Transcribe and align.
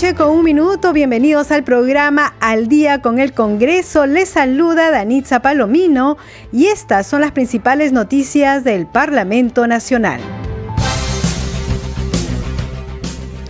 Noche 0.00 0.14
con 0.14 0.30
un 0.30 0.44
minuto. 0.44 0.94
Bienvenidos 0.94 1.50
al 1.50 1.62
programa 1.62 2.32
Al 2.40 2.68
Día 2.68 3.02
con 3.02 3.18
el 3.18 3.34
Congreso. 3.34 4.06
Les 4.06 4.30
saluda 4.30 4.90
Danitza 4.90 5.42
Palomino 5.42 6.16
y 6.52 6.68
estas 6.68 7.06
son 7.06 7.20
las 7.20 7.32
principales 7.32 7.92
noticias 7.92 8.64
del 8.64 8.86
Parlamento 8.86 9.66
Nacional. 9.66 10.39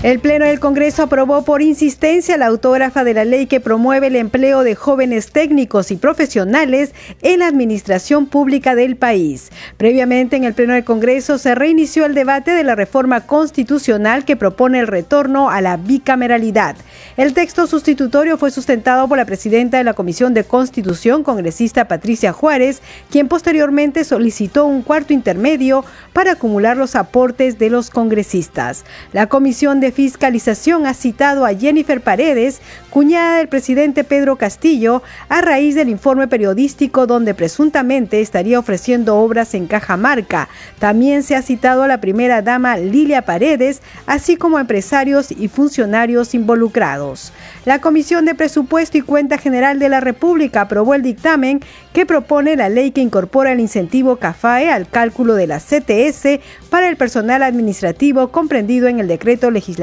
El 0.02 0.18
Pleno 0.18 0.46
del 0.46 0.60
Congreso 0.60 1.02
aprobó 1.02 1.42
por 1.45 1.60
insistencia 1.60 2.38
la 2.38 2.46
autógrafa 2.46 3.04
de 3.04 3.12
la 3.12 3.27
ley 3.27 3.45
que 3.45 3.60
promueve 3.60 4.06
el 4.06 4.16
empleo 4.16 4.62
de 4.62 4.74
jóvenes 4.74 5.30
técnicos 5.30 5.90
y 5.90 5.96
profesionales 5.96 6.95
en 7.20 7.40
la 7.40 7.48
administración 7.48 8.24
pública 8.24 8.74
del 8.74 8.96
país. 8.96 9.50
Previamente, 9.76 10.36
en 10.36 10.45
el 10.45 10.54
Pleno 10.54 10.73
del 10.73 10.84
Congreso 10.84 11.36
se 11.36 11.54
reinició 11.54 12.06
el 12.06 12.14
debate 12.14 12.52
de 12.52 12.64
la 12.64 12.76
reforma 12.76 13.26
constitucional 13.26 14.24
que 14.24 14.36
propone 14.36 14.78
el 14.78 14.86
retorno 14.86 15.50
a 15.50 15.60
la 15.60 15.76
bicameralidad. 15.76 16.76
El 17.18 17.35
texto 17.35 17.66
sustitutorio 17.66 18.38
fue 18.38 18.51
sustentado 18.51 19.07
por 19.07 19.18
la 19.18 19.26
presidenta 19.26 19.76
de 19.76 19.85
la 19.85 19.92
Comisión 19.92 20.32
de 20.32 20.45
Constitución, 20.45 21.24
congresista 21.24 21.88
Patricia 21.88 22.32
Juárez, 22.32 22.80
quien 23.10 23.29
posteriormente 23.29 24.04
solicitó 24.04 24.64
un 24.64 24.80
cuarto 24.80 25.12
intermedio 25.12 25.85
para 26.14 26.32
acumular 26.32 26.79
los 26.79 26.96
aportes 26.96 27.59
de 27.59 27.68
los 27.68 27.90
congresistas. 27.90 28.87
La 29.12 29.26
Comisión 29.26 29.80
de 29.80 29.90
Fiscalización 29.93 30.87
ha 30.87 30.95
citado 30.95 31.45
a 31.45 31.55
Jennifer 31.55 32.01
Paredes, 32.01 32.60
cuñada 32.91 33.38
del 33.38 33.49
presidente 33.49 34.05
Pedro 34.05 34.37
Castillo, 34.37 35.02
a 35.29 35.41
raíz 35.41 35.74
del 35.74 35.88
informe 35.88 36.29
periodístico 36.29 37.07
donde 37.07 37.35
presuntamente 37.35 38.21
estaría 38.21 38.59
ofreciendo 38.59 39.16
obras 39.16 39.55
en 39.55 39.66
Cajamarca. 39.66 40.49
También 40.79 41.23
se 41.23 41.37
ha 41.37 41.43
citado 41.43 41.82
a 41.82 41.88
la 41.88 42.01
primera 42.01 42.43
dama 42.43 42.77
Lilia 42.77 43.23
Paredes, 43.23 43.82
así 44.07 44.37
como 44.37 44.59
a 44.59 44.60
empresarios 44.60 45.32
y 45.32 45.49
funcionarios 45.49 46.35
involucrados. 46.35 47.32
La 47.65 47.80
Comisión 47.80 48.25
de 48.25 48.35
Presupuesto 48.35 48.99
y 48.99 49.02
Cuenta 49.02 49.38
General 49.38 49.79
de 49.79 49.88
la 49.88 50.01
República 50.01 50.63
aprobó 50.63 50.95
el 50.95 51.02
dictamen 51.02 51.60
que 51.93 52.07
propone 52.07 52.57
la 52.57 52.69
ley 52.69 52.91
que 52.91 53.01
incorpora 53.01 53.52
el 53.52 53.60
incentivo 53.60 54.16
CAFAE 54.16 54.71
al 54.71 54.88
cálculo 54.88 55.35
de 55.35 55.47
la 55.47 55.59
CTS 55.59 56.41
para 56.71 56.88
el 56.88 56.97
personal 56.97 57.43
administrativo 57.43 58.29
comprendido 58.29 58.87
en 58.87 59.01
el 59.01 59.09
decreto 59.09 59.51
legislativo 59.51 59.79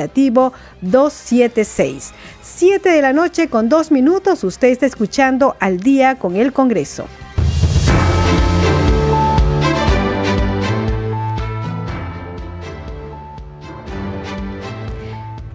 276. 0.81 2.13
7 2.41 2.89
de 2.89 3.01
la 3.01 3.13
noche 3.13 3.49
con 3.49 3.69
dos 3.69 3.91
minutos, 3.91 4.43
usted 4.43 4.69
está 4.69 4.85
escuchando 4.85 5.55
al 5.59 5.79
día 5.79 6.15
con 6.15 6.35
el 6.35 6.53
Congreso. 6.53 7.05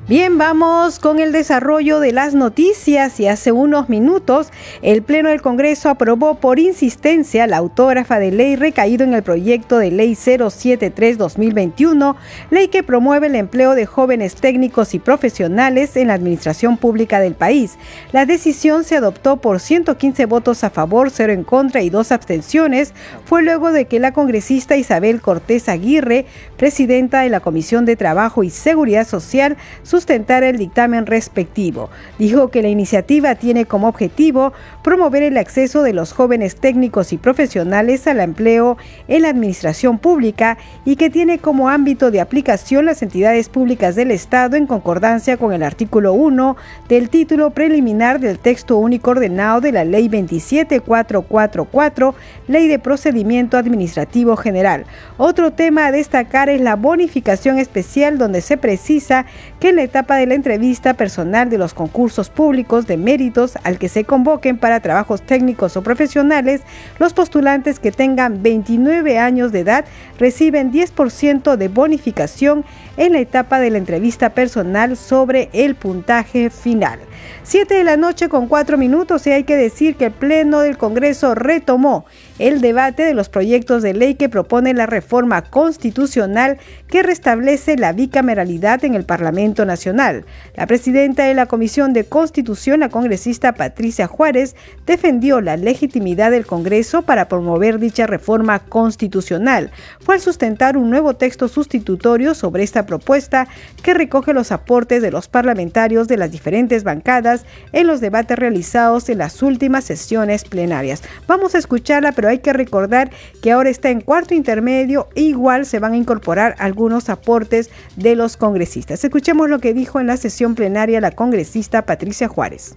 Bien, 0.08 0.36
vamos 0.36 0.98
con 0.98 1.20
el 1.20 1.30
desarrollo 1.30 2.00
de 2.00 2.10
las 2.10 2.34
noticias 2.34 3.20
y 3.20 3.28
hace 3.28 3.52
unos 3.52 3.88
minutos 3.88 4.48
el 4.82 5.02
Pleno 5.02 5.28
del 5.28 5.40
Congreso 5.40 5.88
aprobó 5.88 6.34
por 6.34 6.58
insistencia 6.58 7.46
la 7.46 7.58
autógrafa 7.58 8.18
de 8.18 8.32
ley 8.32 8.56
recaído 8.56 9.04
en 9.04 9.14
el 9.14 9.22
proyecto 9.22 9.78
de 9.78 9.92
ley 9.92 10.14
073-2021, 10.14 12.16
ley 12.50 12.66
que 12.66 12.82
promueve 12.82 13.28
el 13.28 13.36
empleo 13.36 13.76
de 13.76 13.86
jóvenes 13.86 14.34
técnicos 14.34 14.92
y 14.94 14.98
profesionales 14.98 15.96
en 15.96 16.08
la 16.08 16.14
administración 16.14 16.78
pública 16.78 17.20
del 17.20 17.34
país. 17.34 17.78
La 18.10 18.26
decisión 18.26 18.82
se 18.82 18.96
adoptó 18.96 19.36
por 19.36 19.60
115 19.60 20.26
votos 20.26 20.64
a 20.64 20.70
favor, 20.70 21.12
0 21.12 21.32
en 21.32 21.44
contra 21.44 21.80
y 21.80 21.90
2 21.90 22.10
abstenciones. 22.10 22.92
Fue 23.24 23.44
luego 23.44 23.70
de 23.70 23.84
que 23.84 24.00
la 24.00 24.12
congresista 24.12 24.76
Isabel 24.76 25.20
Cortés 25.20 25.68
Aguirre, 25.68 26.26
presidenta 26.56 27.20
de 27.20 27.28
la 27.28 27.38
Comisión 27.38 27.84
de 27.84 27.94
Trabajo 27.94 28.42
y 28.42 28.50
Seguridad 28.50 29.06
Social, 29.06 29.56
sustentar 29.92 30.42
el 30.42 30.56
dictamen 30.56 31.04
respectivo. 31.04 31.90
Dijo 32.18 32.48
que 32.48 32.62
la 32.62 32.68
iniciativa 32.68 33.34
tiene 33.34 33.66
como 33.66 33.88
objetivo 33.88 34.54
promover 34.82 35.22
el 35.22 35.36
acceso 35.36 35.82
de 35.82 35.92
los 35.92 36.14
jóvenes 36.14 36.56
técnicos 36.56 37.12
y 37.12 37.18
profesionales 37.18 38.06
al 38.06 38.20
empleo 38.20 38.78
en 39.06 39.20
la 39.20 39.28
administración 39.28 39.98
pública 39.98 40.56
y 40.86 40.96
que 40.96 41.10
tiene 41.10 41.40
como 41.40 41.68
ámbito 41.68 42.10
de 42.10 42.22
aplicación 42.22 42.86
las 42.86 43.02
entidades 43.02 43.50
públicas 43.50 43.94
del 43.94 44.12
Estado 44.12 44.56
en 44.56 44.66
concordancia 44.66 45.36
con 45.36 45.52
el 45.52 45.62
artículo 45.62 46.14
1 46.14 46.56
del 46.88 47.10
título 47.10 47.50
preliminar 47.50 48.18
del 48.18 48.38
texto 48.38 48.78
único 48.78 49.10
ordenado 49.10 49.60
de 49.60 49.72
la 49.72 49.84
Ley 49.84 50.08
27444, 50.08 52.14
Ley 52.48 52.66
de 52.66 52.78
Procedimiento 52.78 53.58
Administrativo 53.58 54.36
General. 54.36 54.86
Otro 55.18 55.52
tema 55.52 55.84
a 55.84 55.92
destacar 55.92 56.48
es 56.48 56.62
la 56.62 56.76
bonificación 56.76 57.58
especial 57.58 58.16
donde 58.16 58.40
se 58.40 58.56
precisa 58.56 59.26
que 59.60 59.68
en 59.68 59.81
etapa 59.82 60.16
de 60.16 60.26
la 60.26 60.34
entrevista 60.34 60.94
personal 60.94 61.50
de 61.50 61.58
los 61.58 61.74
concursos 61.74 62.30
públicos 62.30 62.86
de 62.86 62.96
méritos 62.96 63.56
al 63.64 63.78
que 63.78 63.88
se 63.88 64.04
convoquen 64.04 64.58
para 64.58 64.80
trabajos 64.80 65.22
técnicos 65.22 65.76
o 65.76 65.82
profesionales, 65.82 66.62
los 66.98 67.12
postulantes 67.12 67.78
que 67.78 67.92
tengan 67.92 68.42
29 68.42 69.18
años 69.18 69.52
de 69.52 69.60
edad 69.60 69.84
reciben 70.18 70.72
10% 70.72 71.56
de 71.56 71.68
bonificación 71.68 72.64
en 72.96 73.12
la 73.12 73.20
etapa 73.20 73.60
de 73.60 73.70
la 73.70 73.78
entrevista 73.78 74.30
personal 74.30 74.96
sobre 74.96 75.50
el 75.52 75.74
puntaje 75.74 76.50
final. 76.50 76.98
7 77.44 77.74
de 77.74 77.84
la 77.84 77.96
noche 77.96 78.28
con 78.28 78.48
4 78.48 78.76
minutos 78.78 79.26
y 79.26 79.30
hay 79.30 79.44
que 79.44 79.56
decir 79.56 79.96
que 79.96 80.06
el 80.06 80.12
Pleno 80.12 80.60
del 80.60 80.78
Congreso 80.78 81.34
retomó 81.34 82.04
el 82.42 82.60
debate 82.60 83.04
de 83.04 83.14
los 83.14 83.28
proyectos 83.28 83.84
de 83.84 83.94
ley 83.94 84.16
que 84.16 84.28
propone 84.28 84.74
la 84.74 84.86
reforma 84.86 85.42
constitucional 85.42 86.58
que 86.88 87.04
restablece 87.04 87.76
la 87.76 87.92
bicameralidad 87.92 88.84
en 88.84 88.96
el 88.96 89.04
Parlamento 89.04 89.64
Nacional. 89.64 90.24
La 90.56 90.66
presidenta 90.66 91.22
de 91.22 91.34
la 91.34 91.46
Comisión 91.46 91.92
de 91.92 92.02
Constitución, 92.02 92.80
la 92.80 92.88
congresista 92.88 93.52
Patricia 93.52 94.08
Juárez, 94.08 94.56
defendió 94.86 95.40
la 95.40 95.56
legitimidad 95.56 96.32
del 96.32 96.44
Congreso 96.44 97.02
para 97.02 97.28
promover 97.28 97.78
dicha 97.78 98.08
reforma 98.08 98.58
constitucional. 98.58 99.70
Fue 100.00 100.16
al 100.16 100.20
sustentar 100.20 100.76
un 100.76 100.90
nuevo 100.90 101.14
texto 101.14 101.46
sustitutorio 101.46 102.34
sobre 102.34 102.64
esta 102.64 102.86
propuesta 102.86 103.46
que 103.84 103.94
recoge 103.94 104.32
los 104.32 104.50
aportes 104.50 105.00
de 105.00 105.12
los 105.12 105.28
parlamentarios 105.28 106.08
de 106.08 106.16
las 106.16 106.32
diferentes 106.32 106.82
bancadas 106.82 107.44
en 107.70 107.86
los 107.86 108.00
debates 108.00 108.36
realizados 108.36 109.08
en 109.10 109.18
las 109.18 109.42
últimas 109.42 109.84
sesiones 109.84 110.42
plenarias. 110.42 111.04
Vamos 111.28 111.54
a 111.54 111.58
escucharla, 111.58 112.10
pero 112.10 112.31
hay 112.32 112.40
que 112.40 112.52
recordar 112.52 113.10
que 113.42 113.52
ahora 113.52 113.70
está 113.70 113.90
en 113.90 114.00
cuarto 114.00 114.34
intermedio 114.34 115.08
igual 115.14 115.66
se 115.66 115.78
van 115.78 115.92
a 115.92 115.96
incorporar 115.96 116.56
algunos 116.58 117.08
aportes 117.08 117.70
de 117.96 118.16
los 118.16 118.36
congresistas. 118.36 119.04
Escuchemos 119.04 119.48
lo 119.48 119.60
que 119.60 119.74
dijo 119.74 120.00
en 120.00 120.06
la 120.06 120.16
sesión 120.16 120.54
plenaria 120.54 121.00
la 121.00 121.12
congresista 121.12 121.86
Patricia 121.86 122.28
Juárez. 122.28 122.74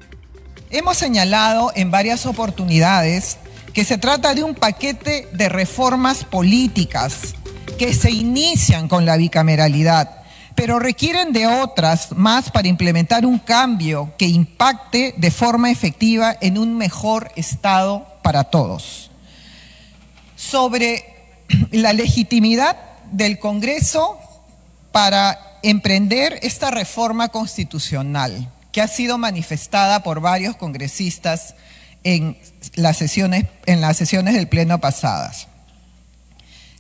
Hemos 0.69 0.97
señalado 0.97 1.71
en 1.75 1.91
varias 1.91 2.25
oportunidades 2.25 3.38
que 3.73 3.83
se 3.83 3.97
trata 3.97 4.33
de 4.33 4.43
un 4.43 4.55
paquete 4.55 5.27
de 5.33 5.49
reformas 5.49 6.23
políticas 6.23 7.35
que 7.77 7.93
se 7.93 8.11
inician 8.11 8.87
con 8.87 9.05
la 9.05 9.17
bicameralidad, 9.17 10.23
pero 10.55 10.79
requieren 10.79 11.34
de 11.34 11.47
otras 11.47 12.13
más 12.13 12.49
para 12.52 12.67
implementar 12.67 13.25
un 13.25 13.40
cambio 13.40 14.13
que 14.17 14.28
impacte 14.28 15.13
de 15.17 15.31
forma 15.31 15.72
efectiva 15.72 16.35
en 16.40 16.57
un 16.57 16.78
mejor 16.78 17.31
Estado 17.35 18.07
para 18.23 18.46
todos. 18.46 19.11
Sobre 20.49 21.03
la 21.71 21.93
legitimidad 21.93 22.77
del 23.11 23.39
Congreso 23.39 24.19
para 24.91 25.39
emprender 25.63 26.39
esta 26.43 26.71
reforma 26.71 27.29
constitucional 27.29 28.51
que 28.71 28.81
ha 28.81 28.87
sido 28.87 29.17
manifestada 29.17 30.03
por 30.03 30.19
varios 30.19 30.55
congresistas 30.55 31.55
en 32.03 32.37
las 32.75 32.97
sesiones, 32.97 33.45
en 33.65 33.81
las 33.81 33.97
sesiones 33.97 34.35
del 34.35 34.47
Pleno 34.47 34.79
pasadas. 34.79 35.47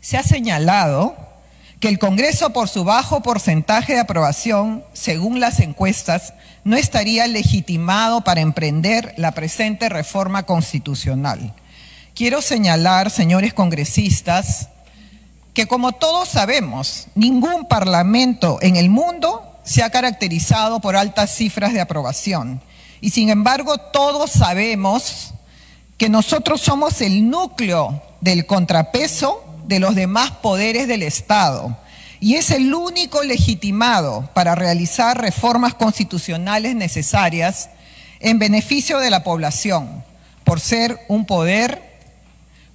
Se 0.01 0.17
ha 0.17 0.23
señalado 0.23 1.15
que 1.79 1.87
el 1.87 1.99
Congreso, 1.99 2.51
por 2.53 2.69
su 2.69 2.83
bajo 2.83 3.21
porcentaje 3.21 3.93
de 3.93 3.99
aprobación, 3.99 4.83
según 4.93 5.39
las 5.39 5.59
encuestas, 5.59 6.33
no 6.63 6.77
estaría 6.77 7.27
legitimado 7.27 8.23
para 8.23 8.41
emprender 8.41 9.13
la 9.17 9.31
presente 9.31 9.89
reforma 9.89 10.43
constitucional. 10.43 11.53
Quiero 12.15 12.41
señalar, 12.41 13.11
señores 13.11 13.53
congresistas, 13.53 14.69
que 15.53 15.67
como 15.67 15.91
todos 15.91 16.29
sabemos, 16.29 17.07
ningún 17.13 17.67
parlamento 17.67 18.57
en 18.61 18.77
el 18.77 18.89
mundo 18.89 19.43
se 19.65 19.83
ha 19.83 19.89
caracterizado 19.89 20.79
por 20.79 20.95
altas 20.95 21.35
cifras 21.35 21.73
de 21.73 21.81
aprobación. 21.81 22.61
Y 23.01 23.09
sin 23.09 23.29
embargo, 23.29 23.77
todos 23.77 24.31
sabemos 24.31 25.33
que 25.97 26.07
nosotros 26.07 26.61
somos 26.61 27.01
el 27.01 27.29
núcleo 27.29 28.01
del 28.21 28.45
contrapeso 28.45 29.43
de 29.67 29.79
los 29.79 29.93
demás 29.93 30.31
poderes 30.31 30.87
del 30.87 31.03
Estado 31.03 31.77
y 32.21 32.35
es 32.35 32.49
el 32.49 32.73
único 32.73 33.23
legitimado 33.23 34.29
para 34.33 34.55
realizar 34.55 35.19
reformas 35.19 35.73
constitucionales 35.73 36.75
necesarias 36.75 37.71
en 38.21 38.39
beneficio 38.39 38.99
de 38.99 39.09
la 39.09 39.25
población, 39.25 40.01
por 40.45 40.61
ser 40.61 40.97
un 41.09 41.25
poder 41.25 41.84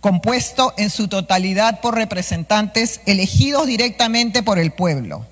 compuesto 0.01 0.75
en 0.77 0.91
su 0.91 1.09
totalidad 1.09 1.81
por 1.81 1.95
representantes 1.95 3.01
elegidos 3.07 3.67
directamente 3.67 4.43
por 4.43 4.59
el 4.59 4.73
pueblo. 4.73 5.27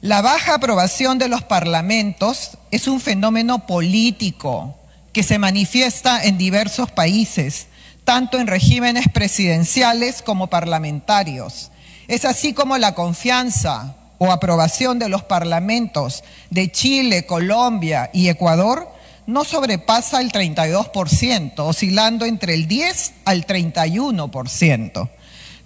La 0.00 0.22
baja 0.22 0.54
aprobación 0.54 1.18
de 1.18 1.28
los 1.28 1.42
parlamentos 1.42 2.58
es 2.70 2.88
un 2.88 3.00
fenómeno 3.00 3.66
político 3.66 4.76
que 5.12 5.22
se 5.22 5.38
manifiesta 5.38 6.22
en 6.22 6.38
diversos 6.38 6.90
países, 6.90 7.66
tanto 8.04 8.38
en 8.38 8.46
regímenes 8.46 9.08
presidenciales 9.12 10.22
como 10.22 10.46
parlamentarios. 10.46 11.70
Es 12.06 12.24
así 12.24 12.54
como 12.54 12.78
la 12.78 12.94
confianza 12.94 13.96
o 14.18 14.32
aprobación 14.32 14.98
de 14.98 15.08
los 15.08 15.24
parlamentos 15.24 16.24
de 16.50 16.70
Chile, 16.70 17.26
Colombia 17.26 18.10
y 18.12 18.28
Ecuador 18.28 18.88
no 19.28 19.44
sobrepasa 19.44 20.22
el 20.22 20.32
32%, 20.32 21.52
oscilando 21.58 22.24
entre 22.24 22.54
el 22.54 22.66
10 22.66 23.12
al 23.26 23.46
31%. 23.46 25.10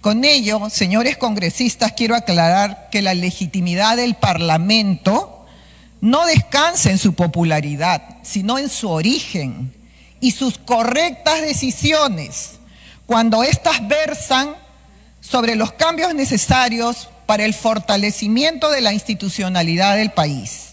Con 0.01 0.25
ello, 0.25 0.69
señores 0.69 1.15
congresistas, 1.15 1.93
quiero 1.93 2.13
aclarar 2.13 2.89
que 2.91 3.01
la 3.01 3.13
legitimidad 3.13 3.95
del 3.95 4.15
Parlamento 4.15 5.45
no 6.01 6.25
descansa 6.25 6.91
en 6.91 6.97
su 6.97 7.13
popularidad, 7.13 8.17
sino 8.21 8.59
en 8.59 8.67
su 8.67 8.89
origen 8.89 9.73
y 10.19 10.31
sus 10.31 10.57
correctas 10.57 11.41
decisiones, 11.41 12.59
cuando 13.05 13.43
éstas 13.43 13.87
versan 13.87 14.55
sobre 15.21 15.55
los 15.55 15.71
cambios 15.71 16.13
necesarios 16.13 17.07
para 17.25 17.45
el 17.45 17.53
fortalecimiento 17.53 18.69
de 18.71 18.81
la 18.81 18.91
institucionalidad 18.91 19.95
del 19.95 20.11
país. 20.11 20.72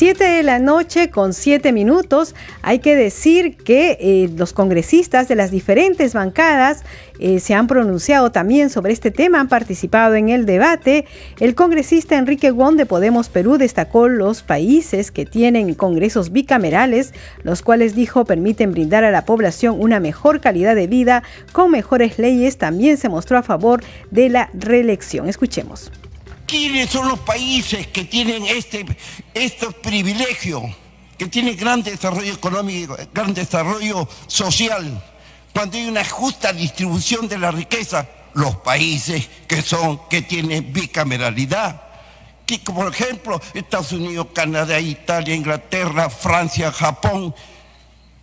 Siete 0.00 0.24
de 0.24 0.42
la 0.42 0.58
noche 0.58 1.10
con 1.10 1.34
siete 1.34 1.72
minutos. 1.72 2.34
Hay 2.62 2.78
que 2.78 2.96
decir 2.96 3.58
que 3.58 3.98
eh, 4.00 4.30
los 4.34 4.54
congresistas 4.54 5.28
de 5.28 5.34
las 5.34 5.50
diferentes 5.50 6.14
bancadas 6.14 6.84
eh, 7.18 7.38
se 7.38 7.52
han 7.52 7.66
pronunciado 7.66 8.32
también 8.32 8.70
sobre 8.70 8.94
este 8.94 9.10
tema, 9.10 9.40
han 9.40 9.50
participado 9.50 10.14
en 10.14 10.30
el 10.30 10.46
debate. 10.46 11.04
El 11.38 11.54
congresista 11.54 12.16
Enrique 12.16 12.50
Wong 12.50 12.76
de 12.76 12.86
Podemos 12.86 13.28
Perú 13.28 13.58
destacó 13.58 14.08
los 14.08 14.42
países 14.42 15.10
que 15.10 15.26
tienen 15.26 15.74
congresos 15.74 16.32
bicamerales, 16.32 17.12
los 17.42 17.60
cuales 17.60 17.94
dijo 17.94 18.24
permiten 18.24 18.72
brindar 18.72 19.04
a 19.04 19.10
la 19.10 19.26
población 19.26 19.76
una 19.78 20.00
mejor 20.00 20.40
calidad 20.40 20.76
de 20.76 20.86
vida 20.86 21.22
con 21.52 21.70
mejores 21.70 22.18
leyes. 22.18 22.56
También 22.56 22.96
se 22.96 23.10
mostró 23.10 23.36
a 23.36 23.42
favor 23.42 23.82
de 24.10 24.30
la 24.30 24.48
reelección. 24.54 25.28
Escuchemos. 25.28 25.92
¿Quiénes 26.50 26.90
son 26.90 27.06
los 27.06 27.20
países 27.20 27.86
que 27.86 28.02
tienen 28.06 28.44
este, 28.44 28.84
estos 29.34 29.72
privilegios, 29.72 30.64
que 31.16 31.28
tienen 31.28 31.56
gran 31.56 31.80
desarrollo 31.80 32.34
económico, 32.34 32.96
gran 33.14 33.32
desarrollo 33.32 34.08
social, 34.26 35.00
cuando 35.52 35.76
hay 35.76 35.86
una 35.86 36.04
justa 36.04 36.52
distribución 36.52 37.28
de 37.28 37.38
la 37.38 37.52
riqueza? 37.52 38.08
Los 38.34 38.56
países 38.56 39.28
que 39.46 39.62
son, 39.62 40.00
que 40.08 40.22
tienen 40.22 40.72
bicameralidad. 40.72 41.82
Que, 42.44 42.58
por 42.58 42.92
ejemplo, 42.92 43.40
Estados 43.54 43.92
Unidos, 43.92 44.26
Canadá, 44.34 44.80
Italia, 44.80 45.36
Inglaterra, 45.36 46.10
Francia, 46.10 46.72
Japón. 46.72 47.32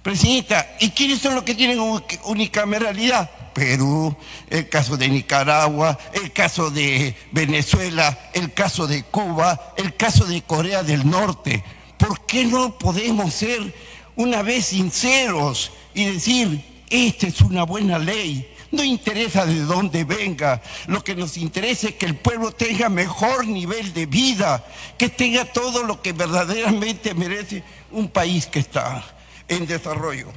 Presidenta, 0.03 0.75
¿y 0.81 0.89
quiénes 0.89 1.19
son 1.19 1.33
los 1.33 1.45
que 1.45 1.55
tienen 1.55 1.79
unicameralidad? 2.25 3.31
Perú, 3.57 4.15
el 4.51 4.69
caso 4.69 4.97
de 4.97 5.09
Nicaragua, 5.09 5.97
el 6.13 6.31
caso 6.31 6.69
de 6.69 7.15
Venezuela, 7.31 8.29
el 8.33 8.53
caso 8.53 8.85
de 8.85 9.01
Cuba, 9.01 9.73
el 9.77 9.95
caso 9.95 10.25
de 10.25 10.43
Corea 10.43 10.83
del 10.83 11.09
Norte. 11.09 11.63
¿Por 11.97 12.23
qué 12.27 12.45
no 12.45 12.77
podemos 12.77 13.33
ser 13.33 13.73
una 14.15 14.43
vez 14.43 14.67
sinceros 14.67 15.71
y 15.95 16.05
decir, 16.05 16.83
esta 16.91 17.25
es 17.25 17.41
una 17.41 17.63
buena 17.63 17.97
ley? 17.97 18.47
No 18.69 18.83
interesa 18.83 19.47
de 19.47 19.61
dónde 19.61 20.03
venga, 20.03 20.61
lo 20.85 21.03
que 21.03 21.15
nos 21.15 21.35
interesa 21.35 21.87
es 21.87 21.95
que 21.95 22.05
el 22.05 22.15
pueblo 22.15 22.51
tenga 22.51 22.89
mejor 22.89 23.47
nivel 23.47 23.91
de 23.91 24.05
vida, 24.05 24.63
que 24.99 25.09
tenga 25.09 25.45
todo 25.45 25.81
lo 25.81 25.99
que 26.03 26.13
verdaderamente 26.13 27.15
merece 27.15 27.63
un 27.91 28.07
país 28.07 28.45
que 28.45 28.59
está 28.59 29.03
en 29.47 29.65
desarrollo. 29.65 30.27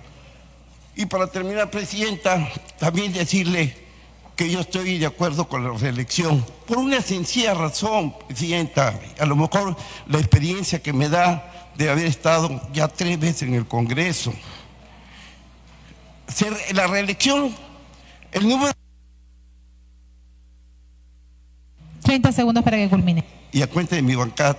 Y 0.96 1.06
para 1.06 1.26
terminar, 1.28 1.70
Presidenta, 1.70 2.48
también 2.78 3.12
decirle 3.12 3.76
que 4.37 4.50
yo 4.50 4.60
estoy 4.60 4.98
de 4.98 5.06
acuerdo 5.06 5.48
con 5.48 5.62
la 5.62 5.76
reelección, 5.78 6.44
por 6.66 6.78
una 6.78 7.00
sencilla 7.00 7.54
razón, 7.54 8.14
Presidenta, 8.26 8.98
a 9.19 9.26
lo 9.26 9.37
mejor 9.37 9.76
la 10.06 10.19
experiencia 10.19 10.82
que 10.82 10.92
me 10.92 11.08
da 11.08 11.70
de 11.76 11.90
haber 11.90 12.06
estado 12.06 12.60
ya 12.72 12.88
tres 12.88 13.19
veces 13.19 13.42
en 13.42 13.54
el 13.54 13.66
Congreso. 13.66 14.32
La 16.72 16.87
reelección, 16.87 17.54
el 18.32 18.48
número... 18.48 18.72
30 22.02 22.32
segundos 22.32 22.64
para 22.64 22.76
que 22.76 22.88
culmine. 22.88 23.25
Y 23.52 23.62
a 23.62 23.66
cuenta 23.69 23.96
de 23.96 24.02
mi 24.02 24.14
bancada 24.14 24.58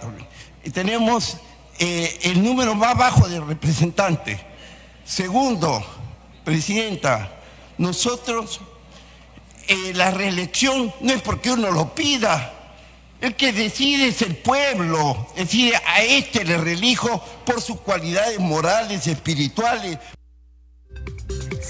Tenemos 0.74 1.38
eh, 1.80 2.20
el 2.24 2.44
número 2.44 2.76
más 2.76 2.98
bajo 2.98 3.28
de 3.28 3.40
representantes. 3.40 4.40
Segundo, 5.04 5.84
Presidenta, 6.52 7.32
nosotros 7.78 8.60
eh, 9.70 9.94
la 9.96 10.12
reelección 10.12 10.94
no 11.00 11.14
es 11.14 11.22
porque 11.22 11.50
uno 11.50 11.72
lo 11.72 11.96
pida, 11.96 12.76
el 13.22 13.38
que 13.38 13.54
decide 13.54 14.08
es 14.08 14.22
el 14.22 14.36
pueblo, 14.36 15.30
decide 15.38 15.78
a 15.78 16.04
este 16.04 16.44
le 16.44 16.58
reelijo 16.58 17.24
por 17.46 17.62
sus 17.62 17.80
cualidades 17.80 18.38
morales, 18.40 19.08
espirituales. 19.08 19.98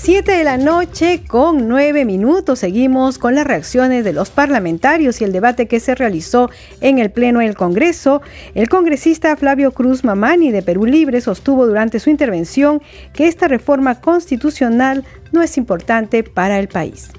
Siete 0.03 0.31
de 0.31 0.43
la 0.43 0.57
noche 0.57 1.21
con 1.27 1.67
nueve 1.67 2.05
minutos. 2.05 2.57
Seguimos 2.57 3.19
con 3.19 3.35
las 3.35 3.45
reacciones 3.45 4.03
de 4.03 4.13
los 4.13 4.31
parlamentarios 4.31 5.21
y 5.21 5.25
el 5.25 5.31
debate 5.31 5.67
que 5.67 5.79
se 5.79 5.93
realizó 5.93 6.49
en 6.79 6.97
el 6.97 7.11
Pleno 7.11 7.39
del 7.39 7.53
Congreso. 7.53 8.23
El 8.55 8.67
congresista 8.67 9.37
Flavio 9.37 9.73
Cruz 9.73 10.03
Mamani 10.03 10.49
de 10.49 10.63
Perú 10.63 10.87
Libre 10.87 11.21
sostuvo 11.21 11.67
durante 11.67 11.99
su 11.99 12.09
intervención 12.09 12.81
que 13.13 13.27
esta 13.27 13.47
reforma 13.47 14.01
constitucional 14.01 15.05
no 15.31 15.43
es 15.43 15.55
importante 15.55 16.23
para 16.23 16.57
el 16.57 16.67
país. 16.67 17.11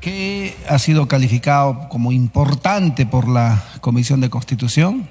¿Qué 0.00 0.54
ha 0.70 0.78
sido 0.78 1.06
calificado 1.06 1.90
como 1.90 2.12
importante 2.12 3.04
por 3.04 3.28
la 3.28 3.62
Comisión 3.82 4.22
de 4.22 4.30
Constitución? 4.30 5.06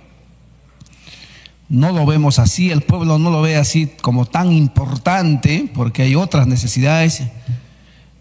No 1.70 1.92
lo 1.92 2.06
vemos 2.08 2.40
así, 2.40 2.72
el 2.72 2.82
pueblo 2.82 3.20
no 3.20 3.30
lo 3.30 3.44
ve 3.44 3.56
así 3.56 3.92
como 4.02 4.26
tan 4.26 4.52
importante, 4.52 5.70
porque 5.74 6.02
hay 6.02 6.16
otras 6.16 6.48
necesidades. 6.48 7.22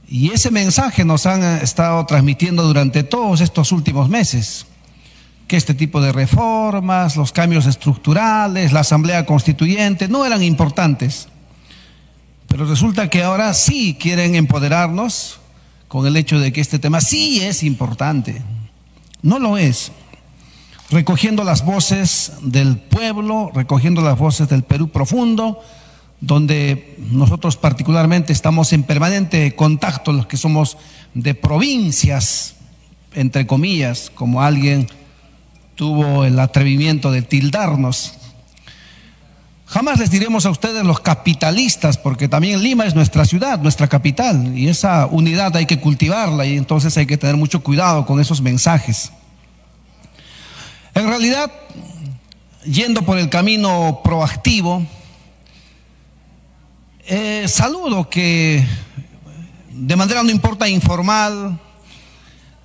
Y 0.07 0.33
ese 0.33 0.51
mensaje 0.51 1.05
nos 1.05 1.25
han 1.25 1.43
estado 1.43 2.05
transmitiendo 2.05 2.63
durante 2.63 3.03
todos 3.03 3.41
estos 3.41 3.73
últimos 3.73 4.11
meses, 4.11 4.67
que 5.47 5.57
este 5.57 5.73
tipo 5.73 6.03
de 6.03 6.13
reformas, 6.13 7.17
los 7.17 7.33
cambios 7.33 7.65
estructurales, 7.65 8.73
la 8.73 8.81
asamblea 8.81 9.25
constituyente, 9.25 10.09
no 10.09 10.27
eran 10.27 10.43
importantes. 10.43 11.29
Pero 12.49 12.67
resulta 12.67 13.09
que 13.09 13.23
ahora 13.23 13.55
sí 13.55 13.97
quieren 13.99 14.35
empoderarnos 14.35 15.41
con 15.89 16.07
el 16.07 16.19
hecho 16.19 16.39
de 16.39 16.53
que 16.53 16.61
este 16.61 16.79
tema 16.79 17.01
sí 17.01 17.41
es 17.41 17.63
importante. 17.63 18.43
No 19.23 19.39
lo 19.39 19.57
es 19.57 19.91
recogiendo 20.91 21.45
las 21.45 21.65
voces 21.65 22.33
del 22.43 22.79
pueblo, 22.79 23.51
recogiendo 23.55 24.01
las 24.03 24.19
voces 24.19 24.49
del 24.49 24.63
Perú 24.63 24.89
profundo, 24.89 25.61
donde 26.21 26.97
nosotros 27.11 27.57
particularmente 27.57 28.33
estamos 28.33 28.73
en 28.73 28.83
permanente 28.83 29.55
contacto, 29.55 30.13
los 30.13 30.27
que 30.27 30.37
somos 30.37 30.77
de 31.15 31.35
provincias, 31.35 32.57
entre 33.15 33.47
comillas, 33.47 34.11
como 34.15 34.43
alguien 34.43 34.89
tuvo 35.75 36.25
el 36.25 36.39
atrevimiento 36.41 37.13
de 37.13 37.23
tildarnos. 37.23 38.15
Jamás 39.67 39.99
les 39.99 40.11
diremos 40.11 40.47
a 40.47 40.51
ustedes 40.51 40.83
los 40.85 41.01
capitalistas, 41.01 41.99
porque 41.99 42.27
también 42.27 42.63
Lima 42.63 42.87
es 42.87 42.95
nuestra 42.95 43.27
ciudad, 43.27 43.61
nuestra 43.61 43.87
capital, 43.87 44.57
y 44.57 44.69
esa 44.69 45.07
unidad 45.07 45.55
hay 45.57 45.67
que 45.67 45.79
cultivarla 45.79 46.47
y 46.47 46.57
entonces 46.57 46.97
hay 46.97 47.07
que 47.07 47.19
tener 47.19 47.37
mucho 47.37 47.63
cuidado 47.63 48.07
con 48.07 48.19
esos 48.19 48.41
mensajes. 48.41 49.13
En 50.99 51.07
realidad, 51.07 51.53
yendo 52.65 53.03
por 53.03 53.19
el 53.19 53.29
camino 53.29 54.01
proactivo, 54.03 54.85
eh, 57.07 57.47
saludo 57.47 58.11
que 58.11 58.67
de 59.71 59.95
manera 59.95 60.25
no 60.25 60.31
importa 60.31 60.69
informal, 60.69 61.57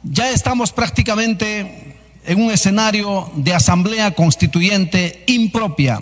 ya 0.01 0.31
estamos 0.31 0.71
prácticamente 0.71 1.95
en 2.25 2.41
un 2.41 2.49
escenario 2.49 3.31
de 3.35 3.53
asamblea 3.53 4.15
constituyente 4.15 5.23
impropia 5.27 6.01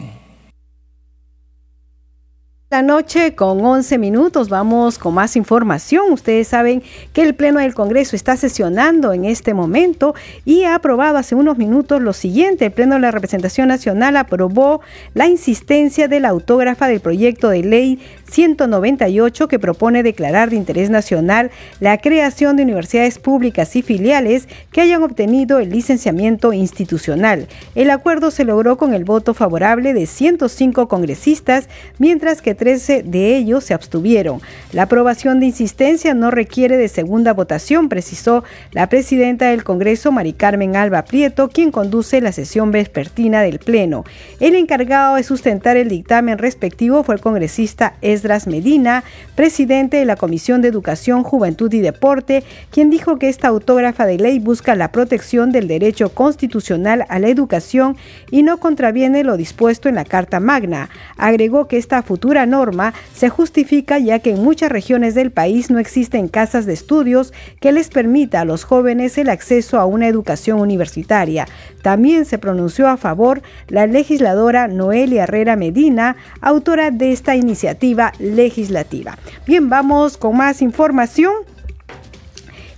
la 2.71 2.81
noche 2.81 3.35
con 3.35 3.65
11 3.65 3.97
minutos 3.97 4.47
vamos 4.47 4.97
con 4.97 5.13
más 5.13 5.35
información. 5.35 6.13
Ustedes 6.13 6.47
saben 6.47 6.81
que 7.11 7.21
el 7.21 7.35
Pleno 7.35 7.59
del 7.59 7.73
Congreso 7.73 8.15
está 8.15 8.37
sesionando 8.37 9.11
en 9.11 9.25
este 9.25 9.53
momento 9.53 10.15
y 10.45 10.63
ha 10.63 10.75
aprobado 10.75 11.17
hace 11.17 11.35
unos 11.35 11.57
minutos 11.57 12.01
lo 12.01 12.13
siguiente. 12.13 12.67
El 12.67 12.71
Pleno 12.71 12.95
de 12.95 13.01
la 13.01 13.11
Representación 13.11 13.67
Nacional 13.67 14.15
aprobó 14.15 14.79
la 15.13 15.27
insistencia 15.27 16.07
de 16.07 16.21
la 16.21 16.29
autógrafa 16.29 16.87
del 16.87 17.01
proyecto 17.01 17.49
de 17.49 17.61
ley 17.61 17.99
198 18.31 19.47
que 19.47 19.59
propone 19.59 20.03
declarar 20.03 20.49
de 20.49 20.55
interés 20.55 20.89
nacional 20.89 21.51
la 21.79 21.97
creación 21.97 22.55
de 22.55 22.63
universidades 22.63 23.19
públicas 23.19 23.75
y 23.75 23.81
filiales 23.81 24.47
que 24.71 24.81
hayan 24.81 25.03
obtenido 25.03 25.59
el 25.59 25.69
licenciamiento 25.69 26.53
institucional. 26.53 27.47
El 27.75 27.89
acuerdo 27.89 28.31
se 28.31 28.45
logró 28.45 28.77
con 28.77 28.93
el 28.93 29.03
voto 29.03 29.33
favorable 29.33 29.93
de 29.93 30.05
105 30.05 30.87
congresistas, 30.87 31.67
mientras 31.99 32.41
que 32.41 32.55
13 32.55 33.03
de 33.03 33.35
ellos 33.35 33.65
se 33.65 33.73
abstuvieron. 33.73 34.41
La 34.71 34.83
aprobación 34.83 35.39
de 35.39 35.47
insistencia 35.47 36.13
no 36.13 36.31
requiere 36.31 36.77
de 36.77 36.87
segunda 36.87 37.33
votación, 37.33 37.89
precisó 37.89 38.43
la 38.71 38.87
presidenta 38.87 39.49
del 39.49 39.63
Congreso, 39.63 40.11
Mari 40.11 40.33
Carmen 40.33 40.75
Alba 40.75 41.03
Prieto, 41.03 41.49
quien 41.49 41.71
conduce 41.71 42.21
la 42.21 42.31
sesión 42.31 42.71
vespertina 42.71 43.41
del 43.41 43.59
Pleno. 43.59 44.05
El 44.39 44.55
encargado 44.55 45.15
de 45.15 45.23
sustentar 45.23 45.75
el 45.75 45.89
dictamen 45.89 46.37
respectivo 46.37 47.03
fue 47.03 47.15
el 47.15 47.21
congresista 47.21 47.95
Esdras 48.21 48.45
Medina, 48.45 49.03
presidente 49.33 49.97
de 49.97 50.05
la 50.05 50.15
Comisión 50.15 50.61
de 50.61 50.67
Educación, 50.67 51.23
Juventud 51.23 51.73
y 51.73 51.79
Deporte, 51.79 52.43
quien 52.69 52.91
dijo 52.91 53.17
que 53.17 53.29
esta 53.29 53.47
autógrafa 53.47 54.05
de 54.05 54.19
ley 54.19 54.37
busca 54.37 54.75
la 54.75 54.91
protección 54.91 55.51
del 55.51 55.67
derecho 55.67 56.13
constitucional 56.13 57.03
a 57.09 57.17
la 57.17 57.29
educación 57.29 57.97
y 58.29 58.43
no 58.43 58.59
contraviene 58.59 59.23
lo 59.23 59.37
dispuesto 59.37 59.89
en 59.89 59.95
la 59.95 60.05
Carta 60.05 60.39
Magna. 60.39 60.89
Agregó 61.17 61.67
que 61.67 61.77
esta 61.77 62.03
futura 62.03 62.45
norma 62.45 62.93
se 63.15 63.29
justifica 63.29 63.97
ya 63.97 64.19
que 64.19 64.31
en 64.31 64.43
muchas 64.43 64.71
regiones 64.71 65.15
del 65.15 65.31
país 65.31 65.71
no 65.71 65.79
existen 65.79 66.27
casas 66.27 66.67
de 66.67 66.73
estudios 66.73 67.33
que 67.59 67.71
les 67.71 67.89
permita 67.89 68.41
a 68.41 68.45
los 68.45 68.65
jóvenes 68.65 69.17
el 69.17 69.29
acceso 69.29 69.79
a 69.79 69.85
una 69.85 70.07
educación 70.07 70.59
universitaria. 70.59 71.47
También 71.81 72.25
se 72.25 72.37
pronunció 72.37 72.87
a 72.87 72.97
favor 72.97 73.41
la 73.67 73.87
legisladora 73.87 74.67
Noelia 74.67 75.23
Herrera 75.23 75.55
Medina, 75.55 76.17
autora 76.39 76.91
de 76.91 77.11
esta 77.11 77.35
iniciativa 77.35 78.10
legislativa. 78.19 79.17
Bien, 79.45 79.69
vamos 79.69 80.17
con 80.17 80.37
más 80.37 80.61
información. 80.61 81.33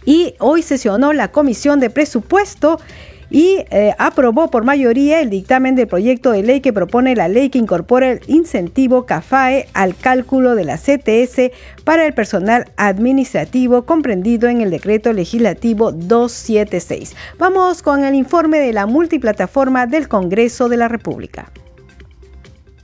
Y 0.05 0.35
hoy 0.39 0.61
sesionó 0.63 1.13
la 1.13 1.31
Comisión 1.31 1.79
de 1.79 1.89
Presupuesto 1.89 2.79
y 3.33 3.65
eh, 3.71 3.95
aprobó 3.97 4.51
por 4.51 4.63
mayoría 4.63 5.19
el 5.19 5.31
dictamen 5.31 5.73
del 5.73 5.87
proyecto 5.87 6.31
de 6.31 6.43
ley 6.43 6.61
que 6.61 6.71
propone 6.71 7.15
la 7.15 7.27
ley 7.27 7.49
que 7.49 7.57
incorpora 7.57 8.11
el 8.11 8.21
incentivo 8.27 9.07
CAFAE 9.07 9.67
al 9.73 9.95
cálculo 9.95 10.53
de 10.53 10.65
la 10.65 10.77
CTS 10.77 11.51
para 11.83 12.05
el 12.05 12.13
personal 12.13 12.71
administrativo 12.77 13.87
comprendido 13.87 14.49
en 14.49 14.61
el 14.61 14.69
decreto 14.69 15.13
legislativo 15.13 15.91
276. 15.91 17.15
Vamos 17.39 17.81
con 17.81 18.03
el 18.03 18.13
informe 18.13 18.59
de 18.59 18.71
la 18.71 18.85
multiplataforma 18.85 19.87
del 19.87 20.07
Congreso 20.07 20.69
de 20.69 20.77
la 20.77 20.87
República 20.87 21.51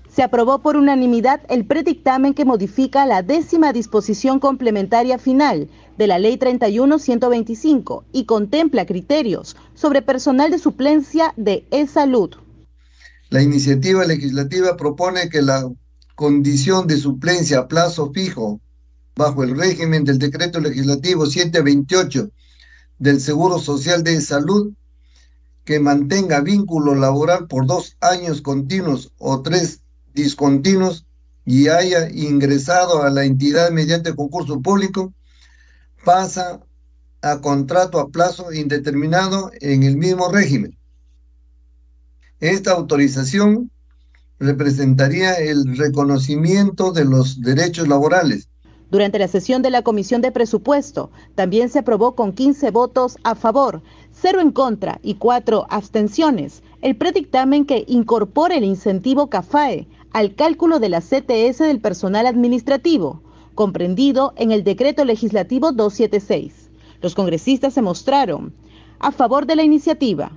se 0.09 0.23
aprobó 0.23 0.59
por 0.59 0.75
unanimidad 0.75 1.41
el 1.49 1.65
predictamen 1.65 2.33
que 2.33 2.45
modifica 2.45 3.05
la 3.05 3.21
décima 3.21 3.71
disposición 3.73 4.39
complementaria 4.39 5.19
final 5.19 5.69
de 5.97 6.07
la 6.07 6.19
Ley 6.19 6.37
31-125 6.37 8.03
y 8.11 8.25
contempla 8.25 8.85
criterios 8.85 9.55
sobre 9.75 10.01
personal 10.01 10.51
de 10.51 10.57
suplencia 10.57 11.33
de 11.37 11.67
e-salud. 11.71 12.31
La 13.29 13.43
iniciativa 13.43 14.03
legislativa 14.05 14.75
propone 14.75 15.29
que 15.29 15.41
la 15.41 15.69
condición 16.15 16.87
de 16.87 16.97
suplencia 16.97 17.59
a 17.59 17.67
plazo 17.67 18.11
fijo 18.11 18.59
bajo 19.15 19.43
el 19.43 19.55
régimen 19.55 20.03
del 20.03 20.17
decreto 20.17 20.59
legislativo 20.59 21.25
728 21.25 22.31
del 22.97 23.21
Seguro 23.21 23.59
Social 23.59 24.03
de 24.03 24.19
Salud 24.21 24.73
que 25.63 25.79
mantenga 25.79 26.41
vínculo 26.41 26.95
laboral 26.95 27.47
por 27.47 27.67
dos 27.67 27.95
años 28.01 28.41
continuos 28.41 29.13
o 29.19 29.41
tres 29.41 29.81
discontinuos 30.21 31.05
y 31.45 31.67
haya 31.67 32.09
ingresado 32.09 33.03
a 33.03 33.09
la 33.09 33.25
entidad 33.25 33.71
mediante 33.71 34.15
concurso 34.15 34.61
público, 34.61 35.13
pasa 36.05 36.61
a 37.21 37.41
contrato 37.41 37.99
a 37.99 38.09
plazo 38.09 38.53
indeterminado 38.53 39.51
en 39.59 39.83
el 39.83 39.97
mismo 39.97 40.29
régimen. 40.29 40.77
Esta 42.39 42.71
autorización 42.71 43.71
representaría 44.39 45.33
el 45.33 45.77
reconocimiento 45.77 46.91
de 46.91 47.05
los 47.05 47.41
derechos 47.41 47.87
laborales. 47.87 48.47
Durante 48.91 49.19
la 49.19 49.27
sesión 49.27 49.61
de 49.61 49.69
la 49.69 49.83
Comisión 49.83 50.21
de 50.21 50.31
Presupuesto, 50.31 51.11
también 51.35 51.69
se 51.69 51.79
aprobó 51.79 52.15
con 52.15 52.33
15 52.33 52.71
votos 52.71 53.17
a 53.23 53.35
favor, 53.35 53.83
0 54.11 54.41
en 54.41 54.51
contra 54.51 54.99
y 55.03 55.15
4 55.15 55.67
abstenciones 55.69 56.63
el 56.81 56.95
predictamen 56.95 57.65
que 57.65 57.83
incorpore 57.87 58.57
el 58.57 58.63
incentivo 58.63 59.29
CAFAE 59.29 59.87
al 60.11 60.33
cálculo 60.33 60.79
de 60.79 60.89
la 60.89 61.01
CTS 61.01 61.59
del 61.59 61.81
personal 61.81 62.25
administrativo, 62.25 63.21
comprendido 63.53 64.33
en 64.37 64.51
el 64.51 64.63
decreto 64.63 65.05
legislativo 65.05 65.71
276. 65.71 66.71
Los 67.01 67.13
congresistas 67.13 67.73
se 67.73 67.81
mostraron 67.81 68.55
a 68.99 69.11
favor 69.11 69.45
de 69.45 69.55
la 69.55 69.63
iniciativa. 69.63 70.31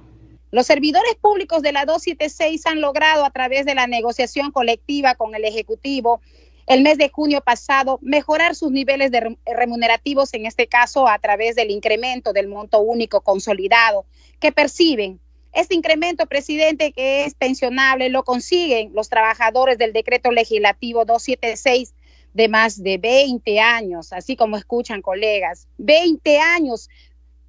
Los 0.51 0.67
servidores 0.67 1.15
públicos 1.21 1.63
de 1.63 1.73
la 1.73 1.87
276 1.87 2.67
han 2.67 2.83
logrado 2.83 3.25
a 3.25 3.31
través 3.31 3.65
de 3.65 3.75
la 3.75 3.87
negociación 3.87 4.51
colectiva 4.51 5.15
con 5.15 5.35
el 5.35 5.47
Ejecutivo 5.47 6.21
el 6.67 6.83
mes 6.83 6.99
de 6.99 7.09
junio 7.09 7.41
pasado 7.41 7.99
mejorar 8.03 8.55
sus 8.55 8.71
niveles 8.71 9.11
de 9.11 9.37
remunerativos, 9.47 10.33
en 10.35 10.47
este 10.47 10.67
caso 10.67 11.09
a 11.09 11.19
través 11.19 11.57
del 11.57 11.71
incremento 11.71 12.33
del 12.33 12.49
monto 12.49 12.81
único 12.81 13.21
consolidado. 13.21 14.05
Que 14.41 14.53
perciben 14.53 15.21
este 15.53 15.75
incremento, 15.75 16.27
presidente, 16.27 16.93
que 16.93 17.25
es 17.25 17.35
pensionable, 17.35 18.09
lo 18.09 18.25
consiguen 18.25 18.93
los 18.95 19.09
trabajadores 19.09 19.77
del 19.79 19.93
decreto 19.93 20.31
legislativo 20.31 21.05
276 21.05 21.95
de 22.33 22.49
más 22.49 22.83
de 22.83 22.97
20 22.97 23.61
años, 23.61 24.13
así 24.13 24.37
como 24.37 24.57
escuchan 24.57 25.03
colegas, 25.03 25.69
20 25.77 26.39
años 26.39 26.89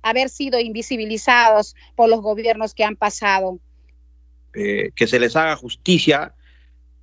haber 0.02 0.30
sido 0.30 0.60
invisibilizados 0.60 1.76
por 1.96 2.10
los 2.10 2.22
gobiernos 2.22 2.74
que 2.74 2.84
han 2.84 2.98
pasado. 2.98 3.60
Eh, 4.54 4.92
que 4.96 5.08
se 5.08 5.20
les 5.20 5.36
haga 5.36 5.56
justicia 5.56 6.36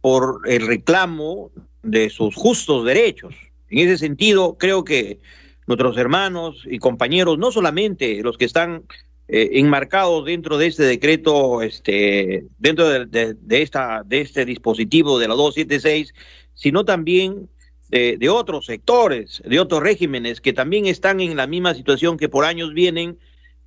por 0.03 0.43
el 0.47 0.67
reclamo 0.67 1.51
de 1.83 2.11
sus 2.11 2.35
justos 2.35 2.85
derechos. 2.85 3.35
En 3.69 3.79
ese 3.79 3.99
sentido, 3.99 4.57
creo 4.59 4.85
que 4.85 5.19
nuestros 5.67 5.97
hermanos 5.97 6.67
y 6.69 6.79
compañeros, 6.79 7.39
no 7.39 7.53
solamente 7.53 8.23
los 8.23 8.37
que 8.37 8.45
están 8.45 8.85
eh, 9.29 9.51
enmarcados 9.61 10.25
dentro 10.25 10.59
de 10.59 10.67
este 10.67 10.83
decreto, 10.83 11.63
este, 11.63 12.47
dentro 12.59 12.89
de, 13.07 13.37
esta, 13.51 14.03
de 14.05 14.21
este 14.21 14.45
dispositivo 14.45 15.19
de 15.21 15.29
la 15.29 15.35
276, 15.35 16.13
sino 16.55 16.85
también 16.85 17.49
de, 17.89 18.17
de, 18.19 18.29
otros 18.29 18.67
sectores, 18.67 19.41
de 19.47 19.61
otros 19.61 19.83
regímenes 19.83 20.41
que 20.41 20.53
también 20.53 20.87
están 20.87 21.21
en 21.21 21.37
la 21.37 21.47
misma 21.47 21.75
situación 21.75 22.17
que 22.17 22.29
por 22.29 22.45
años 22.45 22.75
vienen 22.75 23.19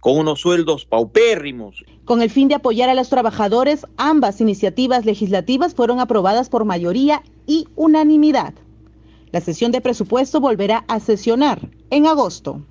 con 0.03 0.17
unos 0.17 0.41
sueldos 0.41 0.83
paupérrimos. 0.83 1.86
Con 2.03 2.22
el 2.22 2.29
fin 2.29 2.50
de 2.50 2.55
apoyar 2.55 2.89
a 2.89 2.93
los 2.93 3.07
trabajadores, 3.07 3.88
ambas 3.95 4.41
iniciativas 4.41 5.05
legislativas 5.05 5.74
fueron 5.74 6.01
aprobadas 6.01 6.50
por 6.50 6.65
mayoría 6.65 7.24
y 7.48 7.69
unanimidad. 7.77 8.53
La 9.31 9.39
sesión 9.39 9.72
de 9.72 9.79
presupuesto 9.79 10.41
volverá 10.41 10.83
a 10.89 11.00
sesionar 11.00 11.69
en 11.89 12.05
agosto. 12.05 12.62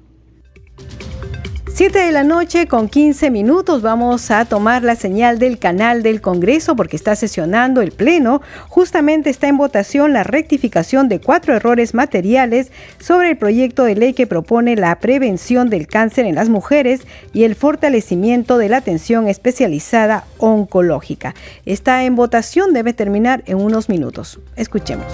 7 1.82 1.98
de 1.98 2.12
la 2.12 2.22
noche 2.22 2.68
con 2.68 2.88
15 2.88 3.32
minutos 3.32 3.82
vamos 3.82 4.30
a 4.30 4.44
tomar 4.44 4.84
la 4.84 4.94
señal 4.94 5.40
del 5.40 5.58
canal 5.58 6.04
del 6.04 6.20
Congreso 6.20 6.76
porque 6.76 6.94
está 6.94 7.16
sesionando 7.16 7.80
el 7.80 7.90
Pleno. 7.90 8.40
Justamente 8.68 9.30
está 9.30 9.48
en 9.48 9.56
votación 9.56 10.12
la 10.12 10.22
rectificación 10.22 11.08
de 11.08 11.20
cuatro 11.20 11.56
errores 11.56 11.92
materiales 11.92 12.70
sobre 13.00 13.30
el 13.30 13.36
proyecto 13.36 13.82
de 13.82 13.96
ley 13.96 14.12
que 14.12 14.28
propone 14.28 14.76
la 14.76 14.94
prevención 15.00 15.70
del 15.70 15.88
cáncer 15.88 16.24
en 16.24 16.36
las 16.36 16.48
mujeres 16.48 17.00
y 17.32 17.42
el 17.42 17.56
fortalecimiento 17.56 18.58
de 18.58 18.68
la 18.68 18.76
atención 18.76 19.26
especializada 19.26 20.22
oncológica. 20.38 21.34
Está 21.66 22.04
en 22.04 22.14
votación, 22.14 22.74
debe 22.74 22.92
terminar 22.92 23.42
en 23.46 23.60
unos 23.60 23.88
minutos. 23.88 24.38
Escuchemos. 24.54 25.06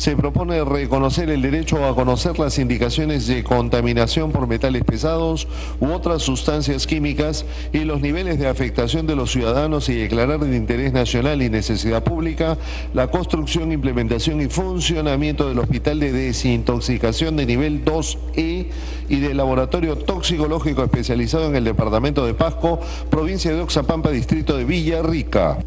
se 0.00 0.16
propone 0.16 0.64
reconocer 0.64 1.28
el 1.28 1.42
derecho 1.42 1.84
a 1.84 1.94
conocer 1.94 2.38
las 2.38 2.58
indicaciones 2.58 3.26
de 3.26 3.44
contaminación 3.44 4.32
por 4.32 4.46
metales 4.46 4.82
pesados 4.82 5.46
u 5.78 5.88
otras 5.88 6.22
sustancias 6.22 6.86
químicas 6.86 7.44
y 7.74 7.80
los 7.80 8.00
niveles 8.00 8.38
de 8.38 8.48
afectación 8.48 9.06
de 9.06 9.14
los 9.14 9.30
ciudadanos 9.30 9.90
y 9.90 9.96
declarar 9.96 10.40
de 10.40 10.56
interés 10.56 10.94
nacional 10.94 11.42
y 11.42 11.50
necesidad 11.50 12.02
pública 12.02 12.56
la 12.94 13.08
construcción, 13.10 13.72
implementación 13.72 14.40
y 14.40 14.46
funcionamiento 14.46 15.46
del 15.46 15.58
Hospital 15.58 16.00
de 16.00 16.12
Desintoxicación 16.12 17.36
de 17.36 17.44
nivel 17.44 17.84
2E 17.84 18.68
y 19.10 19.20
del 19.20 19.36
Laboratorio 19.36 19.98
Toxicológico 19.98 20.82
especializado 20.82 21.46
en 21.46 21.56
el 21.56 21.64
Departamento 21.64 22.24
de 22.24 22.32
Pasco, 22.32 22.80
provincia 23.10 23.52
de 23.52 23.60
Oxapampa, 23.60 24.10
distrito 24.10 24.56
de 24.56 24.64
Villarrica. 24.64 25.58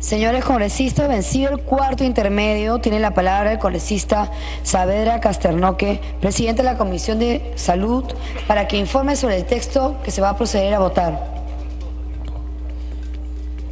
Señores 0.00 0.44
congresistas, 0.44 1.08
vencido 1.08 1.50
el 1.50 1.58
cuarto 1.58 2.04
intermedio, 2.04 2.78
tiene 2.78 3.00
la 3.00 3.14
palabra 3.14 3.50
el 3.50 3.58
congresista 3.58 4.30
Saavedra 4.62 5.18
Casternoque, 5.18 6.00
presidente 6.20 6.62
de 6.62 6.68
la 6.70 6.78
Comisión 6.78 7.18
de 7.18 7.52
Salud, 7.56 8.04
para 8.46 8.68
que 8.68 8.76
informe 8.76 9.16
sobre 9.16 9.38
el 9.38 9.44
texto 9.44 9.96
que 10.04 10.12
se 10.12 10.20
va 10.20 10.30
a 10.30 10.36
proceder 10.36 10.72
a 10.74 10.78
votar. 10.78 11.38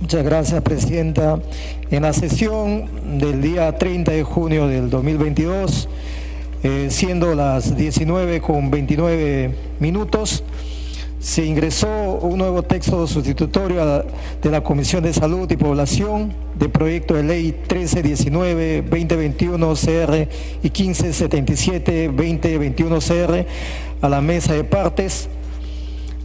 Muchas 0.01 0.25
gracias, 0.25 0.61
Presidenta. 0.63 1.39
En 1.93 2.03
la 2.03 2.13
sesión 2.13 3.19
del 3.21 3.41
día 3.41 3.79
30 3.79 4.11
de 4.11 4.25
junio 4.25 4.67
del 4.67 4.91
2022, 4.91 5.89
eh, 6.65 6.89
siendo 6.91 7.37
las 7.37 7.77
19 7.77 8.41
con 8.41 8.69
29 8.73 9.55
minutos, 9.79 10.43
se 11.27 11.45
ingresó 11.45 11.89
un 12.23 12.39
nuevo 12.39 12.63
texto 12.63 13.05
sustitutorio 13.05 14.05
de 14.41 14.49
la 14.49 14.63
Comisión 14.63 15.03
de 15.03 15.13
Salud 15.13 15.51
y 15.51 15.57
Población 15.57 16.33
del 16.57 16.71
proyecto 16.71 17.15
de 17.15 17.25
ley 17.25 17.53
1319-2021 17.69 19.75
CR 19.75 20.29
y 20.63 20.71
1577-2021 20.71 23.01
CR 23.03 23.45
a 24.03 24.09
la 24.09 24.21
mesa 24.21 24.53
de 24.55 24.63
partes 24.63 25.29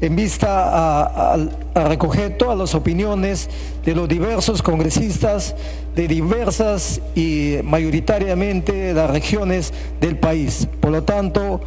en 0.01 0.15
vista 0.15 0.69
a, 0.69 1.33
a- 1.73 1.87
recoger 1.87 2.37
todas 2.37 2.55
las 2.55 2.75
opiniones 2.75 3.49
de 3.83 3.95
los 3.95 4.07
diversos 4.07 4.61
congresistas 4.61 5.55
de 5.95 6.07
diversas 6.07 7.01
y 7.15 7.55
mayoritariamente 7.63 8.71
de 8.71 8.93
las 8.93 9.09
regiones 9.09 9.73
del 9.99 10.15
país. 10.17 10.67
Por 10.79 10.91
lo 10.91 11.01
tanto, 11.03 11.59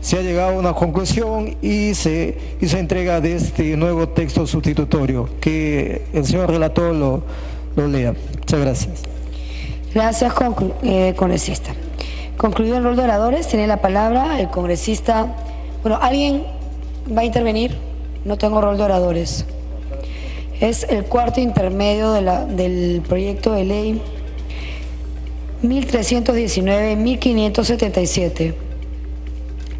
se 0.00 0.18
ha 0.18 0.22
llegado 0.22 0.50
a 0.50 0.58
una 0.58 0.72
conclusión 0.74 1.56
y 1.62 1.94
se 1.94 2.36
hizo 2.60 2.76
entrega 2.78 3.20
de 3.20 3.36
este 3.36 3.76
nuevo 3.76 4.08
texto 4.08 4.46
sustitutorio. 4.46 5.28
Que 5.40 6.02
el 6.12 6.24
señor 6.24 6.50
relator 6.50 6.94
lo, 6.94 7.22
lo 7.76 7.88
lea. 7.88 8.14
Muchas 8.38 8.60
gracias. 8.60 9.02
Gracias, 9.94 10.32
eh, 10.82 11.14
congresista. 11.16 11.70
Concluido 12.36 12.76
el 12.76 12.84
rol 12.84 12.96
de 12.96 13.02
oradores, 13.02 13.48
tiene 13.48 13.66
la 13.66 13.80
palabra 13.80 14.38
el 14.38 14.48
congresista. 14.48 15.34
Bueno, 15.82 15.98
¿alguien 16.00 16.44
va 17.16 17.22
a 17.22 17.24
intervenir? 17.24 17.76
No 18.24 18.36
tengo 18.38 18.60
rol 18.60 18.76
de 18.76 18.84
oradores. 18.84 19.44
Es 20.60 20.84
el 20.88 21.04
cuarto 21.04 21.40
intermedio 21.40 22.12
de 22.12 22.22
la- 22.22 22.44
del 22.44 23.02
proyecto 23.06 23.52
de 23.52 23.64
ley 23.64 24.02
1319-1577. 25.62 28.54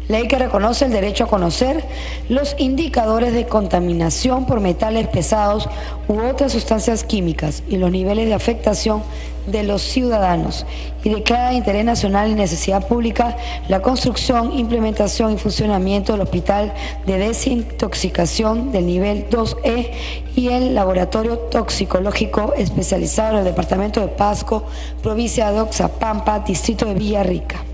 Ley 0.09 0.27
que 0.27 0.39
reconoce 0.39 0.85
el 0.85 0.91
derecho 0.91 1.25
a 1.25 1.27
conocer 1.27 1.85
los 2.29 2.55
indicadores 2.57 3.31
de 3.31 3.45
contaminación 3.45 4.47
por 4.47 4.59
metales 4.59 5.07
pesados 5.07 5.69
u 6.07 6.19
otras 6.19 6.51
sustancias 6.51 7.03
químicas 7.03 7.61
y 7.69 7.77
los 7.77 7.91
niveles 7.91 8.25
de 8.25 8.33
afectación 8.33 9.03
de 9.45 9.61
los 9.61 9.83
ciudadanos 9.83 10.65
y 11.03 11.09
declara 11.09 11.49
de 11.49 11.57
interés 11.57 11.85
nacional 11.85 12.31
y 12.31 12.33
necesidad 12.33 12.87
pública 12.87 13.37
la 13.67 13.83
construcción, 13.83 14.51
implementación 14.57 15.33
y 15.33 15.37
funcionamiento 15.37 16.13
del 16.13 16.21
Hospital 16.21 16.73
de 17.05 17.19
Desintoxicación 17.19 18.71
del 18.71 18.87
nivel 18.87 19.29
2E 19.29 19.91
y 20.35 20.47
el 20.47 20.73
Laboratorio 20.73 21.37
Toxicológico 21.37 22.55
especializado 22.57 23.33
en 23.33 23.37
el 23.39 23.45
Departamento 23.45 24.01
de 24.01 24.07
Pasco, 24.07 24.63
provincia 25.03 25.51
de 25.51 25.61
Oxapampa, 25.61 26.39
distrito 26.39 26.87
de 26.87 26.95
Villarrica. 26.95 27.68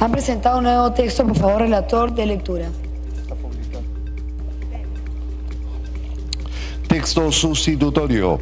Han 0.00 0.12
presentado 0.12 0.58
un 0.58 0.64
nuevo 0.64 0.92
texto, 0.92 1.26
por 1.26 1.36
favor, 1.36 1.62
relator 1.62 2.14
de 2.14 2.26
lectura. 2.26 2.68
Texto 6.86 7.32
sustitutorio. 7.32 8.38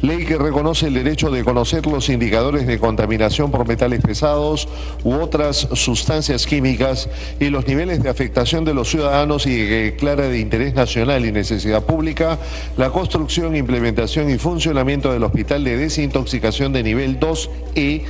Ley 0.00 0.24
que 0.24 0.36
reconoce 0.36 0.88
el 0.88 0.94
derecho 0.94 1.30
de 1.30 1.44
conocer 1.44 1.86
los 1.86 2.08
indicadores 2.08 2.66
de 2.66 2.80
contaminación 2.80 3.52
por 3.52 3.68
metales 3.68 4.00
pesados 4.00 4.68
u 5.04 5.14
otras 5.14 5.68
sustancias 5.74 6.44
químicas 6.44 7.08
y 7.38 7.50
los 7.50 7.68
niveles 7.68 8.02
de 8.02 8.08
afectación 8.08 8.64
de 8.64 8.74
los 8.74 8.90
ciudadanos 8.90 9.46
y 9.46 9.50
que 9.50 9.92
declara 9.92 10.26
de 10.26 10.40
interés 10.40 10.74
nacional 10.74 11.24
y 11.24 11.30
necesidad 11.30 11.84
pública 11.84 12.38
la 12.76 12.90
construcción, 12.90 13.54
implementación 13.54 14.28
y 14.28 14.38
funcionamiento 14.38 15.12
del 15.12 15.22
Hospital 15.22 15.62
de 15.62 15.76
Desintoxicación 15.76 16.72
de 16.72 16.82
nivel 16.82 17.20
2E 17.20 18.02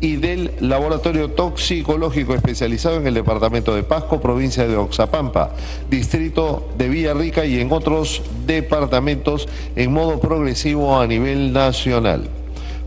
y 0.00 0.16
del 0.16 0.52
Laboratorio 0.60 1.30
Toxicológico 1.30 2.34
especializado 2.34 2.96
en 2.96 3.06
el 3.06 3.14
Departamento 3.14 3.74
de 3.74 3.82
Pasco, 3.82 4.20
provincia 4.20 4.66
de 4.66 4.76
Oxapampa, 4.76 5.50
distrito 5.90 6.68
de 6.78 6.88
Villarrica 6.88 7.44
y 7.44 7.60
en 7.60 7.70
otros 7.70 8.22
departamentos 8.46 9.48
en 9.76 9.92
modo 9.92 10.18
progresivo 10.20 10.98
a 10.98 11.06
nivel 11.06 11.52
nacional. 11.52 12.28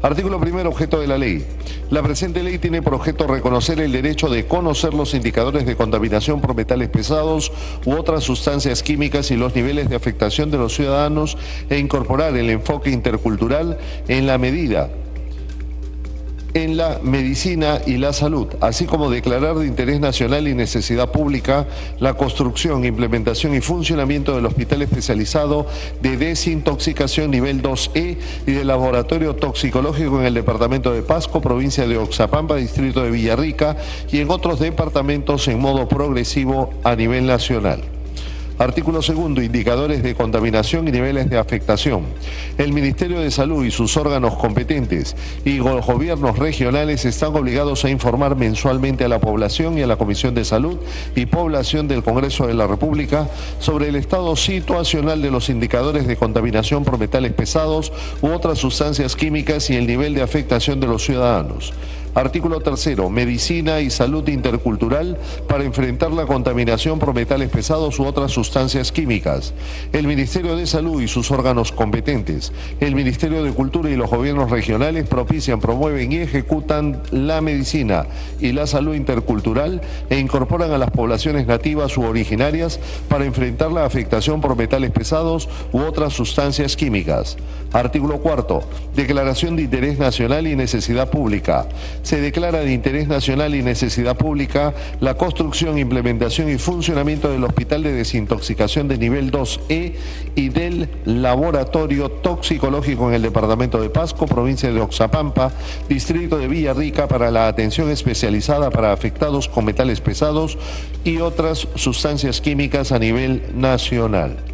Artículo 0.02 0.38
primero, 0.38 0.69
objeto 0.69 0.99
de 0.99 1.08
la 1.08 1.17
ley. 1.17 1.45
La 1.89 2.04
presente 2.04 2.43
ley 2.43 2.58
tiene 2.58 2.82
por 2.82 2.95
objeto 2.95 3.26
reconocer 3.26 3.80
el 3.80 3.93
derecho 3.93 4.28
de 4.28 4.47
conocer 4.47 4.93
los 4.93 5.13
indicadores 5.13 5.65
de 5.65 5.78
contaminación 5.78 6.41
por 6.41 6.56
metales 6.56 6.89
pesados 6.89 7.54
u 7.86 7.93
otras 7.93 8.23
sustancias 8.23 8.84
químicas 8.84 9.32
y 9.32 9.38
los 9.38 9.56
niveles 9.56 9.89
de 9.89 9.95
afectación 9.95 10.52
de 10.52 10.58
los 10.58 10.76
ciudadanos 10.76 11.38
e 11.69 11.78
incorporar 11.78 12.36
el 12.36 12.49
enfoque 12.49 12.89
intercultural 12.89 13.78
en 14.10 14.28
la 14.28 14.38
medida 14.38 14.89
en 16.54 16.78
la 16.78 17.00
medicina 17.02 17.80
y 17.86 17.98
la 17.98 18.13
salud, 18.13 18.48
así 18.62 18.86
como 18.86 19.10
declarar 19.10 19.56
de 19.56 19.68
interés 19.68 20.00
nacional 20.00 20.48
y 20.48 20.54
necesidad 20.54 21.12
pública 21.12 21.68
la 22.00 22.13
construcción, 22.13 22.86
implementación 22.86 23.56
y 23.56 23.62
funcionamiento 23.62 24.36
del 24.36 24.46
Hospital 24.46 24.84
Especializado 24.84 25.66
de 26.02 26.18
Desintoxicación 26.18 27.32
Nivel 27.32 27.62
2E 27.62 28.18
y 28.46 28.52
del 28.52 28.68
Laboratorio 28.68 29.36
Toxicológico 29.36 30.20
en 30.20 30.28
el 30.28 30.34
Departamento 30.34 30.94
de 30.94 31.02
Pasco, 31.02 31.42
provincia 31.42 31.88
de 31.88 31.98
Oxapampa, 31.98 32.56
distrito 32.56 33.04
de 33.04 33.12
Villarrica 33.12 33.78
y 34.12 34.20
en 34.20 34.30
otros 34.30 34.60
departamentos 34.60 35.48
en 35.48 35.60
modo 35.60 35.88
progresivo 35.88 36.72
a 36.84 36.96
nivel 36.96 37.26
nacional. 37.26 37.92
Artículo 38.60 39.02
segundo, 39.02 39.42
indicadores 39.42 40.04
de 40.04 40.13
contaminación 40.13 40.88
y 40.88 40.92
niveles 40.92 41.28
de 41.28 41.39
afectación. 41.39 42.04
El 42.60 42.72
Ministerio 42.72 43.20
de 43.20 43.32
Salud 43.32 43.66
y 43.66 43.72
sus 43.72 43.98
órganos 43.98 44.36
competentes 44.36 45.16
y 45.44 45.58
los 45.58 45.84
gobiernos 45.86 46.38
regionales 46.38 47.04
están 47.06 47.36
obligados 47.36 47.84
a 47.84 47.89
informar 47.89 48.36
mensualmente 48.36 49.06
a 49.06 49.08
la 49.08 49.20
población 49.20 49.78
y 49.78 49.82
a 49.82 49.88
la 49.88 49.96
Comisión 49.96 50.36
de 50.36 50.46
Salud 50.46 50.78
y 51.16 51.26
Población 51.26 51.88
del 51.88 52.04
Congreso 52.04 52.46
de 52.46 52.54
la 52.54 52.68
República 52.68 53.28
sobre 53.60 53.89
el 53.89 53.96
estado 53.96 54.36
situacional 54.36 55.24
de 55.24 55.32
los 55.32 55.50
indicadores 55.50 56.06
de 56.06 56.16
contaminación 56.16 56.84
por 56.84 57.00
metales 57.00 57.34
pesados 57.34 57.92
u 58.22 58.28
otras 58.28 58.60
sustancias 58.60 59.16
químicas 59.16 59.72
y 59.72 59.78
el 59.78 59.88
nivel 59.88 60.13
de 60.13 60.22
afectación 60.22 60.80
de 60.80 60.88
los 60.88 61.04
ciudadanos. 61.04 61.74
Artículo 62.15 62.60
tercero, 62.60 63.10
medicina 63.10 63.82
y 63.82 63.89
salud 63.89 64.28
intercultural 64.28 65.17
para 65.47 65.63
enfrentar 65.63 66.12
la 66.12 66.28
contaminación 66.28 66.99
por 66.99 67.15
metales 67.15 67.49
pesados 67.49 67.99
u 67.99 68.06
otras 68.06 68.32
sustancias 68.32 68.91
químicas. 68.91 69.54
El 69.93 70.06
Ministerio 70.06 70.56
de 70.56 70.67
Salud 70.67 71.02
y 71.02 71.08
sus 71.08 71.32
órganos 71.32 71.71
competentes, 71.71 72.54
el 72.80 72.93
Ministerio 72.93 73.43
de 73.43 73.52
Cultura 73.52 73.89
y 73.89 73.95
los 73.95 74.12
gobiernos 74.12 74.52
regionales 74.52 75.08
propician, 75.08 75.60
promueven 75.60 76.12
y 76.12 76.17
ejecutan 76.17 77.02
la 77.10 77.41
medicina 77.41 78.06
y 78.39 78.52
la 78.52 78.67
salud 78.67 78.93
intercultural 78.93 79.82
e 80.12 80.19
incorporan 80.19 80.71
a 80.71 80.78
las 80.78 80.91
poblaciones 80.91 81.47
nativas 81.47 81.97
u 81.97 82.04
originarias 82.04 82.80
para 83.10 83.26
enfrentar 83.26 83.71
la 83.71 83.86
afectación 83.86 84.39
por 84.39 84.56
metales 84.56 84.91
pesados 84.91 85.49
u 85.71 85.80
otras 85.80 86.13
sustancias 86.13 86.76
químicas. 86.76 87.38
Artículo 87.71 88.19
cuarto, 88.19 88.62
declaración 88.95 89.56
de 89.56 89.63
interés 89.63 89.97
nacional 89.97 90.45
y 90.45 90.56
necesidad 90.56 91.10
pública 91.10 91.65
se 92.04 92.22
declara 92.22 92.60
de 92.60 92.72
interés 92.72 93.08
nacional 93.08 93.56
y 93.56 93.63
necesidad 93.63 94.16
pública 94.16 94.74
la 95.00 95.16
construcción, 95.16 95.78
implementación 95.80 96.50
y 96.50 96.58
funcionamiento 96.58 97.32
del 97.32 97.44
Hospital 97.44 97.82
de 97.84 97.94
Desintoxicación 97.94 98.88
de 98.88 98.98
nivel 98.98 99.32
2E 99.32 99.96
y 100.36 100.50
del 100.50 100.89
Laboratorio 101.06 102.12
Toxicológico 102.12 103.10
en 103.10 103.16
el 103.16 103.22
Departamento 103.22 103.82
de 103.82 103.89
Pasco, 103.89 104.28
provincia 104.28 104.72
de 104.72 104.82
Oxapampa, 104.82 105.52
distrito 105.89 106.38
de 106.38 106.48
Villarrica, 106.48 107.08
para 107.08 107.32
la 107.32 107.48
atención 107.48 107.89
especializada 107.89 108.70
para 108.70 108.92
afectados 108.92 109.48
con 109.48 109.66
metales 109.66 110.02
pesados 110.02 110.58
y 111.04 111.18
otras 111.20 111.68
sustancias 111.76 112.42
químicas 112.42 112.92
a 112.92 113.00
nivel 113.00 113.44
nacional. 113.56 114.53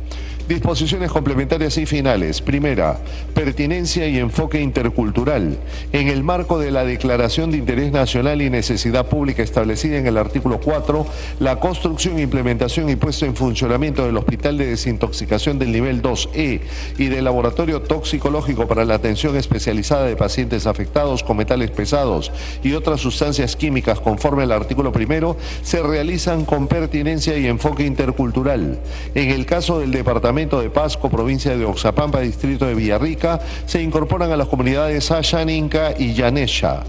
Disposiciones 0.49 1.11
complementarias 1.11 1.77
y 1.77 1.85
finales. 1.85 2.41
Primera, 2.41 2.97
pertinencia 3.35 4.07
y 4.07 4.17
enfoque 4.17 4.59
intercultural. 4.59 5.59
En 5.93 6.07
el 6.07 6.23
marco 6.23 6.57
de 6.57 6.71
la 6.71 6.83
Declaración 6.83 7.51
de 7.51 7.59
Interés 7.59 7.91
Nacional 7.91 8.41
y 8.41 8.49
Necesidad 8.49 9.05
Pública 9.05 9.43
establecida 9.43 9.99
en 9.99 10.07
el 10.07 10.17
artículo 10.17 10.59
4, 10.59 11.05
la 11.39 11.59
construcción, 11.59 12.17
implementación 12.17 12.89
y 12.89 12.95
puesto 12.95 13.27
en 13.27 13.35
funcionamiento 13.35 14.03
del 14.07 14.17
Hospital 14.17 14.57
de 14.57 14.65
Desintoxicación 14.65 15.59
del 15.59 15.71
nivel 15.71 16.01
2E 16.01 16.61
y 16.97 17.05
del 17.05 17.25
Laboratorio 17.25 17.83
Toxicológico 17.83 18.67
para 18.67 18.85
la 18.85 18.95
atención 18.95 19.35
especializada 19.35 20.05
de 20.05 20.15
pacientes 20.15 20.65
afectados 20.65 21.21
con 21.21 21.37
metales 21.37 21.69
pesados 21.69 22.31
y 22.63 22.73
otras 22.73 23.01
sustancias 23.01 23.55
químicas 23.55 23.99
conforme 23.99 24.41
al 24.41 24.51
artículo 24.51 24.91
primero, 24.91 25.37
se 25.61 25.83
realizan 25.83 26.43
con 26.43 26.67
pertinencia 26.67 27.37
y 27.37 27.45
enfoque 27.45 27.85
intercultural. 27.85 28.79
En 29.13 29.29
el 29.29 29.45
caso 29.45 29.77
del 29.77 29.91
Departamento 29.91 30.38
de 30.39 30.69
Pasco, 30.69 31.09
provincia 31.09 31.57
de 31.57 31.65
Oxapampa, 31.65 32.21
distrito 32.21 32.65
de 32.65 32.73
Villarrica, 32.73 33.41
se 33.65 33.81
incorporan 33.81 34.31
a 34.31 34.37
las 34.37 34.47
comunidades 34.47 35.11
Ayaninca 35.11 35.93
y 35.97 36.13
Yanesha. 36.13 36.83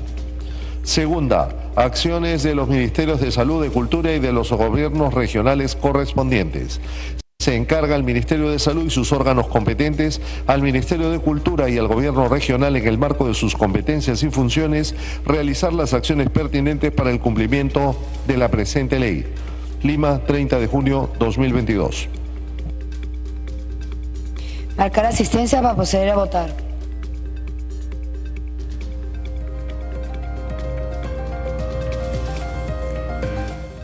Segunda, 0.84 1.48
acciones 1.74 2.44
de 2.44 2.54
los 2.54 2.68
Ministerios 2.68 3.20
de 3.20 3.32
Salud, 3.32 3.60
de 3.60 3.70
Cultura 3.70 4.12
y 4.12 4.20
de 4.20 4.32
los 4.32 4.52
gobiernos 4.52 5.12
regionales 5.14 5.74
correspondientes. 5.74 6.80
Se 7.40 7.56
encarga 7.56 7.96
al 7.96 8.04
Ministerio 8.04 8.50
de 8.50 8.60
Salud 8.60 8.84
y 8.84 8.90
sus 8.90 9.12
órganos 9.12 9.48
competentes, 9.48 10.20
al 10.46 10.62
Ministerio 10.62 11.10
de 11.10 11.18
Cultura 11.18 11.68
y 11.68 11.76
al 11.76 11.88
Gobierno 11.88 12.28
regional 12.28 12.76
en 12.76 12.86
el 12.86 12.98
marco 12.98 13.26
de 13.26 13.34
sus 13.34 13.56
competencias 13.56 14.22
y 14.22 14.30
funciones, 14.30 14.94
realizar 15.26 15.72
las 15.72 15.92
acciones 15.92 16.30
pertinentes 16.30 16.92
para 16.92 17.10
el 17.10 17.18
cumplimiento 17.18 17.96
de 18.28 18.36
la 18.36 18.48
presente 18.48 19.00
ley. 19.00 19.26
Lima, 19.82 20.20
30 20.24 20.60
de 20.60 20.66
junio 20.68 21.10
2022. 21.18 22.19
Marcar 24.80 25.04
asistencia 25.04 25.60
para 25.60 25.76
proceder 25.76 26.08
a 26.08 26.16
votar. 26.16 26.48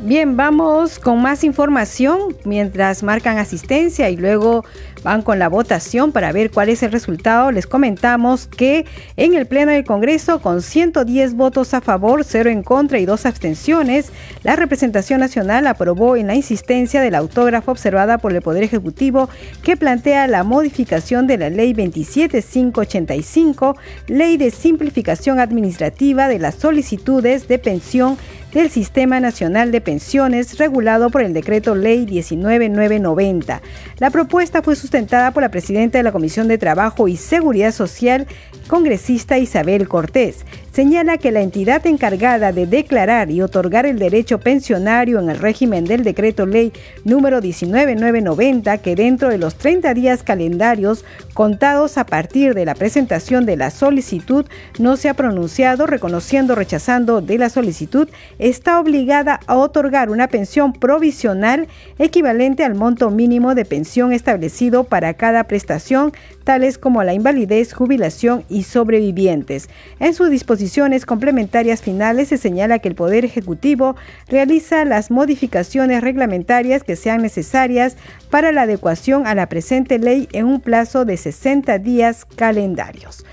Bien, 0.01 0.39
vamos 0.39 0.99
con 0.99 1.21
más 1.21 1.45
información 1.45 2.35
mientras 2.45 3.03
marcan 3.03 3.37
asistencia 3.37 4.09
y 4.09 4.17
luego 4.17 4.65
van 5.07 5.23
con 5.23 5.39
la 5.39 5.49
votación 5.49 6.11
para 6.11 6.33
ver 6.33 6.51
cuál 6.51 6.69
es 6.69 6.83
el 6.83 6.91
resultado. 6.91 7.53
Les 7.53 7.69
comentamos 7.69 8.49
que 8.49 8.87
en 9.17 9.35
el 9.35 9.47
Pleno 9.47 9.71
del 9.71 9.85
Congreso, 9.85 10.41
con 10.41 10.63
110 10.63 11.35
votos 11.35 11.75
a 11.75 11.81
favor, 11.81 12.25
0 12.25 12.51
en 12.51 12.65
contra 12.65 12.99
y 12.99 13.07
2 13.07 13.25
abstenciones, 13.25 14.11
la 14.43 14.57
representación 14.57 15.21
nacional 15.21 15.69
aprobó 15.69 16.17
en 16.17 16.27
la 16.27 16.35
insistencia 16.35 17.01
del 17.01 17.15
autógrafo 17.15 17.71
observada 17.71 18.19
por 18.19 18.33
el 18.33 18.43
Poder 18.43 18.65
Ejecutivo 18.65 19.29
que 19.63 19.77
plantea 19.77 20.27
la 20.27 20.43
modificación 20.43 21.29
de 21.29 21.39
la 21.39 21.51
Ley 21.51 21.73
27585, 21.73 23.77
Ley 24.09 24.39
de 24.39 24.51
Simplificación 24.51 25.39
Administrativa 25.39 26.27
de 26.27 26.41
las 26.41 26.57
Solicitudes 26.57 27.47
de 27.47 27.61
Pensión 27.61 28.19
del 28.57 28.71
Sistema 28.71 29.21
Nacional 29.21 29.71
de 29.71 29.83
Pensiones 29.83 30.57
regulado 30.57 31.11
por 31.11 31.21
el 31.21 31.35
Decreto 31.35 31.75
Ley 31.75 32.07
19990. 32.07 33.61
La 33.99 34.11
propuesta 34.11 34.63
fue 34.63 34.77
sustentada 34.77 35.31
por 35.33 35.43
la 35.43 35.51
presidenta 35.51 35.99
de 35.99 36.05
la 36.05 36.13
Comisión 36.13 36.49
de 36.49 36.57
Trabajo 36.57 37.07
y 37.07 37.19
Seguridad 37.19 37.73
Social, 37.73 38.27
congresista 38.67 39.37
Isabel 39.37 39.89
Cortés 39.89 40.47
señala 40.77 41.17
que 41.17 41.33
la 41.33 41.41
entidad 41.41 41.87
encargada 41.87 42.53
de 42.53 42.67
declarar 42.67 43.31
y 43.31 43.41
otorgar 43.41 43.87
el 43.87 43.99
derecho 43.99 44.41
pensionario 44.41 45.19
en 45.19 45.31
el 45.31 45.39
régimen 45.39 45.87
del 45.87 46.05
decreto 46.05 46.45
ley 46.45 46.71
número 47.03 47.41
19990, 47.41 48.77
que 48.77 48.95
dentro 48.95 49.31
de 49.31 49.39
los 49.39 49.55
30 49.55 49.95
días 49.95 50.23
calendarios 50.23 51.07
contados 51.33 51.97
a 51.97 52.05
partir 52.05 52.53
de 52.53 52.67
la 52.67 52.75
presentación 52.75 53.47
de 53.47 53.57
la 53.57 53.71
solicitud 53.71 54.45
no 54.79 54.99
se 54.99 55.09
ha 55.09 55.15
pronunciado 55.15 55.87
reconociendo 55.87 56.53
o 56.53 56.57
rechazando 56.57 57.23
de 57.23 57.39
la 57.39 57.49
solicitud, 57.49 58.11
está 58.39 58.79
obligada 58.79 59.41
a 59.47 59.57
otorgar 59.57 60.11
una 60.11 60.29
pensión 60.29 60.75
provisional 60.75 61.69
equivalente 61.99 62.65
al 62.65 62.75
monto 62.75 63.09
mínimo 63.09 63.55
de 63.55 63.65
pensión 63.65 64.13
establecido 64.13 64.85
para 64.85 65.15
cada 65.15 65.45
prestación, 65.45 66.13
tales 66.47 66.79
como 66.79 67.03
la 67.03 67.13
invalidez, 67.13 67.75
jubilación 67.75 68.45
y 68.49 68.63
sobrevivientes. 68.63 69.69
En 69.99 70.15
su 70.15 70.27
disposición 70.27 70.93
complementarias 71.05 71.83
finales 71.83 72.29
se 72.29 72.39
señala 72.39 72.79
que 72.79 72.89
el 72.89 72.95
Poder 72.95 73.25
Ejecutivo 73.25 73.97
realiza 74.29 74.85
las 74.85 75.11
modificaciones 75.11 76.01
reglamentarias 76.03 76.85
que 76.85 76.95
sean 76.95 77.21
necesarias 77.21 77.97
para 78.31 78.53
la 78.53 78.63
adecuación 78.63 79.27
a 79.27 79.35
la 79.35 79.49
presente 79.49 79.99
ley 79.99 80.29
en 80.33 80.47
un 80.47 80.61
plazo 80.61 81.05
de 81.05 81.17
60 81.17 81.79
días 81.81 82.25
calendarios. 82.25 83.25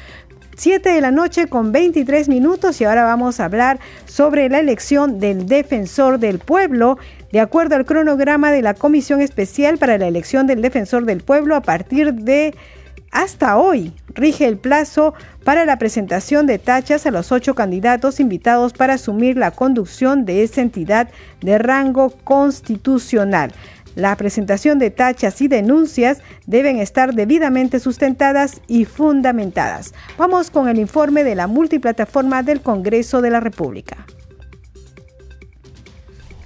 7 0.55 0.89
de 0.89 1.01
la 1.01 1.11
noche 1.11 1.47
con 1.47 1.71
23 1.71 2.29
minutos 2.29 2.81
y 2.81 2.85
ahora 2.85 3.03
vamos 3.03 3.39
a 3.39 3.45
hablar 3.45 3.79
sobre 4.05 4.49
la 4.49 4.59
elección 4.59 5.19
del 5.19 5.45
defensor 5.45 6.19
del 6.19 6.39
pueblo. 6.39 6.97
De 7.31 7.39
acuerdo 7.39 7.75
al 7.75 7.85
cronograma 7.85 8.51
de 8.51 8.63
la 8.63 8.73
Comisión 8.73 9.21
Especial 9.21 9.77
para 9.77 9.99
la 9.99 10.07
elección 10.07 10.47
del 10.47 10.61
defensor 10.61 11.05
del 11.05 11.21
pueblo, 11.21 11.55
a 11.55 11.61
partir 11.61 12.13
de 12.13 12.55
hasta 13.13 13.57
hoy 13.57 13.93
rige 14.07 14.47
el 14.47 14.57
plazo 14.57 15.13
para 15.43 15.65
la 15.65 15.77
presentación 15.77 16.47
de 16.47 16.57
tachas 16.57 17.05
a 17.05 17.11
los 17.11 17.31
ocho 17.31 17.53
candidatos 17.53 18.19
invitados 18.19 18.73
para 18.73 18.95
asumir 18.95 19.37
la 19.37 19.51
conducción 19.51 20.25
de 20.25 20.43
esa 20.43 20.61
entidad 20.61 21.09
de 21.41 21.59
rango 21.59 22.09
constitucional. 22.23 23.53
La 23.95 24.15
presentación 24.17 24.79
de 24.79 24.89
tachas 24.89 25.39
y 25.41 25.47
denuncias 25.47 26.17
deben 26.47 26.79
estar 26.79 27.13
debidamente 27.13 27.79
sustentadas 27.79 28.59
y 28.67 28.85
fundamentadas. 28.85 29.93
Vamos 30.17 30.49
con 30.49 30.67
el 30.67 30.79
informe 30.79 31.23
de 31.23 31.35
la 31.35 31.45
multiplataforma 31.45 32.41
del 32.41 32.61
Congreso 32.61 33.21
de 33.21 33.29
la 33.29 33.39
República. 33.39 34.07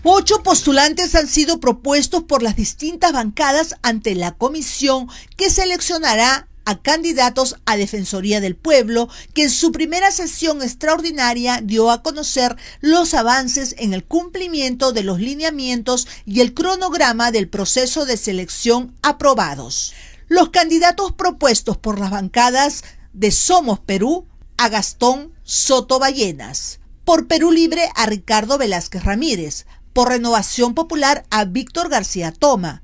Ocho 0.03 0.43
postulantes 0.43 1.15
han 1.15 1.27
sido 1.27 1.59
propuestos 1.59 2.23
por 2.23 2.43
las 2.43 2.57
distintas 2.57 3.13
bancadas 3.13 3.75
ante 3.81 4.15
la 4.15 4.31
comisión 4.31 5.07
que 5.37 5.49
seleccionará 5.49 6.47
a 6.67 6.81
candidatos 6.81 7.55
a 7.65 7.77
Defensoría 7.77 8.41
del 8.41 8.57
Pueblo, 8.57 9.07
que 9.33 9.43
en 9.43 9.49
su 9.49 9.71
primera 9.71 10.11
sesión 10.11 10.61
extraordinaria 10.61 11.61
dio 11.63 11.89
a 11.89 12.03
conocer 12.03 12.57
los 12.81 13.13
avances 13.13 13.73
en 13.77 13.93
el 13.93 14.03
cumplimiento 14.03 14.91
de 14.91 15.03
los 15.03 15.21
lineamientos 15.21 16.09
y 16.25 16.41
el 16.41 16.53
cronograma 16.53 17.31
del 17.31 17.47
proceso 17.47 18.05
de 18.05 18.17
selección 18.17 18.93
aprobados. 19.01 19.93
Los 20.27 20.49
candidatos 20.49 21.13
propuestos 21.13 21.77
por 21.77 21.99
las 21.99 22.11
bancadas 22.11 22.83
de 23.13 23.31
Somos 23.31 23.79
Perú 23.79 24.27
a 24.57 24.67
Gastón 24.67 25.31
Soto 25.43 25.99
Ballenas, 25.99 26.81
por 27.05 27.27
Perú 27.27 27.49
Libre 27.53 27.89
a 27.95 28.07
Ricardo 28.07 28.57
Velázquez 28.57 29.05
Ramírez, 29.05 29.67
por 29.93 30.09
Renovación 30.09 30.73
Popular 30.73 31.25
a 31.29 31.45
Víctor 31.45 31.87
García 31.87 32.33
Toma, 32.33 32.83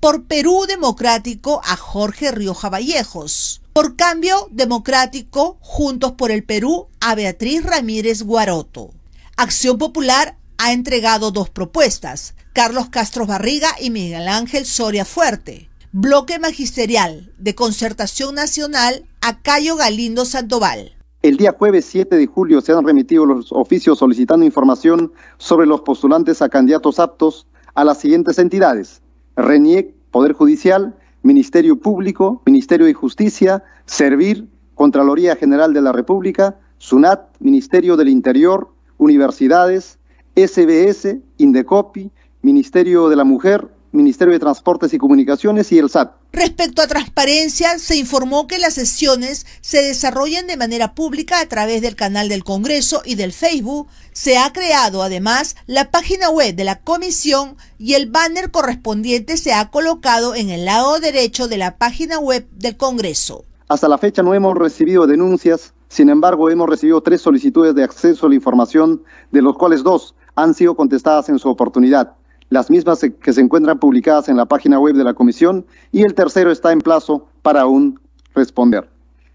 por 0.00 0.24
Perú 0.24 0.64
Democrático 0.66 1.60
a 1.62 1.76
Jorge 1.76 2.30
Rioja 2.30 2.70
Vallejos. 2.70 3.60
Por 3.74 3.96
Cambio 3.96 4.48
Democrático, 4.50 5.58
Juntos 5.60 6.12
por 6.12 6.30
el 6.30 6.42
Perú 6.42 6.88
a 7.00 7.14
Beatriz 7.14 7.62
Ramírez 7.62 8.22
Guaroto. 8.22 8.90
Acción 9.36 9.76
Popular 9.76 10.38
ha 10.56 10.72
entregado 10.72 11.30
dos 11.30 11.50
propuestas, 11.50 12.34
Carlos 12.54 12.88
Castro 12.88 13.26
Barriga 13.26 13.68
y 13.78 13.90
Miguel 13.90 14.26
Ángel 14.26 14.64
Soria 14.64 15.04
Fuerte. 15.04 15.68
Bloque 15.92 16.38
Magisterial 16.38 17.32
de 17.38 17.54
Concertación 17.54 18.34
Nacional 18.34 19.04
a 19.20 19.42
Cayo 19.42 19.76
Galindo 19.76 20.24
Sandoval. 20.24 20.92
El 21.22 21.36
día 21.36 21.54
jueves 21.58 21.84
7 21.84 22.16
de 22.16 22.26
julio 22.26 22.62
se 22.62 22.72
han 22.72 22.86
remitido 22.86 23.26
los 23.26 23.52
oficios 23.52 23.98
solicitando 23.98 24.46
información 24.46 25.12
sobre 25.36 25.66
los 25.66 25.82
postulantes 25.82 26.40
a 26.40 26.48
candidatos 26.48 26.98
aptos 26.98 27.46
a 27.74 27.84
las 27.84 27.98
siguientes 27.98 28.38
entidades. 28.38 29.02
RENIEC, 29.42 29.94
Poder 30.10 30.32
Judicial, 30.32 30.94
Ministerio 31.22 31.76
Público, 31.76 32.42
Ministerio 32.46 32.86
de 32.86 32.94
Justicia, 32.94 33.62
Servir, 33.86 34.48
Contraloría 34.74 35.36
General 35.36 35.72
de 35.74 35.82
la 35.82 35.92
República, 35.92 36.58
SUNAT, 36.78 37.36
Ministerio 37.40 37.96
del 37.96 38.08
Interior, 38.08 38.70
Universidades, 38.96 39.98
SBS, 40.36 41.18
Indecopi, 41.36 42.10
Ministerio 42.42 43.08
de 43.08 43.16
la 43.16 43.24
Mujer, 43.24 43.68
Ministerio 43.92 44.32
de 44.32 44.40
Transportes 44.40 44.94
y 44.94 44.98
Comunicaciones 44.98 45.70
y 45.72 45.78
el 45.78 45.90
SAT. 45.90 46.19
Respecto 46.32 46.80
a 46.80 46.86
transparencia, 46.86 47.78
se 47.80 47.96
informó 47.96 48.46
que 48.46 48.60
las 48.60 48.74
sesiones 48.74 49.46
se 49.60 49.82
desarrollan 49.82 50.46
de 50.46 50.56
manera 50.56 50.94
pública 50.94 51.40
a 51.40 51.46
través 51.46 51.82
del 51.82 51.96
canal 51.96 52.28
del 52.28 52.44
Congreso 52.44 53.02
y 53.04 53.16
del 53.16 53.32
Facebook. 53.32 53.88
Se 54.12 54.38
ha 54.38 54.52
creado 54.52 55.02
además 55.02 55.56
la 55.66 55.90
página 55.90 56.30
web 56.30 56.54
de 56.54 56.62
la 56.62 56.80
comisión 56.82 57.56
y 57.78 57.94
el 57.94 58.08
banner 58.08 58.52
correspondiente 58.52 59.36
se 59.38 59.52
ha 59.52 59.70
colocado 59.70 60.36
en 60.36 60.50
el 60.50 60.66
lado 60.66 61.00
derecho 61.00 61.48
de 61.48 61.58
la 61.58 61.78
página 61.78 62.20
web 62.20 62.46
del 62.52 62.76
Congreso. 62.76 63.44
Hasta 63.68 63.88
la 63.88 63.98
fecha 63.98 64.22
no 64.22 64.32
hemos 64.32 64.56
recibido 64.56 65.08
denuncias, 65.08 65.74
sin 65.88 66.10
embargo 66.10 66.48
hemos 66.48 66.68
recibido 66.68 67.00
tres 67.00 67.22
solicitudes 67.22 67.74
de 67.74 67.82
acceso 67.82 68.26
a 68.26 68.28
la 68.28 68.36
información, 68.36 69.02
de 69.32 69.42
los 69.42 69.56
cuales 69.56 69.82
dos 69.82 70.14
han 70.36 70.54
sido 70.54 70.76
contestadas 70.76 71.28
en 71.28 71.40
su 71.40 71.48
oportunidad 71.48 72.14
las 72.50 72.68
mismas 72.68 73.00
que 73.22 73.32
se 73.32 73.40
encuentran 73.40 73.78
publicadas 73.78 74.28
en 74.28 74.36
la 74.36 74.46
página 74.46 74.78
web 74.78 74.96
de 74.96 75.04
la 75.04 75.14
comisión 75.14 75.64
y 75.92 76.02
el 76.02 76.14
tercero 76.14 76.50
está 76.50 76.72
en 76.72 76.80
plazo 76.80 77.26
para 77.42 77.62
aún 77.62 77.98
responder. 78.34 78.90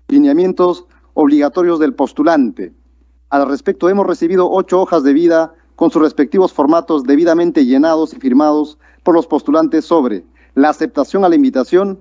Lineamientos 0.09 0.85
obligatorios 1.13 1.79
del 1.79 1.93
postulante. 1.93 2.73
Al 3.29 3.47
respecto, 3.47 3.89
hemos 3.89 4.05
recibido 4.05 4.51
ocho 4.51 4.81
hojas 4.81 5.03
de 5.03 5.13
vida 5.13 5.53
con 5.77 5.91
sus 5.91 6.01
respectivos 6.01 6.53
formatos 6.53 7.03
debidamente 7.03 7.65
llenados 7.65 8.13
y 8.13 8.17
firmados 8.17 8.77
por 9.03 9.15
los 9.15 9.27
postulantes 9.27 9.85
sobre 9.85 10.25
la 10.53 10.69
aceptación 10.69 11.23
a 11.23 11.29
la 11.29 11.35
invitación, 11.35 11.99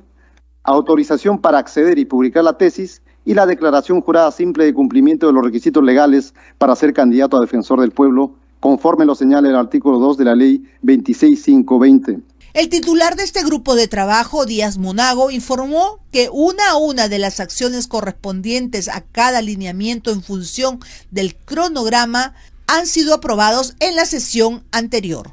autorización 0.65 1.41
para 1.41 1.59
acceder 1.59 1.99
y 1.99 2.05
publicar 2.05 2.43
la 2.43 2.59
tesis 2.59 3.03
y 3.25 3.35
la 3.35 3.47
declaración 3.47 4.01
jurada 4.01 4.31
simple 4.33 4.65
de 4.65 4.75
cumplimiento 4.75 5.29
de 5.29 5.33
los 5.33 5.45
requisitos 5.45 5.83
legales 5.83 6.35
para 6.59 6.77
ser 6.77 6.93
candidato 6.93 7.37
a 7.37 7.41
defensor 7.41 7.81
del 7.81 7.93
pueblo 7.93 8.35
conforme 8.65 9.05
lo 9.05 9.15
señala 9.15 9.51
el 9.51 9.57
artículo 9.57 9.99
2 9.99 10.17
de 10.17 10.25
la 10.25 10.35
ley 10.35 10.65
26520. 10.81 12.21
El 12.55 12.71
titular 12.71 13.15
de 13.15 13.23
este 13.23 13.45
grupo 13.45 13.75
de 13.75 13.89
trabajo, 13.89 14.47
Díaz 14.47 14.79
Monago, 14.79 15.31
informó 15.31 16.01
que 16.11 16.31
una 16.33 16.71
a 16.71 16.77
una 16.79 17.11
de 17.11 17.19
las 17.19 17.41
acciones 17.41 17.87
correspondientes 17.87 18.89
a 18.89 19.03
cada 19.03 19.39
alineamiento 19.39 20.13
en 20.13 20.23
función 20.23 20.81
del 21.11 21.37
cronograma 21.37 22.33
han 22.67 22.87
sido 22.87 23.13
aprobados 23.13 23.75
en 23.81 23.97
la 23.97 24.07
sesión 24.07 24.65
anterior. 24.73 25.33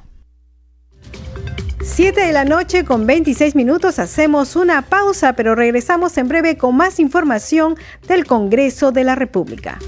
7 1.81 2.19
de 2.19 2.33
la 2.33 2.43
noche 2.43 2.83
con 2.83 3.07
26 3.07 3.55
minutos 3.55 3.97
hacemos 3.97 4.57
una 4.57 4.81
pausa, 4.81 5.37
pero 5.37 5.55
regresamos 5.55 6.17
en 6.17 6.27
breve 6.27 6.57
con 6.57 6.75
más 6.75 6.99
información 6.99 7.77
del 8.09 8.25
Congreso 8.25 8.91
de 8.91 9.05
la 9.05 9.15
República. 9.15 9.79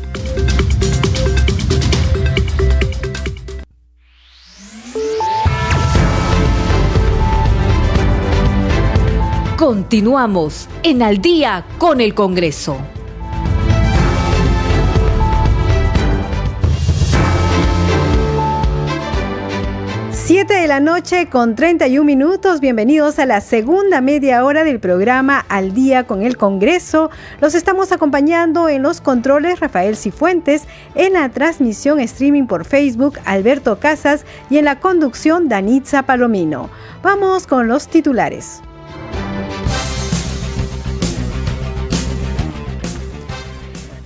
Continuamos 9.57 10.67
en 10.81 11.03
Al 11.03 11.19
día 11.19 11.63
con 11.77 12.01
el 12.01 12.15
Congreso. 12.15 12.75
Siete 20.11 20.55
de 20.55 20.67
la 20.67 20.79
noche 20.79 21.29
con 21.29 21.53
31 21.53 22.03
minutos. 22.03 22.61
Bienvenidos 22.61 23.19
a 23.19 23.27
la 23.27 23.41
segunda 23.41 24.01
media 24.01 24.43
hora 24.43 24.63
del 24.63 24.79
programa 24.79 25.45
Al 25.47 25.75
día 25.75 26.07
con 26.07 26.23
el 26.23 26.35
Congreso. 26.35 27.11
Los 27.39 27.53
estamos 27.53 27.91
acompañando 27.91 28.69
en 28.69 28.81
los 28.81 29.01
controles 29.01 29.59
Rafael 29.59 29.95
Cifuentes, 29.95 30.63
en 30.95 31.13
la 31.13 31.29
transmisión 31.29 31.99
streaming 31.99 32.47
por 32.47 32.65
Facebook 32.65 33.19
Alberto 33.25 33.77
Casas 33.77 34.25
y 34.49 34.57
en 34.57 34.65
la 34.65 34.79
conducción 34.79 35.47
Danitza 35.47 36.03
Palomino. 36.03 36.71
Vamos 37.03 37.45
con 37.45 37.67
los 37.67 37.87
titulares. 37.87 38.63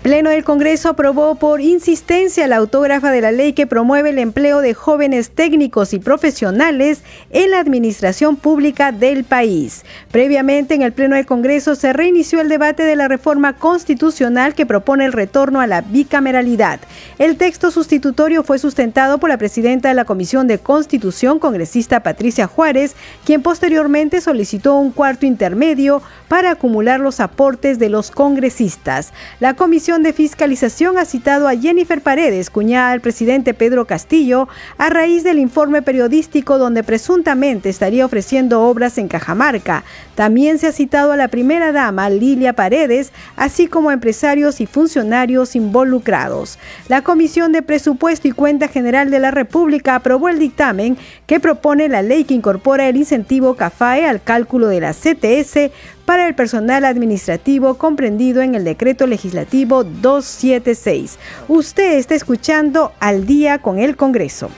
Pleno 0.08 0.30
del 0.30 0.46
Congreso 0.46 0.88
aprobó 0.88 1.36
por 1.36 1.60
insistencia 1.60 2.48
la 2.48 2.56
autógrafa 2.56 3.12
de 3.12 3.20
la 3.20 3.34
ley 3.34 3.52
que 3.52 3.68
promueve 3.68 4.12
el 4.12 4.20
empleo 4.20 4.62
de 4.62 4.74
jóvenes 4.74 5.32
técnicos 5.32 5.94
y 5.94 6.00
profesionales 6.00 7.02
en 7.30 7.52
la 7.52 7.60
administración 7.60 8.38
pública 8.38 8.94
del 8.94 9.26
país. 9.26 9.84
Previamente, 10.10 10.76
en 10.76 10.82
el 10.82 10.94
Pleno 10.94 11.18
del 11.18 11.26
Congreso 11.26 11.76
se 11.76 11.92
reinició 11.92 12.40
el 12.40 12.48
debate 12.48 12.84
de 12.84 12.96
la 12.96 13.10
reforma 13.10 13.58
constitucional 13.58 14.56
que 14.56 14.66
propone 14.66 15.04
el 15.04 15.12
retorno 15.12 15.60
a 15.60 15.68
la 15.68 15.82
bicameralidad. 15.82 16.80
El 17.18 17.38
texto 17.38 17.72
sustitutorio 17.72 18.44
fue 18.44 18.60
sustentado 18.60 19.18
por 19.18 19.30
la 19.30 19.38
presidenta 19.38 19.90
de 19.90 19.96
la 19.96 20.06
Comisión 20.06 20.48
de 20.48 20.60
Constitución, 20.60 21.40
congresista 21.40 22.04
Patricia 22.04 22.48
Juárez, 22.48 22.96
quien 23.26 23.42
posteriormente 23.42 24.22
solicitó 24.22 24.76
un 24.76 24.92
cuarto 24.92 25.26
intermedio 25.26 26.02
para 26.28 26.52
acumular 26.52 27.00
los 27.00 27.20
aportes 27.20 27.80
de 27.80 27.90
los 27.90 28.12
congresistas. 28.12 29.14
La 29.40 29.56
Comisión 29.56 30.04
de 30.04 30.14
Fiscalización 30.14 30.98
ha 30.98 31.06
citado 31.06 31.48
a 31.48 31.56
Jennifer 31.56 32.02
Paredes, 32.02 32.50
cuñada 32.50 32.92
del 32.92 33.02
presidente 33.02 33.54
Pedro 33.54 33.86
Castillo, 33.86 34.48
a 34.78 34.90
raíz 34.90 35.24
del 35.24 35.40
informe 35.40 35.82
periodístico 35.82 36.58
donde 36.58 36.84
presuntamente 36.84 37.70
estaría 37.70 38.06
ofreciendo 38.06 38.62
obras 38.62 38.98
en 38.98 39.08
Cajamarca. 39.08 39.84
También 40.18 40.58
se 40.58 40.66
ha 40.66 40.72
citado 40.72 41.12
a 41.12 41.16
la 41.16 41.28
primera 41.28 41.72
dama, 41.72 42.10
Lilia 42.10 42.54
Paredes, 42.54 43.12
así 43.36 43.68
como 43.68 43.92
a 43.92 43.94
empresarios 43.94 44.60
y 44.62 44.66
funcionarios 44.66 45.56
involucrados. 45.56 46.58
La 46.88 47.04
Comisión 47.04 47.52
de 47.52 47.62
Presupuesto 47.62 48.28
y 48.28 48.32
Cuenta 48.32 48.68
General 48.68 49.12
de 49.12 49.20
la 49.20 49.30
República 49.30 49.94
aprobó 49.94 50.28
el 50.28 50.40
dictamen 50.40 50.98
que 51.28 51.40
propone 51.40 51.88
la 51.88 52.02
ley 52.02 52.24
que 52.24 52.34
incorpora 52.34 52.90
el 52.90 52.98
incentivo 52.98 53.54
CAFAE 53.54 54.08
al 54.08 54.24
cálculo 54.24 54.70
de 54.70 54.82
la 54.82 54.96
CTS 54.96 55.70
para 56.06 56.28
el 56.28 56.34
personal 56.34 56.86
administrativo 56.86 57.76
comprendido 57.76 58.42
en 58.42 58.56
el 58.56 58.64
decreto 58.64 59.06
legislativo 59.06 59.84
276. 59.84 61.20
Usted 61.48 62.00
está 62.00 62.16
escuchando 62.16 62.92
al 63.00 63.28
día 63.28 63.60
con 63.60 63.78
el 63.78 63.96
Congreso. 63.96 64.50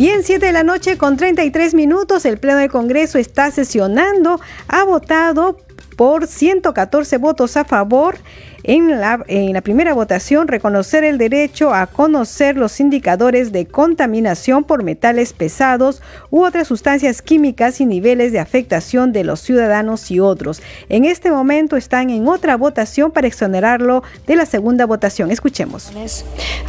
Bien, 0.00 0.22
7 0.24 0.46
de 0.46 0.52
la 0.52 0.62
noche 0.62 0.96
con 0.96 1.18
33 1.18 1.74
minutos, 1.74 2.24
el 2.24 2.38
Pleno 2.38 2.56
del 2.56 2.70
Congreso 2.70 3.18
está 3.18 3.50
sesionando, 3.50 4.40
ha 4.66 4.84
votado 4.84 5.58
por 5.94 6.26
114 6.26 7.18
votos 7.18 7.58
a 7.58 7.66
favor 7.66 8.16
en 8.62 9.00
la, 9.00 9.62
primera 9.62 9.94
votación, 9.94 10.48
reconocer 10.48 11.04
el 11.04 11.18
derecho 11.18 11.74
a 11.74 11.86
conocer 11.86 12.56
los 12.56 12.80
indicadores 12.80 13.52
de 13.52 13.66
contaminación 13.66 14.64
por 14.64 14.82
metales 14.82 15.32
pesados 15.32 16.02
u 16.30 16.44
otras 16.44 16.68
sustancias 16.68 17.22
químicas 17.22 17.80
y 17.80 17.86
niveles 17.86 18.32
de 18.32 18.40
afectación 18.40 19.12
de 19.12 19.24
los 19.24 19.40
ciudadanos 19.40 20.10
y 20.10 20.20
otros. 20.20 20.62
En 20.88 21.04
este 21.04 21.30
momento 21.30 21.76
están 21.76 22.10
en 22.10 22.28
otra 22.28 22.56
votación 22.56 23.10
para 23.10 23.26
exonerarlo 23.26 24.02
de 24.26 24.36
la 24.36 24.46
segunda 24.46 24.86
votación. 24.86 25.30
Escuchemos. 25.30 25.90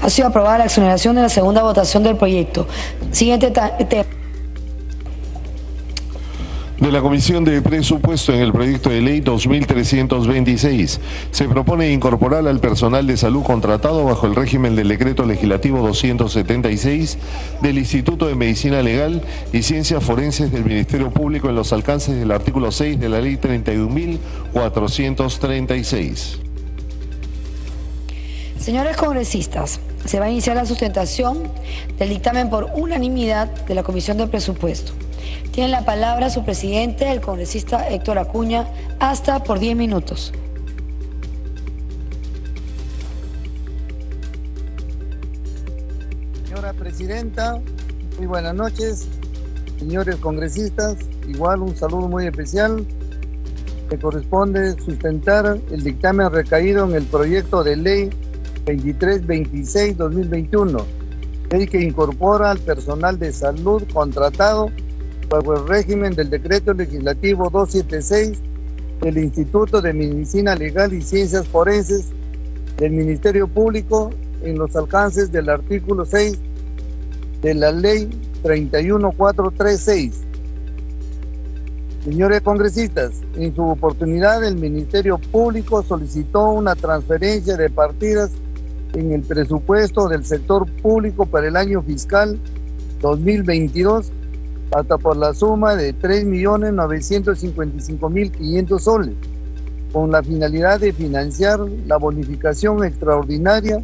Ha 0.01 0.09
sido 0.09 0.27
aprobada 0.27 0.59
la 0.59 0.65
exoneración 0.65 1.15
de 1.15 1.23
la 1.23 1.29
segunda 1.29 1.63
votación 1.63 2.03
del 2.03 2.15
proyecto. 2.17 2.67
Siguiente 3.11 3.51
tema 3.51 4.05
de 6.81 6.91
la 6.91 7.01
Comisión 7.01 7.43
de 7.43 7.61
Presupuesto 7.61 8.33
en 8.33 8.41
el 8.41 8.51
proyecto 8.51 8.89
de 8.89 9.01
ley 9.01 9.21
2326. 9.21 10.99
Se 11.29 11.47
propone 11.47 11.91
incorporar 11.91 12.47
al 12.47 12.59
personal 12.59 13.05
de 13.05 13.17
salud 13.17 13.43
contratado 13.43 14.03
bajo 14.03 14.25
el 14.25 14.33
régimen 14.33 14.75
del 14.75 14.87
decreto 14.87 15.27
legislativo 15.27 15.85
276 15.85 17.19
del 17.61 17.77
Instituto 17.77 18.25
de 18.25 18.33
Medicina 18.33 18.81
Legal 18.81 19.21
y 19.53 19.61
Ciencias 19.61 20.03
Forenses 20.03 20.51
del 20.51 20.65
Ministerio 20.65 21.11
Público 21.11 21.49
en 21.49 21.55
los 21.55 21.71
alcances 21.71 22.15
del 22.15 22.31
artículo 22.31 22.71
6 22.71 22.99
de 22.99 23.09
la 23.09 23.21
ley 23.21 23.37
31.436. 23.37 26.37
Señores 28.57 28.97
congresistas, 28.97 29.79
se 30.05 30.19
va 30.19 30.25
a 30.25 30.31
iniciar 30.31 30.55
la 30.55 30.65
sustentación 30.65 31.43
del 31.99 32.09
dictamen 32.09 32.49
por 32.49 32.71
unanimidad 32.73 33.49
de 33.67 33.75
la 33.75 33.83
Comisión 33.83 34.17
de 34.17 34.25
Presupuesto. 34.25 34.93
Tiene 35.51 35.69
la 35.69 35.83
palabra 35.83 36.29
su 36.29 36.45
presidente, 36.45 37.11
el 37.11 37.19
congresista 37.19 37.89
Héctor 37.89 38.17
Acuña, 38.17 38.65
hasta 38.99 39.43
por 39.43 39.59
10 39.59 39.75
minutos. 39.75 40.31
Señora 46.45 46.71
presidenta, 46.73 47.59
muy 48.17 48.27
buenas 48.27 48.55
noches. 48.55 49.07
Señores 49.79 50.15
congresistas, 50.17 50.95
igual 51.27 51.61
un 51.61 51.75
saludo 51.75 52.07
muy 52.07 52.27
especial. 52.27 52.85
Me 53.89 53.99
corresponde 53.99 54.79
sustentar 54.79 55.59
el 55.69 55.83
dictamen 55.83 56.31
recaído 56.31 56.85
en 56.85 56.95
el 56.95 57.03
proyecto 57.05 57.61
de 57.63 57.75
ley 57.75 58.09
2326-2021, 58.65 60.83
ley 61.49 61.67
que 61.67 61.81
incorpora 61.81 62.51
al 62.51 62.59
personal 62.59 63.19
de 63.19 63.33
salud 63.33 63.83
contratado 63.91 64.71
bajo 65.31 65.55
el 65.55 65.67
régimen 65.67 66.13
del 66.13 66.29
decreto 66.29 66.73
legislativo 66.73 67.49
276 67.49 68.37
del 68.99 69.17
Instituto 69.17 69.81
de 69.81 69.93
Medicina 69.93 70.55
Legal 70.55 70.93
y 70.93 71.01
Ciencias 71.01 71.47
Forenses 71.47 72.09
del 72.77 72.91
Ministerio 72.91 73.47
Público 73.47 74.09
en 74.43 74.57
los 74.57 74.75
alcances 74.75 75.31
del 75.31 75.49
artículo 75.49 76.03
6 76.03 76.37
de 77.41 77.53
la 77.53 77.71
ley 77.71 78.09
31436 78.43 80.25
Señores 82.03 82.41
congresistas, 82.41 83.21
en 83.35 83.55
su 83.55 83.61
oportunidad 83.61 84.43
el 84.43 84.55
Ministerio 84.55 85.19
Público 85.19 85.83
solicitó 85.83 86.49
una 86.49 86.75
transferencia 86.75 87.55
de 87.55 87.69
partidas 87.69 88.31
en 88.93 89.13
el 89.13 89.21
presupuesto 89.21 90.09
del 90.09 90.25
sector 90.25 90.69
público 90.81 91.27
para 91.27 91.47
el 91.47 91.55
año 91.55 91.83
fiscal 91.83 92.39
2022 93.01 94.11
hasta 94.71 94.97
por 94.97 95.17
la 95.17 95.33
suma 95.33 95.75
de 95.75 95.93
3.955.500 95.97 98.79
soles, 98.79 99.15
con 99.91 100.11
la 100.11 100.23
finalidad 100.23 100.79
de 100.79 100.93
financiar 100.93 101.59
la 101.85 101.97
bonificación 101.97 102.81
extraordinaria 102.83 103.83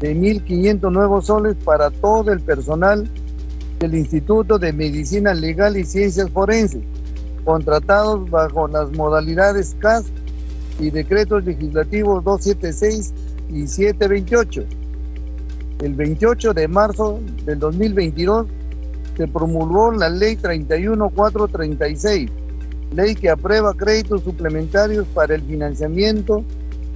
de 0.00 0.14
1.500 0.14 0.92
nuevos 0.92 1.26
soles 1.26 1.56
para 1.64 1.90
todo 1.90 2.32
el 2.32 2.40
personal 2.40 3.08
del 3.78 3.94
Instituto 3.94 4.58
de 4.58 4.72
Medicina 4.72 5.32
Legal 5.32 5.76
y 5.76 5.84
Ciencias 5.84 6.28
Forenses 6.30 6.82
contratados 7.44 8.28
bajo 8.30 8.68
las 8.68 8.90
modalidades 8.92 9.76
CAS 9.78 10.06
y 10.78 10.90
decretos 10.90 11.44
legislativos 11.44 12.24
276 12.24 13.12
y 13.50 13.66
728. 13.66 14.64
El 15.80 15.94
28 15.94 16.54
de 16.54 16.68
marzo 16.68 17.20
del 17.44 17.58
2022 17.58 18.46
se 19.20 19.28
promulgó 19.28 19.92
la 19.92 20.08
ley 20.08 20.34
31436, 20.36 22.30
ley 22.94 23.14
que 23.14 23.28
aprueba 23.28 23.74
créditos 23.74 24.22
suplementarios 24.22 25.06
para 25.08 25.34
el 25.34 25.42
financiamiento 25.42 26.42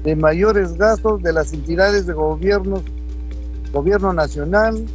de 0.04 0.16
mayores 0.16 0.72
gastos 0.78 1.22
de 1.22 1.34
las 1.34 1.52
entidades 1.52 2.06
de 2.06 2.14
gobierno, 2.14 2.82
gobierno 3.74 4.14
nacional, 4.14 4.86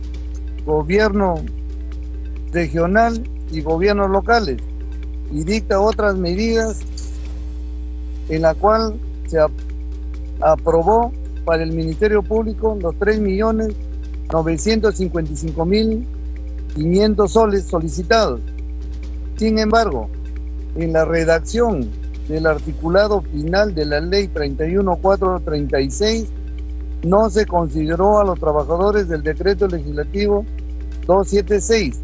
gobierno 0.65 1.35
regional 2.51 3.21
y 3.51 3.61
gobiernos 3.61 4.09
locales 4.09 4.57
y 5.31 5.43
dicta 5.43 5.79
otras 5.79 6.15
medidas 6.15 6.79
en 8.29 8.41
la 8.41 8.55
cual 8.55 8.95
se 9.27 9.37
aprobó 10.41 11.11
para 11.45 11.61
el 11.61 11.73
Ministerio 11.73 12.23
Público 12.23 12.75
los 12.81 12.95
3.955.500 16.75 17.27
soles 17.27 17.63
solicitados. 17.65 18.41
Sin 19.37 19.59
embargo, 19.59 20.09
en 20.75 20.93
la 20.93 21.05
redacción 21.05 21.89
del 22.27 22.45
articulado 22.45 23.21
final 23.21 23.73
de 23.73 23.85
la 23.85 24.01
ley 24.01 24.27
31436 24.27 26.27
no 27.03 27.29
se 27.29 27.45
consideró 27.45 28.19
a 28.19 28.25
los 28.25 28.39
trabajadores 28.39 29.07
del 29.07 29.23
decreto 29.23 29.67
legislativo 29.67 30.45
276, 31.07 31.99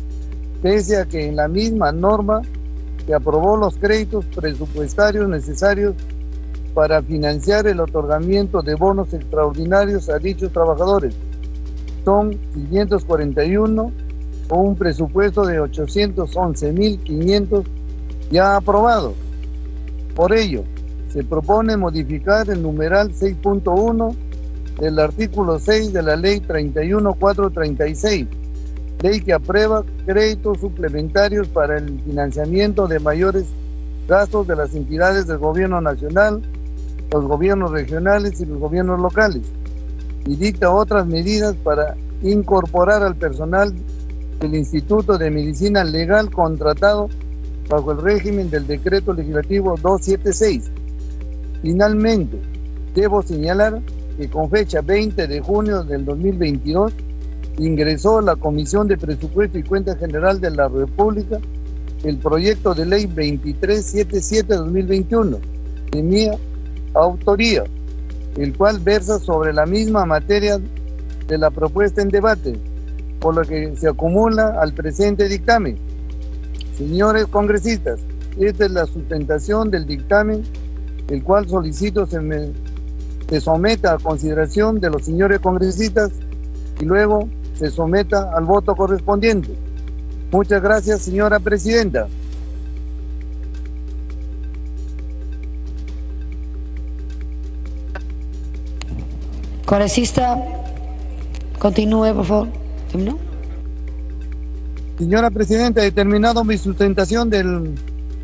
pese 0.61 0.97
a 0.97 1.05
que 1.05 1.27
en 1.27 1.35
la 1.35 1.47
misma 1.47 1.91
norma 1.91 2.41
que 3.05 3.13
aprobó 3.13 3.57
los 3.57 3.77
créditos 3.77 4.25
presupuestarios 4.25 5.27
necesarios 5.27 5.95
para 6.73 7.01
financiar 7.01 7.67
el 7.67 7.79
otorgamiento 7.79 8.61
de 8.61 8.75
bonos 8.75 9.13
extraordinarios 9.13 10.09
a 10.09 10.17
dichos 10.17 10.51
trabajadores. 10.51 11.13
Son 12.03 12.31
541 12.53 13.91
o 14.49 14.59
un 14.59 14.75
presupuesto 14.75 15.45
de 15.45 15.59
811.500 15.59 17.63
ya 18.31 18.55
aprobado. 18.55 19.13
Por 20.15 20.33
ello, 20.33 20.63
se 21.09 21.23
propone 21.23 21.77
modificar 21.77 22.49
el 22.49 22.61
numeral 22.61 23.13
6.1 23.13 24.15
del 24.79 24.99
artículo 24.99 25.59
6 25.59 25.93
de 25.93 26.03
la 26.03 26.15
ley 26.15 26.39
31436 26.41 28.27
ley 29.01 29.21
que 29.21 29.33
aprueba 29.33 29.83
créditos 30.05 30.59
suplementarios 30.59 31.47
para 31.47 31.77
el 31.77 31.99
financiamiento 32.01 32.87
de 32.87 32.99
mayores 32.99 33.45
gastos 34.07 34.47
de 34.47 34.55
las 34.55 34.73
entidades 34.75 35.27
del 35.27 35.37
gobierno 35.37 35.81
nacional, 35.81 36.41
los 37.11 37.25
gobiernos 37.25 37.71
regionales 37.71 38.39
y 38.39 38.45
los 38.45 38.59
gobiernos 38.59 38.99
locales, 38.99 39.41
y 40.25 40.35
dicta 40.35 40.71
otras 40.71 41.07
medidas 41.07 41.55
para 41.63 41.95
incorporar 42.21 43.03
al 43.03 43.15
personal 43.15 43.73
del 44.39 44.55
Instituto 44.55 45.17
de 45.17 45.31
Medicina 45.31 45.83
Legal 45.83 46.29
contratado 46.29 47.09
bajo 47.69 47.91
el 47.91 48.01
régimen 48.01 48.49
del 48.49 48.67
decreto 48.67 49.13
legislativo 49.13 49.75
276. 49.81 50.71
Finalmente, 51.61 52.39
debo 52.93 53.21
señalar 53.21 53.81
que 54.17 54.29
con 54.29 54.49
fecha 54.49 54.81
20 54.81 55.27
de 55.27 55.41
junio 55.41 55.83
del 55.83 56.05
2022, 56.05 56.93
ingresó 57.57 58.21
la 58.21 58.35
Comisión 58.35 58.87
de 58.87 58.97
Presupuesto 58.97 59.57
y 59.57 59.63
Cuenta 59.63 59.95
General 59.95 60.39
de 60.41 60.51
la 60.51 60.67
República 60.67 61.39
el 62.03 62.17
proyecto 62.17 62.75
de 62.75 62.85
ley 62.85 63.07
2377-2021 63.07 65.39
de 65.91 66.03
mi 66.03 66.29
autoría, 66.93 67.63
el 68.37 68.55
cual 68.55 68.79
versa 68.79 69.17
sobre 69.19 69.51
la 69.53 69.65
misma 69.65 70.05
materia 70.05 70.59
de 71.27 71.37
la 71.37 71.49
propuesta 71.49 72.01
en 72.01 72.09
debate, 72.09 72.59
por 73.25 73.33
lo 73.33 73.41
que 73.41 73.75
se 73.75 73.87
acumula 73.87 74.55
al 74.61 74.71
presente 74.75 75.27
dictamen. 75.27 75.79
Señores 76.77 77.25
congresistas, 77.25 77.99
esta 78.39 78.65
es 78.65 78.71
la 78.71 78.85
sustentación 78.85 79.71
del 79.71 79.87
dictamen, 79.87 80.43
el 81.09 81.23
cual 81.23 81.49
solicito 81.49 82.05
se, 82.05 82.19
se 83.27 83.41
someta 83.41 83.93
a 83.93 83.97
consideración 83.97 84.79
de 84.79 84.91
los 84.91 85.05
señores 85.05 85.39
congresistas 85.39 86.11
y 86.79 86.85
luego 86.85 87.27
se 87.55 87.71
someta 87.71 88.29
al 88.31 88.45
voto 88.45 88.75
correspondiente. 88.75 89.55
Muchas 90.31 90.61
gracias, 90.61 91.01
señora 91.01 91.39
presidenta. 91.39 92.07
Congresista, 99.65 100.37
continúe, 101.57 102.13
por 102.13 102.25
favor. 102.25 102.64
Señora 104.97 105.29
Presidenta, 105.29 105.83
he 105.83 105.91
terminado 105.91 106.43
mi 106.43 106.57
sustentación 106.57 107.29
del, 107.29 107.75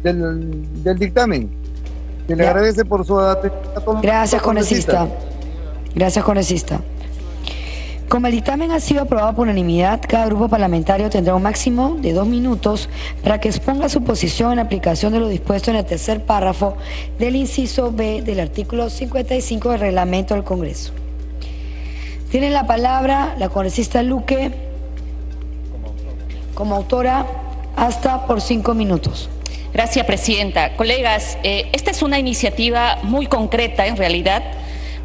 del, 0.03 0.97
dictamen. 0.97 1.49
Que 2.27 2.36
le 2.36 2.47
agradece 2.47 2.86
por 2.86 3.05
su 3.05 3.19
atención. 3.19 4.01
Gracias, 4.01 4.41
congresista. 4.41 5.07
Gracias, 5.95 6.23
congresista. 6.23 6.79
Como 8.07 8.27
el 8.27 8.34
dictamen 8.34 8.71
ha 8.71 8.79
sido 8.81 9.03
aprobado 9.03 9.34
por 9.36 9.43
unanimidad, 9.43 10.01
cada 10.05 10.25
grupo 10.25 10.49
parlamentario 10.49 11.10
tendrá 11.10 11.34
un 11.34 11.43
máximo 11.43 11.95
de 12.01 12.12
dos 12.12 12.27
minutos 12.27 12.89
para 13.23 13.39
que 13.39 13.47
exponga 13.47 13.88
su 13.88 14.03
posición 14.03 14.51
en 14.51 14.60
aplicación 14.60 15.13
de 15.13 15.19
lo 15.19 15.29
dispuesto 15.29 15.71
en 15.71 15.77
el 15.77 15.86
tercer 15.86 16.25
párrafo 16.25 16.75
del 17.19 17.38
inciso 17.38 17.91
B 17.91 18.21
del 18.21 18.41
artículo 18.41 18.89
55 18.89 19.71
del 19.71 19.79
reglamento 19.79 20.34
del 20.34 20.43
Congreso. 20.43 20.91
Tiene 22.32 22.50
la 22.50 22.65
palabra 22.65 23.36
la 23.38 23.50
congresista 23.50 24.02
Luque 24.04 24.52
como 26.54 26.76
autora 26.76 27.26
hasta 27.76 28.26
por 28.26 28.39
cinco 28.39 28.74
minutos. 28.74 29.30
Gracias, 29.74 30.06
Presidenta. 30.06 30.78
Colegas, 30.78 31.38
eh, 31.44 31.67
esta 31.74 31.91
es 31.91 32.02
una 32.02 32.20
iniciativa 32.20 33.00
muy 33.04 33.28
concreta 33.28 33.86
en 33.86 33.98
realidad 33.98 34.44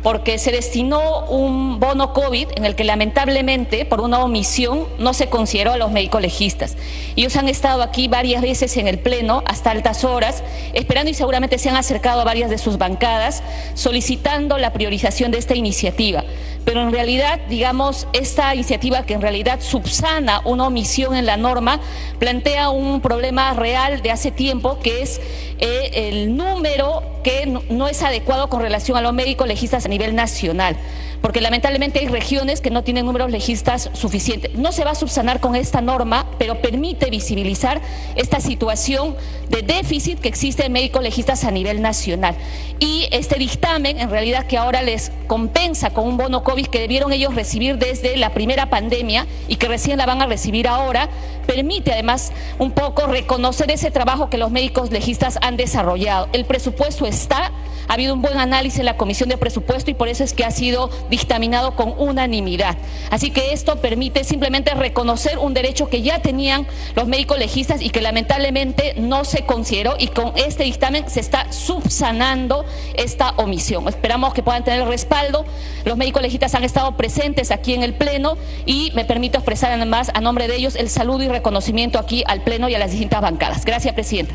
porque 0.05 0.39
se 0.39 0.53
destinó 0.53 1.27
un 1.27 1.81
bono 1.81 2.13
COVID 2.13 2.51
en 2.55 2.65
el 2.65 2.77
que 2.77 2.85
lamentablemente 2.85 3.85
por 3.87 4.01
una 4.01 4.21
omisión 4.21 4.87
no 5.01 5.13
se 5.13 5.29
consideró 5.29 5.73
a 5.73 5.79
los 5.79 5.91
médicos 5.91 6.23
legistas. 6.23 6.77
Ellos 7.17 7.35
han 7.35 7.49
estado 7.49 7.83
aquí 7.83 8.07
varias 8.07 8.41
veces 8.41 8.77
en 8.77 8.87
el 8.87 9.01
Pleno 9.01 9.43
hasta 9.47 9.73
altas 9.73 10.05
horas, 10.05 10.45
esperando 10.75 11.11
y 11.11 11.15
seguramente 11.15 11.59
se 11.59 11.71
han 11.71 11.77
acercado 11.77 12.21
a 12.21 12.25
varias 12.25 12.51
de 12.51 12.59
sus 12.59 12.79
bancadas 12.79 13.43
solicitando 13.75 14.59
la 14.59 14.73
priorización 14.73 15.33
de 15.33 15.39
esta 15.39 15.57
iniciativa. 15.57 16.23
Pero 16.67 16.83
en 16.83 16.91
realidad, 16.91 17.39
digamos, 17.49 18.09
esta 18.13 18.53
iniciativa 18.53 19.07
que 19.07 19.15
en 19.15 19.23
realidad 19.23 19.61
subsana 19.61 20.41
una 20.45 20.67
omisión 20.67 21.15
en 21.15 21.25
la 21.25 21.37
norma, 21.37 21.79
plantea 22.19 22.71
un 22.71 23.01
problema 23.01 23.55
real 23.55 24.03
de 24.03 24.11
hace 24.11 24.33
tiempo 24.33 24.81
que 24.81 25.01
es 25.01 25.21
eh, 25.61 25.91
el 26.11 26.37
número 26.37 27.05
que 27.23 27.47
no 27.71 27.87
es 27.87 28.03
adecuado 28.03 28.49
con 28.49 28.61
relación 28.61 28.99
a 28.99 29.01
los 29.01 29.15
médicos 29.15 29.47
legistas 29.47 29.87
a 29.87 29.89
nivel 29.89 30.17
nacional 30.17 30.77
porque 31.21 31.41
lamentablemente 31.41 32.01
hay 32.01 32.07
regiones 32.07 32.61
que 32.61 32.71
no 32.71 32.85
tienen 32.85 33.07
números 33.07 33.31
legistas 33.31 33.91
suficientes. 33.93 34.55
No 34.55 34.73
se 34.73 34.85
va 34.85 34.93
a 34.93 34.95
subsanar 34.95 35.41
con 35.41 35.57
esta 35.57 35.81
norma, 35.81 36.27
pero 36.39 36.61
permite 36.61 37.11
visibilizar 37.11 37.81
esta 38.15 38.41
situación 38.41 39.17
de 39.49 39.63
déficit 39.63 40.21
que 40.21 40.29
existe 40.29 40.65
en 40.65 40.73
médicos 40.73 41.03
legistas 41.03 41.45
a 41.45 41.51
nivel 41.51 41.83
nacional. 41.83 42.37
Y 42.79 43.09
este 43.11 43.39
dictamen, 43.39 43.99
en 43.99 44.11
realidad, 44.11 44.47
que 44.47 44.59
ahora 44.59 44.83
les 44.83 45.11
compensa 45.27 45.91
con 45.91 46.07
un 46.07 46.17
bono 46.17 46.45
COVID 46.45 46.67
que 46.67 46.81
debieron 46.81 47.13
ellos 47.13 47.35
recibir 47.35 47.79
desde 47.79 48.17
la 48.17 48.31
primera 48.31 48.69
pandemia 48.69 49.27
y 49.49 49.57
que 49.57 49.69
recién 49.69 49.99
la 49.99 50.07
van 50.07 50.23
a 50.23 50.27
recibir 50.27 50.69
ahora, 50.69 51.09
permite 51.47 51.93
además 51.93 52.33
un 52.59 52.73
poco 52.73 53.07
reconocer 53.07 53.71
ese 53.71 53.91
trabajo 53.91 54.29
que 54.29 54.39
los 54.39 54.51
médicos 54.51 54.91
legistas 54.91 55.39
han 55.41 55.57
desarrollado. 55.57 56.29
El 56.33 56.45
presupuesto 56.45 57.07
está 57.07 57.53
Ha 57.89 57.95
habido 57.95 58.15
un 58.15 58.23
buen 58.23 58.39
análisis 58.39 58.81
en 58.81 58.87
la 58.87 58.97
Comisión 58.97 59.29
de 59.29 59.39
Presupuesto 59.39 59.91
y 59.91 59.95
por 59.95 60.09
eso 60.09 60.25
es 60.25 60.33
que 60.33 60.45
ha 60.45 60.51
sido 60.51 60.91
dictaminado 61.11 61.77
con 61.77 61.95
unanimidad. 61.99 62.77
Así 63.11 63.31
que 63.31 63.53
esto 63.53 63.77
permite 63.81 64.25
simplemente 64.25 64.75
reconocer 64.75 65.39
un 65.39 65.55
derecho 65.55 65.89
que 65.89 66.03
ya 66.03 66.21
tenían 66.21 66.67
los 66.95 67.07
médicos 67.07 67.39
legistas 67.39 67.83
y 67.83 67.91
que 67.91 68.01
lamentablemente 68.01 68.95
no 68.97 69.25
se 69.25 69.45
consideró 69.45 69.97
y 69.99 70.09
con 70.09 70.33
este 70.37 70.65
dictamen 70.65 71.09
se 71.09 71.21
está 71.21 71.53
subsanando 71.53 72.65
esta 72.95 73.31
omisión. 73.37 73.89
Esperamos 73.89 74.35
que 74.35 74.43
puedan 74.43 74.65
tener 74.65 74.87
respaldo. 74.87 75.45
Los 75.85 75.97
médicos 75.97 76.23
legistas 76.23 76.55
han 76.55 76.65
estado 76.65 76.97
presentes 76.97 77.51
aquí 77.51 77.75
en 77.75 77.83
el 77.83 77.95
Pleno 77.95 78.37
y 78.65 78.93
me 78.95 79.05
permito 79.05 79.39
expresar 79.39 79.73
además 79.73 80.11
a 80.15 80.21
nombre 80.21 80.49
de 80.49 80.57
ellos 80.57 80.77
el 80.77 80.89
saludo 80.89 81.23
y 81.23 81.29
reconocimiento 81.29 81.99
aquí 81.99 82.25
al 82.27 82.43
Pleno 82.43 82.69
y 82.69 82.75
a 82.75 82.79
las 82.79 82.91
distintas 82.91 83.21
bancadas. 83.21 83.65
Gracias, 83.65 83.95
Presidenta. 83.95 84.35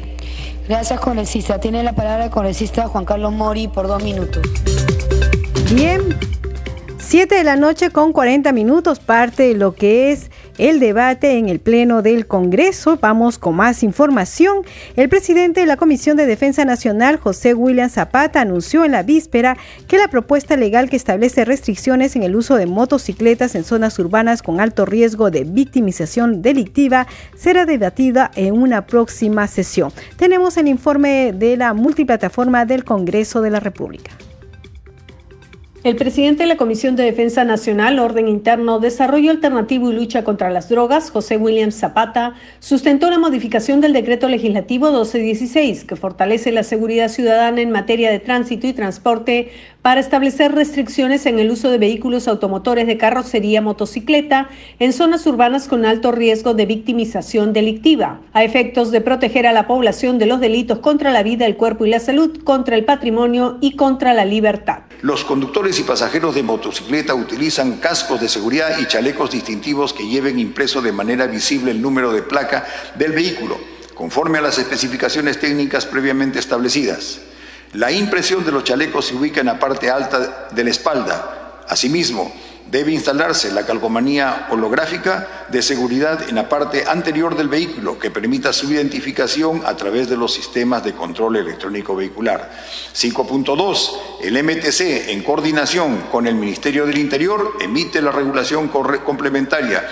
Gracias, 0.68 1.00
congresista. 1.00 1.60
Tiene 1.60 1.84
la 1.84 1.94
palabra 1.94 2.26
el 2.26 2.32
congresista 2.32 2.88
Juan 2.88 3.06
Carlos 3.06 3.34
Mori 3.34 3.68
por 3.68 3.88
dos 3.88 4.04
minutos. 4.04 4.42
Bien, 5.74 6.02
7 6.98 7.36
de 7.36 7.44
la 7.44 7.56
noche 7.56 7.92
con 7.92 8.14
40 8.14 8.52
minutos, 8.52 9.00
parte 9.00 9.44
de 9.44 9.54
lo 9.54 9.76
que 9.76 10.12
es 10.12 10.31
el 10.62 10.80
debate 10.80 11.40
en 11.40 11.50
el 11.50 11.60
Pleno 11.60 12.04
del 12.04 12.28
Congreso. 12.28 13.00
Vamos 13.02 13.40
con 13.40 13.56
más 13.56 13.82
información. 13.82 14.60
El 14.96 15.10
presidente 15.10 15.62
de 15.62 15.66
la 15.66 15.76
Comisión 15.76 16.18
de 16.18 16.28
Defensa 16.28 16.66
Nacional, 16.66 17.18
José 17.18 17.56
William 17.56 17.90
Zapata, 17.90 18.42
anunció 18.42 18.86
en 18.86 18.92
la 18.92 19.02
víspera 19.02 19.58
que 19.88 19.98
la 19.98 20.08
propuesta 20.08 20.56
legal 20.58 20.88
que 20.88 20.98
establece 20.98 21.46
restricciones 21.46 22.16
en 22.16 22.22
el 22.22 22.36
uso 22.36 22.58
de 22.58 22.68
motocicletas 22.68 23.56
en 23.56 23.64
zonas 23.64 23.98
urbanas 23.98 24.44
con 24.44 24.60
alto 24.60 24.86
riesgo 24.86 25.32
de 25.32 25.46
victimización 25.46 26.44
delictiva 26.44 27.08
será 27.36 27.66
debatida 27.66 28.30
en 28.36 28.54
una 28.54 28.86
próxima 28.86 29.48
sesión. 29.48 29.92
Tenemos 30.16 30.58
el 30.58 30.68
informe 30.68 31.34
de 31.34 31.58
la 31.58 31.74
multiplataforma 31.74 32.66
del 32.66 32.84
Congreso 32.84 33.42
de 33.42 33.50
la 33.50 33.60
República. 33.60 34.12
El 35.84 35.96
presidente 35.96 36.44
de 36.44 36.48
la 36.48 36.58
Comisión 36.58 36.96
de 36.96 37.06
Defensa 37.06 37.44
Nacional, 37.44 37.98
Orden 37.98 38.28
Interno, 38.28 38.80
Desarrollo 38.80 39.32
Alternativo 39.32 39.90
y 39.90 39.96
Lucha 39.96 40.24
contra 40.24 40.52
las 40.52 40.70
Drogas, 40.70 41.10
José 41.10 41.38
William 41.38 41.72
Zapata, 41.72 42.36
sustentó 42.60 43.10
la 43.10 43.18
modificación 43.18 43.82
del 43.82 43.92
decreto 43.92 44.30
legislativo 44.30 44.92
1216, 44.92 45.86
que 45.86 45.96
fortalece 45.96 46.52
la 46.52 46.62
seguridad 46.62 47.08
ciudadana 47.08 47.62
en 47.62 47.72
materia 47.72 48.12
de 48.12 48.20
tránsito 48.20 48.68
y 48.68 48.74
transporte 48.74 49.50
para 49.82 50.00
establecer 50.00 50.54
restricciones 50.54 51.26
en 51.26 51.40
el 51.40 51.50
uso 51.50 51.70
de 51.70 51.80
vehículos 51.80 52.28
automotores 52.28 52.86
de 52.86 52.98
carrocería 52.98 53.62
motocicleta 53.62 54.50
en 54.80 54.94
zonas 54.94 55.26
urbanas 55.26 55.68
con 55.68 55.86
alto 55.86 56.12
riesgo 56.12 56.54
de 56.54 56.68
victimización 56.68 57.52
delictiva, 57.52 58.22
a 58.34 58.44
efectos 58.44 58.92
de 58.92 59.02
proteger 59.02 59.48
a 59.48 59.54
la 59.54 59.68
población 59.68 60.20
de 60.20 60.28
los 60.28 60.40
delitos 60.40 60.80
contra 60.80 61.12
la 61.12 61.24
vida, 61.24 61.46
el 61.46 61.58
cuerpo 61.58 61.86
y 61.86 61.90
la 61.90 62.00
salud, 62.00 62.44
contra 62.44 62.76
el 62.76 62.86
patrimonio 62.86 63.58
y 63.60 63.76
contra 63.76 64.14
la 64.14 64.26
libertad. 64.26 64.84
Los 65.02 65.24
conductores 65.24 65.80
y 65.80 65.84
pasajeros 65.84 66.36
de 66.36 66.44
motocicleta 66.44 67.16
utilizan 67.16 67.78
cascos 67.78 68.22
de 68.22 68.30
seguridad 68.30 68.78
y 68.80 68.86
chalecos 68.86 69.32
distintivos 69.32 69.94
que 69.94 70.08
lleven 70.08 70.38
impreso 70.38 70.82
de 70.82 70.92
manera 70.92 71.26
visible 71.26 71.72
el 71.72 71.82
número 71.82 72.12
de 72.14 72.22
placa 72.22 72.66
del 72.96 73.14
vehículo, 73.14 73.58
conforme 73.96 74.38
a 74.38 74.42
las 74.42 74.60
especificaciones 74.60 75.40
técnicas 75.40 75.88
previamente 75.88 76.38
establecidas. 76.38 77.31
La 77.74 77.92
impresión 77.92 78.44
de 78.44 78.52
los 78.52 78.66
chalecos 78.66 79.06
se 79.06 79.16
ubica 79.16 79.40
en 79.40 79.46
la 79.46 79.60
parte 79.60 79.90
alta 79.90 80.50
de 80.52 80.64
la 80.64 80.70
espalda. 80.70 81.64
Asimismo, 81.70 82.34
debe 82.70 82.92
instalarse 82.92 83.52
la 83.52 83.66
calcomanía 83.66 84.48
holográfica 84.50 85.46
de 85.50 85.62
seguridad 85.62 86.28
en 86.28 86.36
la 86.36 86.50
parte 86.50 86.86
anterior 86.86 87.38
del 87.38 87.48
vehículo 87.48 87.98
que 87.98 88.12
permita 88.12 88.52
su 88.52 88.72
identificación 88.72 89.62
a 89.66 89.76
través 89.76 90.10
de 90.10 90.18
los 90.18 90.34
sistemas 90.34 90.84
de 90.84 90.94
control 90.94 91.38
electrónico 91.38 91.96
vehicular. 91.96 92.52
5.2. 92.94 93.92
El 94.22 94.44
MTC, 94.44 95.10
en 95.10 95.24
coordinación 95.24 96.08
con 96.12 96.28
el 96.28 96.36
Ministerio 96.36 96.86
del 96.86 96.98
Interior, 96.98 97.54
emite 97.62 98.02
la 98.02 98.12
regulación 98.12 98.68
complementaria 98.68 99.88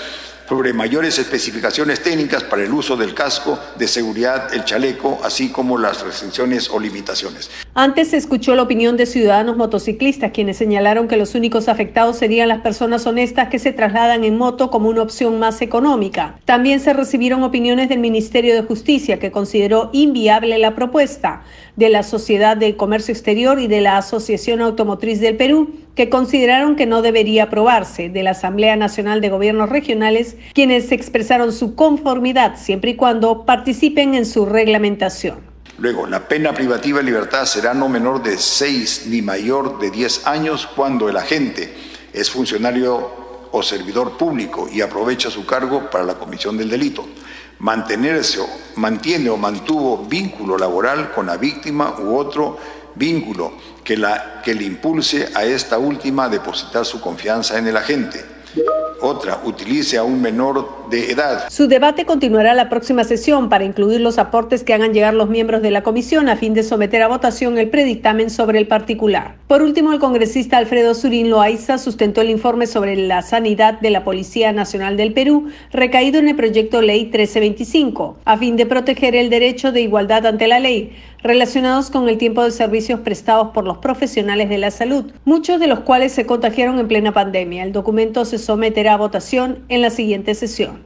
sobre 0.49 0.73
mayores 0.73 1.19
especificaciones 1.19 2.01
técnicas 2.01 2.43
para 2.43 2.63
el 2.63 2.73
uso 2.73 2.97
del 2.97 3.13
casco 3.13 3.59
de 3.77 3.87
seguridad, 3.87 4.51
el 4.51 4.65
chaleco, 4.65 5.19
así 5.23 5.49
como 5.49 5.77
las 5.77 6.01
restricciones 6.01 6.71
o 6.71 6.79
limitaciones. 6.79 7.51
Antes 7.75 8.09
se 8.09 8.17
escuchó 8.17 8.55
la 8.55 8.63
opinión 8.63 8.97
de 8.97 9.05
ciudadanos 9.05 9.57
motociclistas, 9.57 10.31
quienes 10.31 10.57
señalaron 10.57 11.07
que 11.07 11.17
los 11.17 11.35
únicos 11.35 11.69
afectados 11.69 12.17
serían 12.17 12.47
las 12.47 12.61
personas 12.61 13.05
honestas 13.05 13.49
que 13.49 13.59
se 13.59 13.73
trasladan 13.73 14.23
en 14.23 14.37
moto 14.37 14.71
como 14.71 14.89
una 14.89 15.03
opción 15.03 15.37
más 15.37 15.61
económica. 15.61 16.39
También 16.45 16.79
se 16.79 16.93
recibieron 16.93 17.43
opiniones 17.43 17.87
del 17.87 17.99
Ministerio 17.99 18.55
de 18.55 18.63
Justicia, 18.63 19.19
que 19.19 19.29
consideró 19.29 19.91
inviable 19.93 20.57
la 20.57 20.73
propuesta 20.73 21.43
de 21.79 21.89
la 21.89 22.03
Sociedad 22.03 22.57
de 22.57 22.75
Comercio 22.75 23.13
Exterior 23.13 23.57
y 23.57 23.67
de 23.67 23.79
la 23.79 23.97
Asociación 23.97 24.59
Automotriz 24.59 25.21
del 25.21 25.37
Perú, 25.37 25.69
que 25.95 26.09
consideraron 26.09 26.75
que 26.75 26.85
no 26.85 27.01
debería 27.01 27.43
aprobarse, 27.43 28.09
de 28.09 28.21
la 28.21 28.31
Asamblea 28.31 28.75
Nacional 28.75 29.21
de 29.21 29.29
Gobiernos 29.29 29.69
Regionales, 29.69 30.35
quienes 30.53 30.91
expresaron 30.91 31.53
su 31.53 31.75
conformidad 31.75 32.57
siempre 32.57 32.91
y 32.91 32.95
cuando 32.95 33.45
participen 33.45 34.13
en 34.13 34.25
su 34.25 34.45
reglamentación. 34.45 35.39
Luego, 35.77 36.05
la 36.05 36.27
pena 36.27 36.53
privativa 36.53 36.97
de 36.97 37.05
libertad 37.05 37.45
será 37.45 37.73
no 37.73 37.87
menor 37.87 38.21
de 38.23 38.37
6 38.37 39.05
ni 39.07 39.21
mayor 39.21 39.79
de 39.79 39.89
10 39.89 40.27
años 40.27 40.67
cuando 40.75 41.07
el 41.07 41.15
agente 41.15 41.73
es 42.11 42.29
funcionario 42.29 43.09
o 43.51 43.63
servidor 43.63 44.17
público 44.17 44.67
y 44.69 44.81
aprovecha 44.81 45.29
su 45.29 45.45
cargo 45.45 45.89
para 45.89 46.03
la 46.03 46.15
comisión 46.15 46.57
del 46.57 46.69
delito 46.69 47.05
mantenerse, 47.59 48.39
mantiene 48.75 49.29
o 49.29 49.37
mantuvo 49.37 50.05
vínculo 50.05 50.57
laboral 50.57 51.11
con 51.11 51.27
la 51.27 51.37
víctima 51.37 51.95
u 51.99 52.15
otro 52.15 52.57
vínculo 52.95 53.53
que, 53.83 53.97
la, 53.97 54.41
que 54.43 54.53
le 54.53 54.63
impulse 54.63 55.29
a 55.35 55.43
esta 55.43 55.77
última 55.77 56.25
a 56.25 56.29
depositar 56.29 56.85
su 56.85 56.99
confianza 57.01 57.57
en 57.57 57.67
el 57.67 57.77
agente. 57.77 58.23
Otra 59.01 59.41
utilice 59.43 59.97
a 59.97 60.03
un 60.03 60.21
menor 60.21 60.78
de 60.89 61.11
edad. 61.11 61.49
Su 61.49 61.67
debate 61.67 62.05
continuará 62.05 62.53
la 62.53 62.69
próxima 62.69 63.03
sesión 63.03 63.49
para 63.49 63.63
incluir 63.63 64.01
los 64.01 64.17
aportes 64.17 64.63
que 64.63 64.73
hagan 64.73 64.93
llegar 64.93 65.13
los 65.13 65.29
miembros 65.29 65.61
de 65.61 65.71
la 65.71 65.83
comisión 65.83 66.29
a 66.29 66.35
fin 66.35 66.53
de 66.53 66.63
someter 66.63 67.01
a 67.01 67.07
votación 67.07 67.57
el 67.57 67.69
predictamen 67.69 68.29
sobre 68.29 68.59
el 68.59 68.67
particular. 68.67 69.35
Por 69.47 69.61
último, 69.61 69.93
el 69.93 69.99
congresista 69.99 70.57
Alfredo 70.57 70.93
Surín 70.93 71.29
Loaiza 71.29 71.77
sustentó 71.77 72.21
el 72.21 72.29
informe 72.29 72.67
sobre 72.67 72.95
la 72.95 73.21
sanidad 73.21 73.79
de 73.79 73.89
la 73.89 74.03
Policía 74.03 74.51
Nacional 74.51 74.97
del 74.97 75.13
Perú, 75.13 75.47
recaído 75.71 76.19
en 76.19 76.27
el 76.27 76.35
proyecto 76.35 76.81
Ley 76.81 77.03
1325, 77.03 78.17
a 78.25 78.37
fin 78.37 78.55
de 78.55 78.65
proteger 78.65 79.15
el 79.15 79.29
derecho 79.29 79.71
de 79.71 79.81
igualdad 79.81 80.25
ante 80.25 80.47
la 80.47 80.59
ley 80.59 80.93
relacionados 81.21 81.89
con 81.89 82.07
el 82.07 82.17
tiempo 82.17 82.43
de 82.43 82.51
servicios 82.51 83.01
prestados 83.01 83.49
por 83.49 83.65
los 83.65 83.79
profesionales 83.79 84.49
de 84.49 84.57
la 84.57 84.71
salud, 84.71 85.11
muchos 85.25 85.59
de 85.59 85.67
los 85.67 85.81
cuales 85.81 86.11
se 86.11 86.25
contagiaron 86.25 86.79
en 86.79 86.87
plena 86.87 87.13
pandemia. 87.13 87.63
El 87.63 87.73
documento 87.73 88.25
se 88.25 88.37
someterá 88.37 88.93
a 88.93 88.97
votación 88.97 89.59
en 89.69 89.81
la 89.81 89.89
siguiente 89.89 90.33
sesión. 90.35 90.78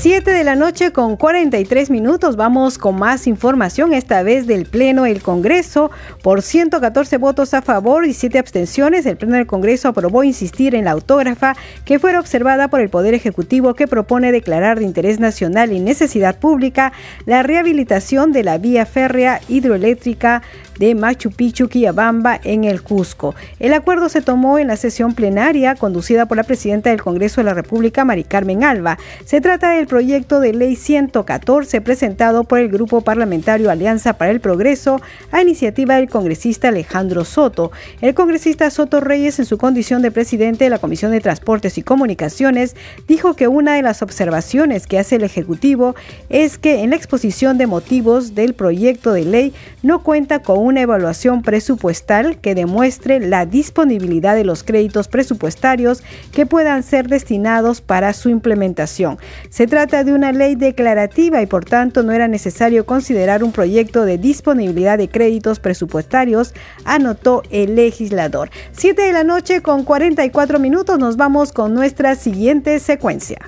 7 0.00 0.30
de 0.30 0.44
la 0.44 0.56
noche 0.56 0.92
con 0.92 1.18
43 1.18 1.90
minutos. 1.90 2.36
Vamos 2.36 2.78
con 2.78 2.96
más 2.96 3.26
información, 3.26 3.92
esta 3.92 4.22
vez 4.22 4.46
del 4.46 4.64
Pleno 4.64 5.02
del 5.02 5.20
Congreso. 5.20 5.90
Por 6.22 6.40
114 6.40 7.18
votos 7.18 7.52
a 7.52 7.60
favor 7.60 8.06
y 8.06 8.14
7 8.14 8.38
abstenciones, 8.38 9.04
el 9.04 9.18
Pleno 9.18 9.36
del 9.36 9.46
Congreso 9.46 9.88
aprobó 9.88 10.24
insistir 10.24 10.74
en 10.74 10.86
la 10.86 10.92
autógrafa 10.92 11.54
que 11.84 11.98
fuera 11.98 12.18
observada 12.18 12.68
por 12.68 12.80
el 12.80 12.88
Poder 12.88 13.12
Ejecutivo 13.12 13.74
que 13.74 13.86
propone 13.86 14.32
declarar 14.32 14.78
de 14.78 14.86
interés 14.86 15.20
nacional 15.20 15.70
y 15.70 15.80
necesidad 15.80 16.38
pública 16.38 16.94
la 17.26 17.42
rehabilitación 17.42 18.32
de 18.32 18.44
la 18.44 18.56
vía 18.56 18.86
férrea 18.86 19.42
hidroeléctrica 19.50 20.40
de 20.80 20.94
Machu 20.94 21.30
Picchu, 21.30 21.68
Quillabamba, 21.68 22.40
en 22.42 22.64
el 22.64 22.82
Cusco. 22.82 23.34
El 23.58 23.74
acuerdo 23.74 24.08
se 24.08 24.22
tomó 24.22 24.58
en 24.58 24.68
la 24.68 24.76
sesión 24.76 25.14
plenaria 25.14 25.74
conducida 25.74 26.24
por 26.24 26.38
la 26.38 26.42
presidenta 26.42 26.88
del 26.88 27.02
Congreso 27.02 27.42
de 27.42 27.44
la 27.44 27.52
República, 27.52 28.06
Mari 28.06 28.24
Carmen 28.24 28.64
Alba. 28.64 28.98
Se 29.26 29.42
trata 29.42 29.72
del 29.72 29.86
proyecto 29.86 30.40
de 30.40 30.54
ley 30.54 30.76
114 30.76 31.82
presentado 31.82 32.44
por 32.44 32.60
el 32.60 32.70
Grupo 32.70 33.02
Parlamentario 33.02 33.70
Alianza 33.70 34.14
para 34.14 34.30
el 34.30 34.40
Progreso 34.40 35.02
a 35.30 35.42
iniciativa 35.42 35.96
del 35.96 36.08
congresista 36.08 36.68
Alejandro 36.68 37.26
Soto. 37.26 37.72
El 38.00 38.14
congresista 38.14 38.70
Soto 38.70 39.00
Reyes, 39.00 39.38
en 39.38 39.44
su 39.44 39.58
condición 39.58 40.00
de 40.00 40.10
presidente 40.10 40.64
de 40.64 40.70
la 40.70 40.78
Comisión 40.78 41.12
de 41.12 41.20
Transportes 41.20 41.76
y 41.76 41.82
Comunicaciones, 41.82 42.74
dijo 43.06 43.34
que 43.34 43.48
una 43.48 43.74
de 43.74 43.82
las 43.82 44.00
observaciones 44.00 44.86
que 44.86 44.98
hace 44.98 45.16
el 45.16 45.24
Ejecutivo 45.24 45.94
es 46.30 46.56
que 46.56 46.82
en 46.82 46.88
la 46.88 46.96
exposición 46.96 47.58
de 47.58 47.66
motivos 47.66 48.34
del 48.34 48.54
proyecto 48.54 49.12
de 49.12 49.26
ley 49.26 49.52
no 49.82 50.02
cuenta 50.02 50.38
con 50.40 50.58
un 50.58 50.69
una 50.70 50.80
evaluación 50.80 51.42
presupuestal 51.42 52.40
que 52.40 52.54
demuestre 52.54 53.20
la 53.20 53.44
disponibilidad 53.44 54.34
de 54.34 54.44
los 54.44 54.62
créditos 54.62 55.08
presupuestarios 55.08 56.02
que 56.32 56.46
puedan 56.46 56.82
ser 56.82 57.08
destinados 57.08 57.80
para 57.80 58.12
su 58.12 58.30
implementación. 58.30 59.18
Se 59.50 59.66
trata 59.66 60.04
de 60.04 60.12
una 60.12 60.32
ley 60.32 60.54
declarativa 60.54 61.42
y 61.42 61.46
por 61.46 61.64
tanto 61.64 62.02
no 62.02 62.12
era 62.12 62.28
necesario 62.28 62.86
considerar 62.86 63.44
un 63.44 63.52
proyecto 63.52 64.04
de 64.04 64.16
disponibilidad 64.16 64.96
de 64.96 65.08
créditos 65.08 65.60
presupuestarios, 65.60 66.54
anotó 66.84 67.42
el 67.50 67.74
legislador. 67.74 68.50
7 68.72 69.02
de 69.02 69.12
la 69.12 69.24
noche 69.24 69.60
con 69.60 69.84
44 69.84 70.58
minutos 70.58 70.98
nos 70.98 71.16
vamos 71.16 71.52
con 71.52 71.74
nuestra 71.74 72.14
siguiente 72.14 72.78
secuencia. 72.78 73.38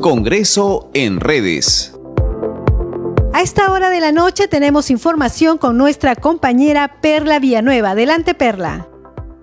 Congreso 0.00 0.90
en 0.94 1.20
redes. 1.20 1.97
A 3.38 3.42
esta 3.42 3.70
hora 3.70 3.88
de 3.88 4.00
la 4.00 4.10
noche 4.10 4.48
tenemos 4.48 4.90
información 4.90 5.58
con 5.58 5.78
nuestra 5.78 6.16
compañera 6.16 7.00
Perla 7.00 7.38
Villanueva. 7.38 7.92
Adelante, 7.92 8.34
Perla. 8.34 8.88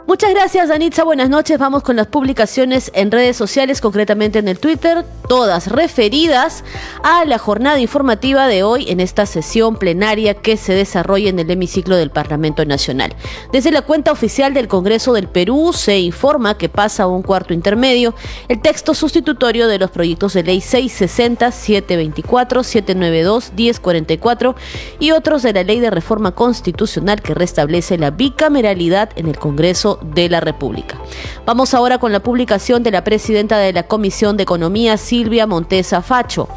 Muchas 0.08 0.36
gracias, 0.36 0.70
Danitza. 0.70 1.04
Buenas 1.04 1.30
noches. 1.30 1.58
Vamos 1.58 1.82
con 1.82 1.96
las 1.96 2.06
publicaciones 2.06 2.92
en 2.94 3.10
redes 3.10 3.36
sociales, 3.36 3.82
concretamente 3.82 4.38
en 4.38 4.48
el 4.48 4.60
Twitter, 4.60 5.04
todas 5.28 5.68
referidas 5.72 6.64
a 7.04 7.26
la 7.26 7.40
jornada 7.40 7.80
informativa 7.80 8.46
de 8.46 8.62
hoy 8.62 8.86
en 8.92 9.00
esta 9.00 9.26
sesión 9.26 9.78
plenaria 9.78 10.36
que 10.36 10.58
se 10.58 10.74
desarrolla 10.74 11.30
en 11.30 11.40
el 11.40 11.50
hemiciclo 11.50 11.96
del 11.96 12.12
Parlamento 12.12 12.64
Nacional. 12.66 13.16
Desde 13.52 13.72
la 13.72 13.82
cuenta 13.82 14.12
oficial 14.12 14.54
del 14.54 14.68
Congreso 14.68 15.12
del 15.14 15.28
Perú 15.28 15.74
se 15.74 15.98
informa 15.98 16.56
que 16.56 16.70
pasa 16.70 17.04
a 17.04 17.08
un 17.08 17.24
cuarto 17.24 17.56
intermedio 17.56 18.14
el 18.48 18.62
texto 18.62 18.94
sustitutorio 18.94 19.68
de 19.68 19.80
los 19.80 19.90
proyectos 19.90 20.34
de 20.34 20.44
ley 20.44 20.62
660, 20.62 21.52
724, 21.52 22.64
792, 22.64 23.54
1044 23.56 24.56
y 25.00 25.12
otros 25.12 25.42
de 25.42 25.54
la 25.54 25.64
ley 25.64 25.80
de 25.80 25.90
reforma 25.90 26.34
constitucional 26.34 27.24
que 27.24 27.34
restablece 27.34 27.98
la 27.98 28.12
bicameralidad 28.12 29.10
en 29.16 29.28
el 29.28 29.40
Congreso 29.40 29.95
de 30.02 30.30
la 30.30 30.40
República. 30.40 30.98
Vamos 31.46 31.74
ahora 31.74 31.98
con 31.98 32.12
la 32.12 32.22
publicación 32.22 32.84
de 32.84 32.92
la 32.92 33.04
presidenta 33.04 33.58
de 33.58 33.74
la 33.74 33.84
Comisión 33.84 34.38
de 34.38 34.44
Economía, 34.44 34.98
Silvia 34.98 35.48
Montesa 35.48 36.02
Facho 36.02 36.48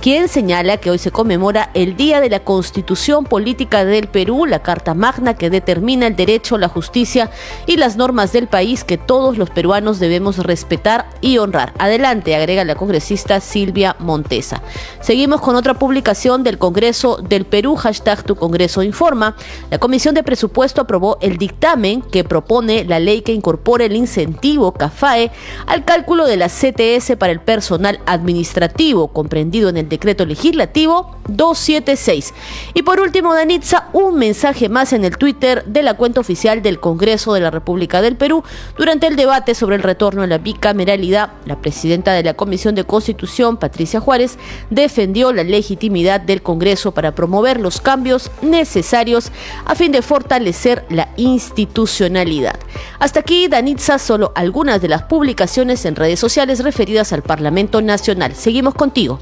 quien 0.00 0.28
señala 0.28 0.76
que 0.76 0.90
hoy 0.90 0.98
se 0.98 1.10
conmemora 1.10 1.70
el 1.74 1.96
Día 1.96 2.20
de 2.20 2.30
la 2.30 2.40
Constitución 2.40 3.24
Política 3.24 3.84
del 3.84 4.08
Perú, 4.08 4.46
la 4.46 4.62
Carta 4.62 4.94
Magna 4.94 5.34
que 5.34 5.50
determina 5.50 6.06
el 6.06 6.16
derecho, 6.16 6.58
la 6.58 6.68
justicia 6.68 7.30
y 7.66 7.76
las 7.76 7.96
normas 7.96 8.32
del 8.32 8.46
país 8.46 8.84
que 8.84 8.98
todos 8.98 9.38
los 9.38 9.50
peruanos 9.50 9.98
debemos 9.98 10.38
respetar 10.38 11.08
y 11.20 11.38
honrar. 11.38 11.72
Adelante, 11.78 12.34
agrega 12.34 12.64
la 12.64 12.74
congresista 12.74 13.40
Silvia 13.40 13.96
Montesa. 13.98 14.62
Seguimos 15.00 15.40
con 15.40 15.56
otra 15.56 15.74
publicación 15.74 16.42
del 16.44 16.58
Congreso 16.58 17.16
del 17.16 17.44
Perú, 17.44 17.76
hashtag 17.76 18.22
Tu 18.22 18.36
Congreso 18.36 18.82
Informa. 18.82 19.36
La 19.70 19.78
Comisión 19.78 20.14
de 20.14 20.22
Presupuesto 20.22 20.82
aprobó 20.82 21.18
el 21.20 21.38
dictamen 21.38 22.02
que 22.02 22.24
propone 22.24 22.84
la 22.84 23.00
ley 23.00 23.22
que 23.22 23.32
incorpora 23.32 23.84
el 23.84 23.96
incentivo 23.96 24.72
CAFAE 24.72 25.30
al 25.66 25.84
cálculo 25.84 26.26
de 26.26 26.36
la 26.36 26.48
CTS 26.48 27.16
para 27.18 27.32
el 27.32 27.40
personal 27.40 28.00
administrativo, 28.06 29.08
comprendido 29.08 29.68
en 29.68 29.76
el 29.76 29.85
decreto 29.88 30.24
legislativo 30.24 31.16
276. 31.28 32.34
Y 32.74 32.82
por 32.82 33.00
último, 33.00 33.34
Danitza, 33.34 33.88
un 33.92 34.18
mensaje 34.18 34.68
más 34.68 34.92
en 34.92 35.04
el 35.04 35.16
Twitter 35.16 35.64
de 35.64 35.82
la 35.82 35.94
cuenta 35.94 36.20
oficial 36.20 36.62
del 36.62 36.80
Congreso 36.80 37.34
de 37.34 37.40
la 37.40 37.50
República 37.50 38.02
del 38.02 38.16
Perú. 38.16 38.42
Durante 38.76 39.06
el 39.06 39.16
debate 39.16 39.54
sobre 39.54 39.76
el 39.76 39.82
retorno 39.82 40.22
a 40.22 40.26
la 40.26 40.38
bicameralidad, 40.38 41.32
la 41.44 41.60
presidenta 41.60 42.12
de 42.12 42.22
la 42.22 42.34
Comisión 42.34 42.74
de 42.74 42.84
Constitución, 42.84 43.56
Patricia 43.56 44.00
Juárez, 44.00 44.38
defendió 44.70 45.32
la 45.32 45.44
legitimidad 45.44 46.20
del 46.20 46.42
Congreso 46.42 46.92
para 46.92 47.14
promover 47.14 47.60
los 47.60 47.80
cambios 47.80 48.30
necesarios 48.42 49.32
a 49.64 49.74
fin 49.74 49.92
de 49.92 50.02
fortalecer 50.02 50.84
la 50.88 51.08
institucionalidad. 51.16 52.58
Hasta 52.98 53.20
aquí, 53.20 53.48
Danitza, 53.48 53.98
solo 53.98 54.32
algunas 54.34 54.80
de 54.80 54.88
las 54.88 55.02
publicaciones 55.04 55.84
en 55.84 55.96
redes 55.96 56.18
sociales 56.18 56.62
referidas 56.62 57.12
al 57.12 57.22
Parlamento 57.22 57.82
Nacional. 57.82 58.34
Seguimos 58.34 58.74
contigo. 58.74 59.18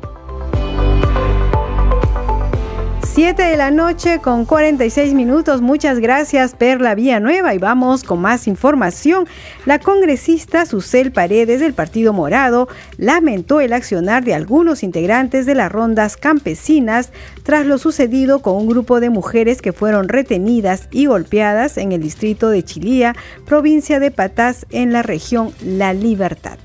7 3.14 3.42
de 3.44 3.56
la 3.56 3.70
noche 3.70 4.18
con 4.18 4.44
46 4.44 5.14
minutos. 5.14 5.62
Muchas 5.62 6.00
gracias, 6.00 6.56
Perla 6.56 6.96
Nueva 7.20 7.54
Y 7.54 7.58
vamos 7.58 8.02
con 8.02 8.20
más 8.20 8.48
información. 8.48 9.28
La 9.66 9.78
congresista 9.78 10.66
Susel 10.66 11.12
Paredes 11.12 11.60
del 11.60 11.74
Partido 11.74 12.12
Morado 12.12 12.66
lamentó 12.98 13.60
el 13.60 13.72
accionar 13.72 14.24
de 14.24 14.34
algunos 14.34 14.82
integrantes 14.82 15.46
de 15.46 15.54
las 15.54 15.70
rondas 15.70 16.16
campesinas 16.16 17.12
tras 17.44 17.66
lo 17.66 17.78
sucedido 17.78 18.40
con 18.40 18.56
un 18.56 18.66
grupo 18.66 18.98
de 18.98 19.10
mujeres 19.10 19.62
que 19.62 19.72
fueron 19.72 20.08
retenidas 20.08 20.88
y 20.90 21.06
golpeadas 21.06 21.78
en 21.78 21.92
el 21.92 22.02
distrito 22.02 22.50
de 22.50 22.64
Chilía, 22.64 23.14
provincia 23.46 24.00
de 24.00 24.10
Patás, 24.10 24.66
en 24.70 24.92
la 24.92 25.02
región 25.02 25.52
La 25.62 25.92
Libertad. 25.92 26.58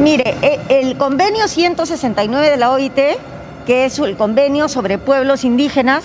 Mire, 0.00 0.36
eh, 0.42 0.60
el 0.68 0.96
convenio 0.96 1.48
169 1.48 2.50
de 2.50 2.56
la 2.56 2.70
OIT 2.70 2.98
que 3.66 3.84
es 3.84 3.98
el 3.98 4.16
convenio 4.16 4.68
sobre 4.68 4.96
pueblos 4.96 5.44
indígenas 5.44 6.04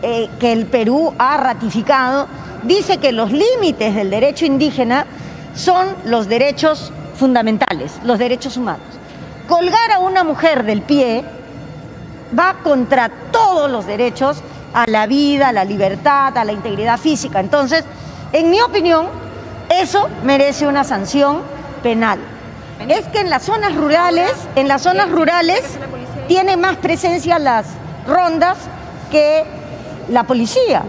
eh, 0.00 0.30
que 0.38 0.52
el 0.52 0.66
Perú 0.66 1.12
ha 1.18 1.36
ratificado, 1.36 2.28
dice 2.62 2.98
que 2.98 3.12
los 3.12 3.32
límites 3.32 3.94
del 3.94 4.10
derecho 4.10 4.46
indígena 4.46 5.04
son 5.54 5.88
los 6.04 6.28
derechos 6.28 6.92
fundamentales, 7.16 7.92
los 8.04 8.18
derechos 8.18 8.56
humanos. 8.56 8.86
Colgar 9.48 9.90
a 9.92 9.98
una 9.98 10.24
mujer 10.24 10.64
del 10.64 10.82
pie 10.82 11.24
va 12.38 12.56
contra 12.62 13.10
todos 13.32 13.70
los 13.70 13.84
derechos 13.84 14.38
a 14.72 14.84
la 14.88 15.06
vida, 15.06 15.48
a 15.48 15.52
la 15.52 15.64
libertad, 15.64 16.36
a 16.38 16.44
la 16.44 16.52
integridad 16.52 16.98
física. 16.98 17.40
Entonces, 17.40 17.84
en 18.32 18.50
mi 18.50 18.60
opinión, 18.60 19.06
eso 19.68 20.08
merece 20.22 20.66
una 20.66 20.84
sanción 20.84 21.40
penal. 21.82 22.18
Es 22.88 23.06
que 23.08 23.20
en 23.20 23.30
las 23.30 23.42
zonas 23.42 23.74
rurales, 23.74 24.32
en 24.56 24.68
las 24.68 24.82
zonas 24.82 25.10
rurales 25.10 25.62
tiene 26.28 26.56
más 26.56 26.76
presencia 26.76 27.38
las 27.38 27.66
rondas 28.06 28.58
que 29.10 29.44
la 30.08 30.24
policía. 30.24 30.82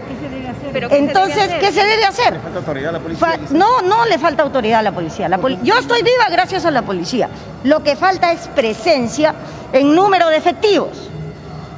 Entonces, 0.90 1.50
¿qué 1.60 1.70
se 1.70 1.84
debe 1.84 2.04
hacer? 2.04 2.40
¿Falta 2.40 2.58
autoridad 2.58 2.88
a 2.88 2.92
la 2.92 3.00
policía? 3.00 3.38
no, 3.50 3.82
no 3.82 4.06
le 4.06 4.18
falta 4.18 4.42
autoridad 4.42 4.80
a 4.80 4.82
la 4.82 4.92
policía. 4.92 5.28
Yo 5.62 5.78
estoy 5.78 6.02
viva 6.02 6.28
gracias 6.30 6.64
a 6.64 6.70
la 6.70 6.82
policía. 6.82 7.28
Lo 7.62 7.82
que 7.82 7.94
falta 7.94 8.32
es 8.32 8.48
presencia 8.48 9.34
en 9.72 9.94
número 9.94 10.28
de 10.28 10.36
efectivos, 10.36 11.10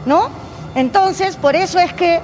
¿no? 0.06 0.30
Entonces, 0.74 1.36
por 1.36 1.56
eso 1.56 1.78
es 1.78 1.92
que 1.92 2.20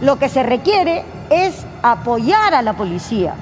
lo 0.00 0.18
que 0.18 0.28
se 0.28 0.42
requiere 0.42 1.04
es 1.30 1.64
apoyar 1.82 2.54
a 2.54 2.62
la 2.62 2.74
policía, 2.74 3.34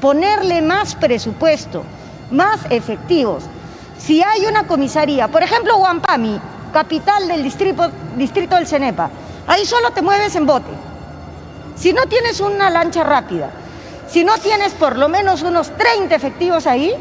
ponerle 0.00 0.62
más 0.62 0.94
presupuesto, 0.94 1.84
más 2.30 2.60
efectivos. 2.70 3.44
Si 3.98 4.22
hay 4.22 4.46
una 4.46 4.66
comisaría, 4.66 5.28
por 5.28 5.42
ejemplo, 5.42 5.76
Huampami, 5.76 6.40
capital 6.72 7.28
del 7.28 7.42
distrito, 7.42 7.90
distrito 8.16 8.56
del 8.56 8.66
Cenepa. 8.66 9.10
Ahí 9.46 9.64
solo 9.66 9.90
te 9.90 10.02
mueves 10.02 10.34
en 10.36 10.46
bote. 10.46 10.70
Si 11.76 11.92
no 11.92 12.06
tienes 12.06 12.40
una 12.40 12.70
lancha 12.70 13.02
rápida, 13.04 13.50
si 14.08 14.24
no 14.24 14.38
tienes 14.38 14.72
por 14.72 14.96
lo 14.96 15.08
menos 15.08 15.42
unos 15.42 15.70
30 15.76 16.14
efectivos 16.14 16.66
ahí, 16.66 16.94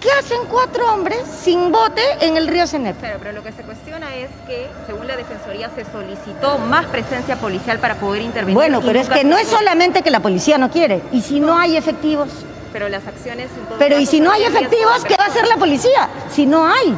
¿qué 0.00 0.08
hacen 0.18 0.40
cuatro 0.50 0.92
hombres 0.92 1.20
sin 1.42 1.72
bote 1.72 2.02
en 2.20 2.36
el 2.36 2.48
río 2.48 2.66
Cenepa? 2.66 3.00
Claro, 3.00 3.18
pero 3.20 3.32
lo 3.32 3.42
que 3.42 3.52
se 3.52 3.62
cuestiona 3.62 4.14
es 4.16 4.30
que, 4.46 4.68
según 4.86 5.06
la 5.06 5.16
Defensoría, 5.16 5.70
se 5.74 5.84
solicitó 5.84 6.58
más 6.58 6.86
presencia 6.86 7.36
policial 7.36 7.78
para 7.78 7.96
poder 7.96 8.22
intervenir. 8.22 8.54
Bueno, 8.54 8.80
pero 8.80 8.98
es 8.98 9.08
que 9.08 9.24
no 9.24 9.38
es 9.38 9.48
solamente 9.48 10.02
que 10.02 10.10
la 10.10 10.20
policía 10.20 10.58
no 10.58 10.70
quiere, 10.70 11.02
y 11.12 11.22
si 11.22 11.40
no 11.40 11.58
hay 11.58 11.76
efectivos. 11.76 12.28
Pero 12.72 12.88
las 12.88 13.06
acciones... 13.06 13.48
Pero 13.78 13.98
y 13.98 14.06
si 14.06 14.20
no 14.20 14.30
hay 14.30 14.44
efectivos, 14.44 15.04
¿qué 15.06 15.16
va 15.16 15.24
a 15.24 15.28
hacer 15.28 15.46
la 15.46 15.56
policía? 15.56 16.08
Si 16.30 16.46
no 16.46 16.66
hay. 16.66 16.94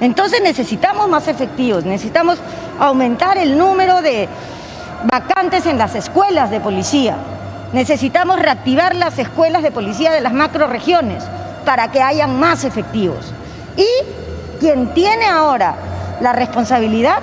Entonces 0.00 0.40
necesitamos 0.42 1.08
más 1.08 1.26
efectivos, 1.26 1.84
necesitamos 1.84 2.38
aumentar 2.78 3.36
el 3.36 3.58
número 3.58 4.00
de 4.00 4.28
vacantes 5.10 5.66
en 5.66 5.78
las 5.78 5.94
escuelas 5.94 6.50
de 6.50 6.60
policía. 6.60 7.16
Necesitamos 7.72 8.38
reactivar 8.38 8.94
las 8.94 9.18
escuelas 9.18 9.62
de 9.62 9.70
policía 9.70 10.12
de 10.12 10.20
las 10.20 10.32
macroregiones 10.32 11.24
para 11.64 11.90
que 11.90 12.00
hayan 12.00 12.38
más 12.38 12.64
efectivos. 12.64 13.32
Y 13.76 13.86
quien 14.60 14.94
tiene 14.94 15.26
ahora 15.26 15.74
la 16.20 16.32
responsabilidad 16.32 17.18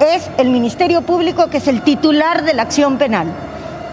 es 0.00 0.30
el 0.38 0.50
Ministerio 0.50 1.02
Público, 1.02 1.48
que 1.48 1.58
es 1.58 1.68
el 1.68 1.82
titular 1.82 2.44
de 2.44 2.54
la 2.54 2.62
acción 2.62 2.98
penal. 2.98 3.26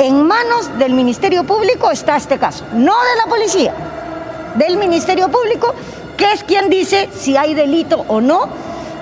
En 0.02 0.26
manos 0.26 0.80
del 0.80 0.96
Ministerio 0.96 1.44
Público 1.44 1.92
está 1.92 2.18
este 2.18 2.40
caso, 2.40 2.66
no 2.74 2.92
de 2.92 3.16
la 3.24 3.30
policía, 3.30 3.72
del 4.56 4.78
Ministerio 4.78 5.30
Público 5.30 5.76
que 6.18 6.32
es 6.32 6.44
quien 6.44 6.72
dice 6.72 7.08
si 7.16 7.38
hay 7.38 7.54
delito 7.54 8.04
o 8.08 8.20
no 8.20 8.50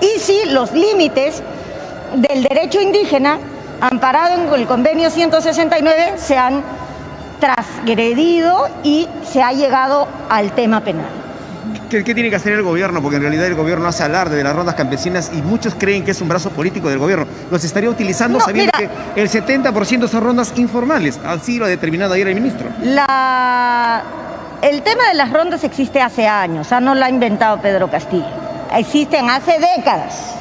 y 0.02 0.20
si 0.20 0.44
los 0.50 0.72
límites 0.72 1.42
del 2.16 2.42
derecho 2.42 2.82
indígena 2.82 3.38
amparado 3.80 4.42
en 4.42 4.52
el 4.52 4.66
convenio 4.66 5.08
169 5.08 6.18
se 6.18 6.36
han 6.36 6.62
transgredido 7.40 8.68
y 8.82 9.08
se 9.24 9.42
ha 9.42 9.52
llegado 9.52 10.06
al 10.28 10.52
tema 10.52 10.82
penal. 10.82 11.19
¿Qué, 11.90 12.02
tiene 12.02 12.30
que 12.30 12.36
hacer 12.36 12.52
el 12.52 12.62
gobierno? 12.62 13.02
Porque 13.02 13.16
en 13.16 13.22
realidad 13.22 13.46
el 13.46 13.56
gobierno 13.56 13.88
hace 13.88 14.04
alarde 14.04 14.36
de 14.36 14.44
las 14.44 14.54
rondas 14.54 14.76
campesinas 14.76 15.32
y 15.34 15.42
muchos 15.42 15.74
creen 15.74 16.04
que 16.04 16.12
es 16.12 16.20
un 16.20 16.28
brazo 16.28 16.50
político 16.50 16.88
del 16.88 16.98
gobierno. 16.98 17.26
¿Los 17.50 17.64
estaría 17.64 17.90
utilizando 17.90 18.38
sabiendo 18.38 18.70
que 18.78 18.88
el 19.16 19.28
70% 19.28 20.06
son 20.06 20.22
rondas 20.22 20.52
informales? 20.56 21.18
Así 21.24 21.58
lo 21.58 21.64
ha 21.64 21.68
determinado 21.68 22.14
ayer 22.14 22.28
el 22.28 22.36
ministro. 22.36 22.68
La 22.82 24.04
el 24.62 24.82
tema 24.82 25.08
de 25.08 25.14
las 25.14 25.32
rondas 25.32 25.64
existe 25.64 26.00
hace 26.02 26.28
años, 26.28 26.66
o 26.66 26.68
sea, 26.68 26.80
no 26.80 26.94
lo 26.94 27.04
ha 27.04 27.08
inventado 27.08 27.60
Pedro 27.62 27.90
Castillo. 27.90 28.28
Existen 28.72 29.30
hace 29.30 29.58
décadas. 29.58 30.34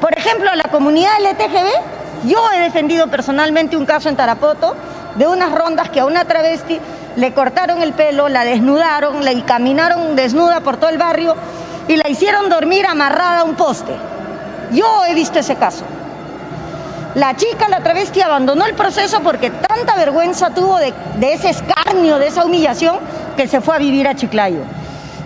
Por 0.00 0.16
ejemplo, 0.16 0.48
la 0.54 0.70
comunidad 0.70 1.10
LTGB, 1.20 2.28
yo 2.28 2.38
he 2.52 2.60
defendido 2.60 3.08
personalmente 3.08 3.76
un 3.76 3.86
caso 3.86 4.08
en 4.08 4.16
Tarapoto 4.16 4.76
de 5.16 5.26
unas 5.26 5.52
rondas 5.52 5.90
que 5.90 6.00
a 6.00 6.06
una 6.06 6.24
travesti 6.24 6.80
le 7.16 7.32
cortaron 7.32 7.82
el 7.82 7.92
pelo, 7.92 8.28
la 8.28 8.44
desnudaron, 8.44 9.24
le 9.24 9.42
caminaron 9.44 10.16
desnuda 10.16 10.60
por 10.60 10.76
todo 10.76 10.90
el 10.90 10.98
barrio 10.98 11.34
y 11.88 11.96
la 11.96 12.08
hicieron 12.08 12.48
dormir 12.48 12.86
amarrada 12.86 13.40
a 13.40 13.44
un 13.44 13.54
poste. 13.54 13.94
Yo 14.72 15.04
he 15.04 15.14
visto 15.14 15.38
ese 15.38 15.56
caso. 15.56 15.84
La 17.14 17.36
chica, 17.36 17.68
la 17.68 17.80
travesti, 17.80 18.20
abandonó 18.22 18.66
el 18.66 18.74
proceso 18.74 19.20
porque 19.20 19.50
tanta 19.50 19.94
vergüenza 19.94 20.50
tuvo 20.50 20.78
de, 20.78 20.92
de 21.18 21.34
ese 21.34 21.50
escarnio, 21.50 22.18
de 22.18 22.26
esa 22.26 22.44
humillación, 22.44 22.98
que 23.36 23.46
se 23.46 23.60
fue 23.60 23.76
a 23.76 23.78
vivir 23.78 24.08
a 24.08 24.16
Chiclayo. 24.16 24.62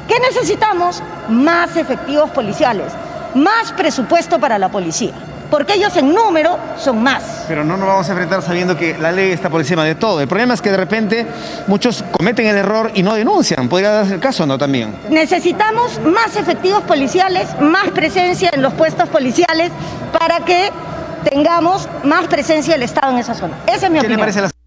¿Qué 0.07 0.21
necesitamos? 0.21 1.03
Más 1.29 1.77
efectivos 1.77 2.31
policiales, 2.31 2.93
más 3.35 3.73
presupuesto 3.73 4.39
para 4.39 4.59
la 4.59 4.69
policía 4.69 5.13
porque 5.51 5.75
ellos 5.75 5.97
en 5.97 6.15
número 6.15 6.59
son 6.77 7.03
más. 7.03 7.45
Pero 7.49 7.65
no 7.65 7.77
nos 7.77 7.87
vamos 7.87 8.09
a 8.09 8.13
enfrentar 8.13 8.43
sabiendo 8.43 8.77
que 8.77 8.97
la 8.99 9.13
ley 9.13 9.31
está 9.33 9.49
por 9.49 9.61
encima 9.61 9.85
de 9.85 9.95
todo. 9.95 10.21
El 10.21 10.29
problema 10.29 10.55
es 10.55 10.63
que 10.63 10.71
de 10.71 10.77
repente 10.77 11.27
muchos 11.67 12.05
cometen 12.13 12.47
el 12.47 12.57
error 12.57 12.91
y 12.95 13.03
no 13.03 13.15
denuncian. 13.15 13.69
Podría 13.69 13.91
darse 13.91 14.15
el 14.15 14.21
caso, 14.21 14.47
¿no? 14.47 14.59
También. 14.59 14.95
Necesitamos 15.09 16.01
más 16.05 16.37
efectivos 16.37 16.83
policiales, 16.83 17.49
más 17.61 17.89
presencia 17.91 18.51
en 18.53 18.63
los 18.63 18.73
puestos 18.75 19.09
policiales 19.09 19.71
para 20.19 20.41
que 20.45 20.71
tengamos 21.31 21.89
más 22.05 22.27
presencia 22.27 22.75
del 22.75 22.83
Estado 22.83 23.13
en 23.13 23.19
esa 23.19 23.35
zona. 23.35 23.55
Esa 23.67 23.87
es 23.87 23.93
mi 23.93 23.99
¿Qué 23.99 24.07
opinión. 24.07 24.13
le 24.13 24.19
parece 24.19 24.41
la 24.43 24.58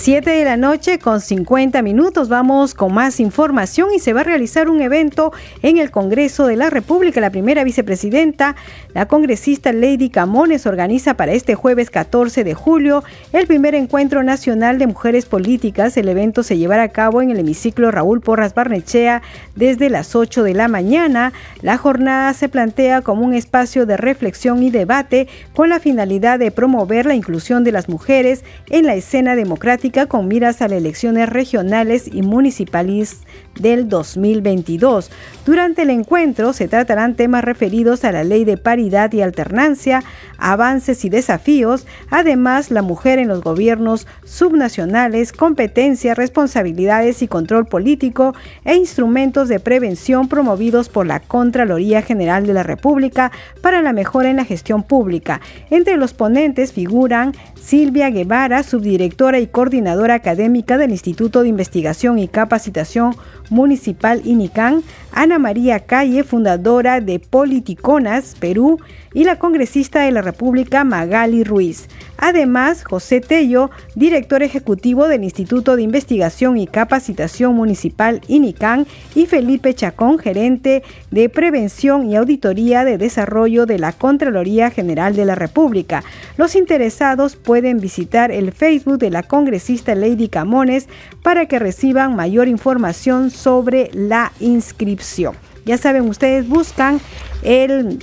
7 0.00 0.30
de 0.30 0.44
la 0.46 0.56
noche 0.56 0.98
con 0.98 1.20
50 1.20 1.82
minutos. 1.82 2.30
Vamos 2.30 2.72
con 2.72 2.94
más 2.94 3.20
información 3.20 3.90
y 3.94 3.98
se 3.98 4.14
va 4.14 4.22
a 4.22 4.24
realizar 4.24 4.70
un 4.70 4.80
evento 4.80 5.30
en 5.60 5.76
el 5.76 5.90
Congreso 5.90 6.46
de 6.46 6.56
la 6.56 6.70
República. 6.70 7.20
La 7.20 7.28
primera 7.28 7.64
vicepresidenta, 7.64 8.56
la 8.94 9.06
congresista 9.06 9.74
Lady 9.74 10.08
Camones, 10.08 10.64
organiza 10.64 11.18
para 11.18 11.32
este 11.32 11.54
jueves 11.54 11.90
14 11.90 12.44
de 12.44 12.54
julio 12.54 13.04
el 13.34 13.46
primer 13.46 13.74
encuentro 13.74 14.22
nacional 14.22 14.78
de 14.78 14.86
mujeres 14.86 15.26
políticas. 15.26 15.94
El 15.98 16.08
evento 16.08 16.44
se 16.44 16.56
llevará 16.56 16.84
a 16.84 16.88
cabo 16.88 17.20
en 17.20 17.30
el 17.30 17.38
hemiciclo 17.38 17.90
Raúl 17.90 18.22
Porras 18.22 18.54
Barnechea 18.54 19.20
desde 19.54 19.90
las 19.90 20.16
8 20.16 20.44
de 20.44 20.54
la 20.54 20.68
mañana. 20.68 21.34
La 21.60 21.76
jornada 21.76 22.32
se 22.32 22.48
plantea 22.48 23.02
como 23.02 23.26
un 23.26 23.34
espacio 23.34 23.84
de 23.84 23.98
reflexión 23.98 24.62
y 24.62 24.70
debate 24.70 25.28
con 25.52 25.68
la 25.68 25.78
finalidad 25.78 26.38
de 26.38 26.50
promover 26.50 27.04
la 27.04 27.14
inclusión 27.14 27.64
de 27.64 27.72
las 27.72 27.90
mujeres 27.90 28.44
en 28.70 28.86
la 28.86 28.94
escena 28.94 29.36
democrática 29.36 29.89
con 30.08 30.28
miras 30.28 30.62
a 30.62 30.68
las 30.68 30.78
elecciones 30.78 31.28
regionales 31.28 32.08
y 32.12 32.22
municipales 32.22 33.18
del 33.60 33.88
2022. 33.88 35.10
Durante 35.46 35.82
el 35.82 35.90
encuentro 35.90 36.52
se 36.52 36.68
tratarán 36.68 37.14
temas 37.14 37.44
referidos 37.44 38.04
a 38.04 38.12
la 38.12 38.24
ley 38.24 38.44
de 38.44 38.56
paridad 38.56 39.12
y 39.12 39.22
alternancia, 39.22 40.02
avances 40.38 41.04
y 41.04 41.08
desafíos, 41.08 41.86
además 42.10 42.70
la 42.70 42.82
mujer 42.82 43.18
en 43.18 43.28
los 43.28 43.42
gobiernos 43.42 44.06
subnacionales, 44.24 45.32
competencias, 45.32 46.16
responsabilidades 46.16 47.22
y 47.22 47.28
control 47.28 47.66
político 47.66 48.34
e 48.64 48.74
instrumentos 48.74 49.48
de 49.48 49.60
prevención 49.60 50.28
promovidos 50.28 50.88
por 50.88 51.06
la 51.06 51.20
Contraloría 51.20 52.02
General 52.02 52.46
de 52.46 52.54
la 52.54 52.62
República 52.62 53.32
para 53.60 53.82
la 53.82 53.92
mejora 53.92 54.30
en 54.30 54.36
la 54.36 54.44
gestión 54.44 54.82
pública. 54.82 55.40
Entre 55.70 55.96
los 55.96 56.12
ponentes 56.12 56.72
figuran 56.72 57.32
Silvia 57.60 58.10
Guevara, 58.10 58.62
subdirectora 58.62 59.38
y 59.38 59.46
coordinadora 59.46 60.14
académica 60.14 60.78
del 60.78 60.90
Instituto 60.90 61.42
de 61.42 61.48
Investigación 61.48 62.18
y 62.18 62.28
Capacitación 62.28 63.14
Municipal 63.50 64.22
INICAN, 64.24 64.82
Ana 65.12 65.38
María 65.38 65.80
Calle, 65.80 66.24
fundadora 66.24 67.00
de 67.00 67.18
Politiconas 67.18 68.36
Perú, 68.38 68.78
y 69.12 69.24
la 69.24 69.38
congresista 69.38 70.02
de 70.02 70.12
la 70.12 70.22
República 70.22 70.84
Magali 70.84 71.42
Ruiz. 71.42 71.88
Además, 72.16 72.84
José 72.84 73.20
Tello, 73.20 73.70
director 73.94 74.42
ejecutivo 74.42 75.08
del 75.08 75.24
Instituto 75.24 75.74
de 75.74 75.82
Investigación 75.82 76.58
y 76.58 76.66
Capacitación 76.66 77.54
Municipal 77.54 78.20
INICAN, 78.28 78.86
y 79.14 79.26
Felipe 79.26 79.74
Chacón, 79.74 80.18
gerente 80.18 80.82
de 81.10 81.28
Prevención 81.28 82.08
y 82.08 82.16
Auditoría 82.16 82.84
de 82.84 82.98
Desarrollo 82.98 83.66
de 83.66 83.78
la 83.78 83.92
Contraloría 83.92 84.70
General 84.70 85.16
de 85.16 85.24
la 85.24 85.34
República. 85.34 86.04
Los 86.36 86.54
interesados 86.54 87.36
pueden 87.36 87.80
visitar 87.80 88.30
el 88.30 88.52
Facebook 88.52 88.98
de 88.98 89.10
la 89.10 89.22
congresista 89.22 89.94
Lady 89.94 90.28
Camones 90.28 90.88
para 91.22 91.46
que 91.46 91.58
reciban 91.58 92.14
mayor 92.14 92.48
información 92.48 93.30
sobre 93.40 93.90
la 93.92 94.32
inscripción. 94.40 95.34
Ya 95.64 95.78
saben, 95.78 96.08
ustedes 96.08 96.48
buscan 96.48 97.00
el 97.42 97.98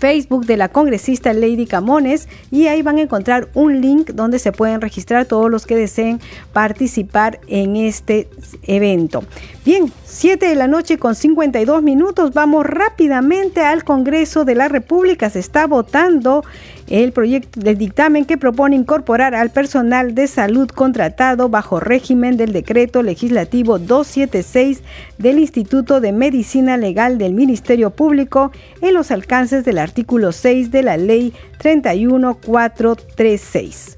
Facebook 0.00 0.46
de 0.46 0.56
la 0.56 0.70
congresista 0.70 1.32
Lady 1.32 1.66
Camones 1.66 2.26
y 2.50 2.66
ahí 2.66 2.80
van 2.82 2.96
a 2.96 3.02
encontrar 3.02 3.50
un 3.54 3.80
link 3.80 4.10
donde 4.12 4.38
se 4.38 4.50
pueden 4.50 4.80
registrar 4.80 5.26
todos 5.26 5.50
los 5.50 5.66
que 5.66 5.76
deseen 5.76 6.20
participar 6.52 7.38
en 7.46 7.76
este 7.76 8.28
evento. 8.62 9.22
Bien, 9.64 9.92
7 10.06 10.46
de 10.46 10.54
la 10.54 10.68
noche 10.68 10.98
con 10.98 11.14
52 11.14 11.82
minutos, 11.82 12.32
vamos 12.32 12.64
rápidamente 12.64 13.60
al 13.60 13.84
Congreso 13.84 14.46
de 14.46 14.54
la 14.54 14.68
República, 14.68 15.28
se 15.28 15.38
está 15.38 15.66
votando 15.66 16.42
el 16.90 17.12
proyecto 17.12 17.60
del 17.60 17.78
dictamen 17.78 18.24
que 18.24 18.36
propone 18.36 18.76
incorporar 18.76 19.34
al 19.34 19.50
personal 19.50 20.14
de 20.14 20.26
salud 20.26 20.68
contratado 20.68 21.48
bajo 21.48 21.78
régimen 21.78 22.36
del 22.36 22.52
decreto 22.52 23.02
legislativo 23.02 23.78
276 23.78 24.82
del 25.16 25.38
Instituto 25.38 26.00
de 26.00 26.10
Medicina 26.12 26.76
Legal 26.76 27.16
del 27.16 27.32
Ministerio 27.32 27.90
Público 27.90 28.50
en 28.82 28.94
los 28.94 29.12
alcances 29.12 29.64
del 29.64 29.78
artículo 29.78 30.32
6 30.32 30.72
de 30.72 30.82
la 30.82 30.96
ley 30.96 31.32
31436. 31.58 33.96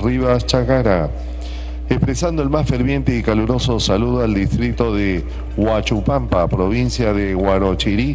Rivas 0.00 0.46
Chagara, 0.46 1.10
expresando 1.88 2.42
el 2.42 2.50
más 2.50 2.68
ferviente 2.68 3.16
y 3.16 3.22
caluroso 3.22 3.80
saludo 3.80 4.22
al 4.22 4.34
distrito 4.34 4.94
de 4.94 5.24
Huachupampa, 5.56 6.46
provincia 6.46 7.12
de 7.12 7.34
Huarochirí, 7.34 8.14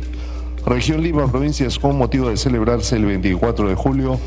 región 0.66 1.02
Lima, 1.02 1.28
provincias, 1.28 1.78
con 1.78 1.98
motivo 1.98 2.30
de 2.30 2.38
celebrarse 2.38 2.96
el 2.96 3.06
24 3.06 3.70
de 3.70 3.76
julio, 3.76 4.20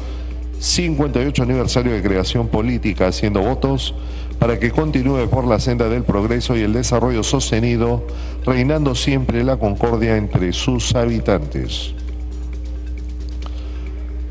58 0.59 1.43
aniversario 1.43 1.93
de 1.93 2.03
creación 2.03 2.49
política, 2.49 3.09
haciendo 3.09 3.41
votos 3.41 3.95
para 4.39 4.59
que 4.59 4.71
continúe 4.71 5.29
por 5.29 5.47
la 5.47 5.59
senda 5.59 5.89
del 5.89 6.03
progreso 6.03 6.57
y 6.57 6.63
el 6.63 6.73
desarrollo 6.73 7.23
sostenido, 7.23 8.07
reinando 8.45 8.95
siempre 8.95 9.43
la 9.45 9.57
concordia 9.57 10.17
entre 10.17 10.53
sus 10.53 10.95
habitantes. 10.95 11.95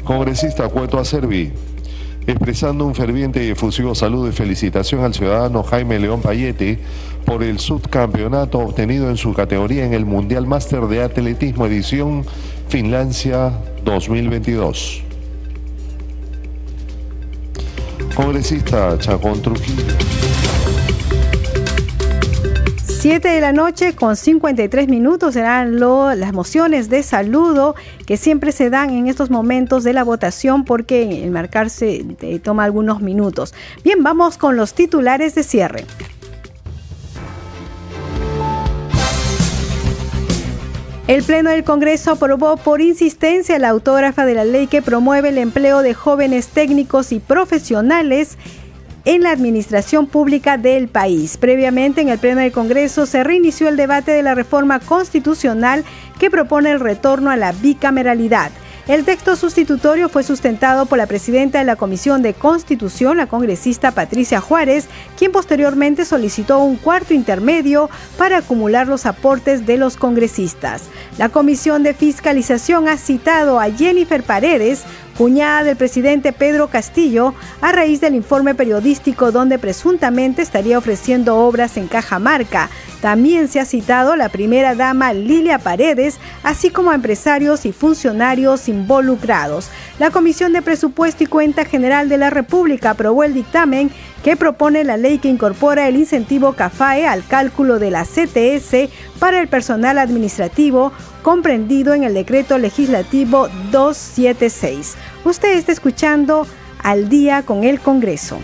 Congresista 0.04 0.70
Cueto 0.70 1.00
Acervi, 1.00 1.52
expresando 2.28 2.86
un 2.86 2.96
ferviente 2.96 3.46
y 3.46 3.50
efusivo 3.50 3.94
saludo 3.94 4.28
y 4.28 4.32
felicitación 4.32 5.04
al 5.04 5.14
ciudadano 5.14 5.64
Jaime 5.64 6.00
León 6.00 6.22
Payete 6.22 6.80
por 7.26 7.44
el 7.44 7.60
subcampeonato 7.60 8.60
obtenido 8.60 9.10
en 9.10 9.18
su 9.18 9.34
categoría 9.34 9.86
en 9.86 9.94
el 9.94 10.06
Mundial 10.06 10.48
Máster 10.48 10.82
de 10.82 11.04
Atletismo 11.04 11.66
edición 11.66 12.26
Finlandia 12.70 13.52
2022. 13.84 15.04
Congresista 18.16 18.98
Chacón 18.98 19.42
Trujillo. 19.42 19.84
7 23.06 23.28
de 23.28 23.40
la 23.40 23.54
noche 23.54 23.94
con 23.94 24.16
53 24.16 24.88
minutos 24.88 25.36
serán 25.36 25.80
las 25.80 26.34
mociones 26.34 26.90
de 26.90 27.04
saludo 27.04 27.76
que 28.08 28.18
siempre 28.18 28.52
se 28.52 28.72
dan 28.72 28.90
en 28.90 29.06
estos 29.06 29.30
momentos 29.30 29.84
de 29.84 29.94
la 29.94 30.04
votación 30.04 30.66
porque 30.66 31.24
el 31.24 31.30
marcarse 31.30 32.04
eh, 32.22 32.40
toma 32.40 32.64
algunos 32.64 33.02
minutos. 33.04 33.54
Bien, 33.84 34.02
vamos 34.02 34.40
con 34.40 34.56
los 34.56 34.74
titulares 34.74 35.36
de 35.36 35.44
cierre. 35.44 35.86
El 41.08 41.22
Pleno 41.22 41.52
del 41.52 41.64
Congreso 41.64 42.14
aprobó 42.14 42.58
por 42.58 42.82
insistencia 42.82 43.60
la 43.60 43.70
autógrafa 43.70 44.26
de 44.26 44.34
la 44.34 44.46
ley 44.46 44.66
que 44.66 44.82
promueve 44.82 45.30
el 45.30 45.38
empleo 45.38 45.84
de 45.84 45.94
jóvenes 45.94 46.48
técnicos 46.48 47.12
y 47.12 47.20
profesionales 47.20 48.40
en 49.06 49.22
la 49.22 49.32
administración 49.32 50.08
pública 50.08 50.58
del 50.58 50.88
país. 50.88 51.38
Previamente, 51.38 52.02
en 52.02 52.10
el 52.10 52.20
Pleno 52.20 52.42
del 52.42 52.52
Congreso 52.52 53.06
se 53.06 53.24
reinició 53.24 53.70
el 53.70 53.78
debate 53.78 54.12
de 54.12 54.24
la 54.24 54.36
reforma 54.36 54.80
constitucional 54.80 55.86
que 56.20 56.32
propone 56.32 56.72
el 56.72 56.80
retorno 56.80 57.30
a 57.30 57.38
la 57.38 57.52
bicameralidad. 57.52 58.52
El 58.88 59.04
texto 59.04 59.36
sustitutorio 59.36 60.10
fue 60.10 60.22
sustentado 60.22 60.86
por 60.86 61.00
la 61.00 61.08
presidenta 61.08 61.58
de 61.58 61.66
la 61.66 61.76
Comisión 61.76 62.22
de 62.22 62.36
Constitución, 62.36 63.18
la 63.18 63.26
congresista 63.26 63.90
Patricia 63.90 64.40
Juárez, 64.40 64.88
quien 65.18 65.32
posteriormente 65.32 66.06
solicitó 66.06 66.60
un 66.60 66.76
cuarto 66.76 67.16
intermedio 67.16 67.90
para 68.16 68.38
acumular 68.38 68.88
los 68.88 69.08
aportes 69.08 69.66
de 69.66 69.78
los 69.78 69.98
congresistas. 69.98 70.84
La 71.18 71.30
Comisión 71.30 71.82
de 71.82 71.96
Fiscalización 71.96 72.88
ha 72.88 72.98
citado 72.98 73.60
a 73.60 73.72
Jennifer 73.72 74.22
Paredes, 74.22 74.84
cuñada 75.18 75.64
del 75.64 75.78
presidente 75.78 76.34
Pedro 76.34 76.68
Castillo, 76.68 77.34
a 77.62 77.72
raíz 77.72 78.02
del 78.02 78.16
informe 78.16 78.56
periodístico 78.56 79.32
donde 79.32 79.60
presuntamente 79.60 80.42
estaría 80.42 80.78
ofreciendo 80.78 81.38
obras 81.38 81.78
en 81.78 81.88
Cajamarca. 81.88 82.70
También 83.02 83.48
se 83.48 83.60
ha 83.60 83.66
citado 83.66 84.16
la 84.16 84.30
primera 84.30 84.76
dama 84.76 85.14
Lilia 85.14 85.60
Paredes, 85.60 86.18
así 86.44 86.70
como 86.70 86.92
a 86.92 86.96
empresarios 86.96 87.66
y 87.66 87.72
funcionarios 87.72 88.68
involucrados. 88.68 89.70
La 90.00 90.12
Comisión 90.12 90.54
de 90.54 90.62
Presupuesto 90.62 91.24
y 91.24 91.28
Cuenta 91.28 91.66
General 91.66 92.10
de 92.10 92.18
la 92.18 92.30
República 92.30 92.92
aprobó 92.92 93.24
el 93.24 93.34
dictamen 93.34 93.92
que 94.26 94.36
propone 94.36 94.84
la 94.84 94.98
ley 94.98 95.20
que 95.20 95.30
incorpora 95.30 95.88
el 95.88 95.98
incentivo 95.98 96.54
CAFAE 96.54 97.06
al 97.06 97.24
cálculo 97.28 97.78
de 97.78 97.92
la 97.92 98.06
CTS 98.06 98.90
para 99.20 99.40
el 99.40 99.48
personal 99.48 100.00
administrativo 100.00 100.92
comprendido 101.22 101.94
en 101.94 102.04
el 102.04 102.16
decreto 102.16 102.58
legislativo 102.58 103.50
276. 103.70 104.96
Usted 105.26 105.56
está 105.56 105.72
escuchando 105.72 106.48
al 106.82 107.08
día 107.08 107.44
con 107.44 107.64
el 107.64 107.80
Congreso. 107.80 108.40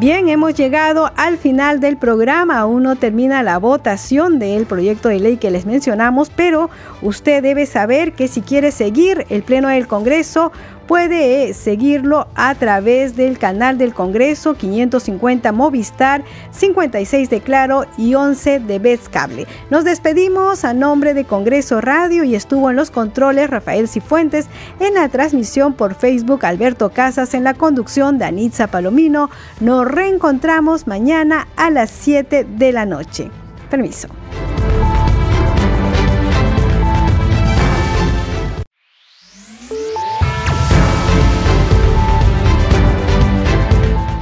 Bien, 0.00 0.28
hemos 0.28 0.54
llegado 0.54 1.10
al 1.16 1.38
final 1.38 1.80
del 1.80 1.96
programa. 1.96 2.60
Aún 2.60 2.84
no 2.84 2.94
termina 2.94 3.42
la 3.42 3.58
votación 3.58 4.38
del 4.38 4.64
proyecto 4.64 5.08
de 5.08 5.18
ley 5.18 5.38
que 5.38 5.50
les 5.50 5.66
mencionamos, 5.66 6.30
pero 6.30 6.70
usted 7.02 7.42
debe 7.42 7.66
saber 7.66 8.12
que 8.12 8.28
si 8.28 8.40
quiere 8.40 8.70
seguir 8.70 9.26
el 9.28 9.42
Pleno 9.42 9.66
del 9.66 9.88
Congreso, 9.88 10.52
puede 10.88 11.52
seguirlo 11.52 12.26
a 12.34 12.54
través 12.54 13.14
del 13.14 13.38
canal 13.38 13.78
del 13.78 13.94
Congreso 13.94 14.54
550 14.54 15.52
Movistar, 15.52 16.24
56 16.50 17.30
de 17.30 17.40
Claro 17.42 17.84
y 17.98 18.14
11 18.14 18.58
de 18.60 18.78
Best 18.78 19.08
Cable. 19.08 19.46
Nos 19.70 19.84
despedimos 19.84 20.64
a 20.64 20.72
nombre 20.72 21.14
de 21.14 21.24
Congreso 21.24 21.80
Radio 21.82 22.24
y 22.24 22.34
estuvo 22.34 22.70
en 22.70 22.76
los 22.76 22.90
controles 22.90 23.50
Rafael 23.50 23.86
Cifuentes, 23.86 24.46
en 24.80 24.94
la 24.94 25.08
transmisión 25.10 25.74
por 25.74 25.94
Facebook 25.94 26.44
Alberto 26.46 26.88
Casas, 26.88 27.34
en 27.34 27.44
la 27.44 27.52
conducción 27.54 28.18
Danitza 28.18 28.66
Palomino. 28.66 29.28
Nos 29.60 29.86
reencontramos 29.86 30.86
mañana 30.86 31.46
a 31.56 31.70
las 31.70 31.90
7 31.90 32.46
de 32.48 32.72
la 32.72 32.86
noche. 32.86 33.30
Permiso. 33.70 34.08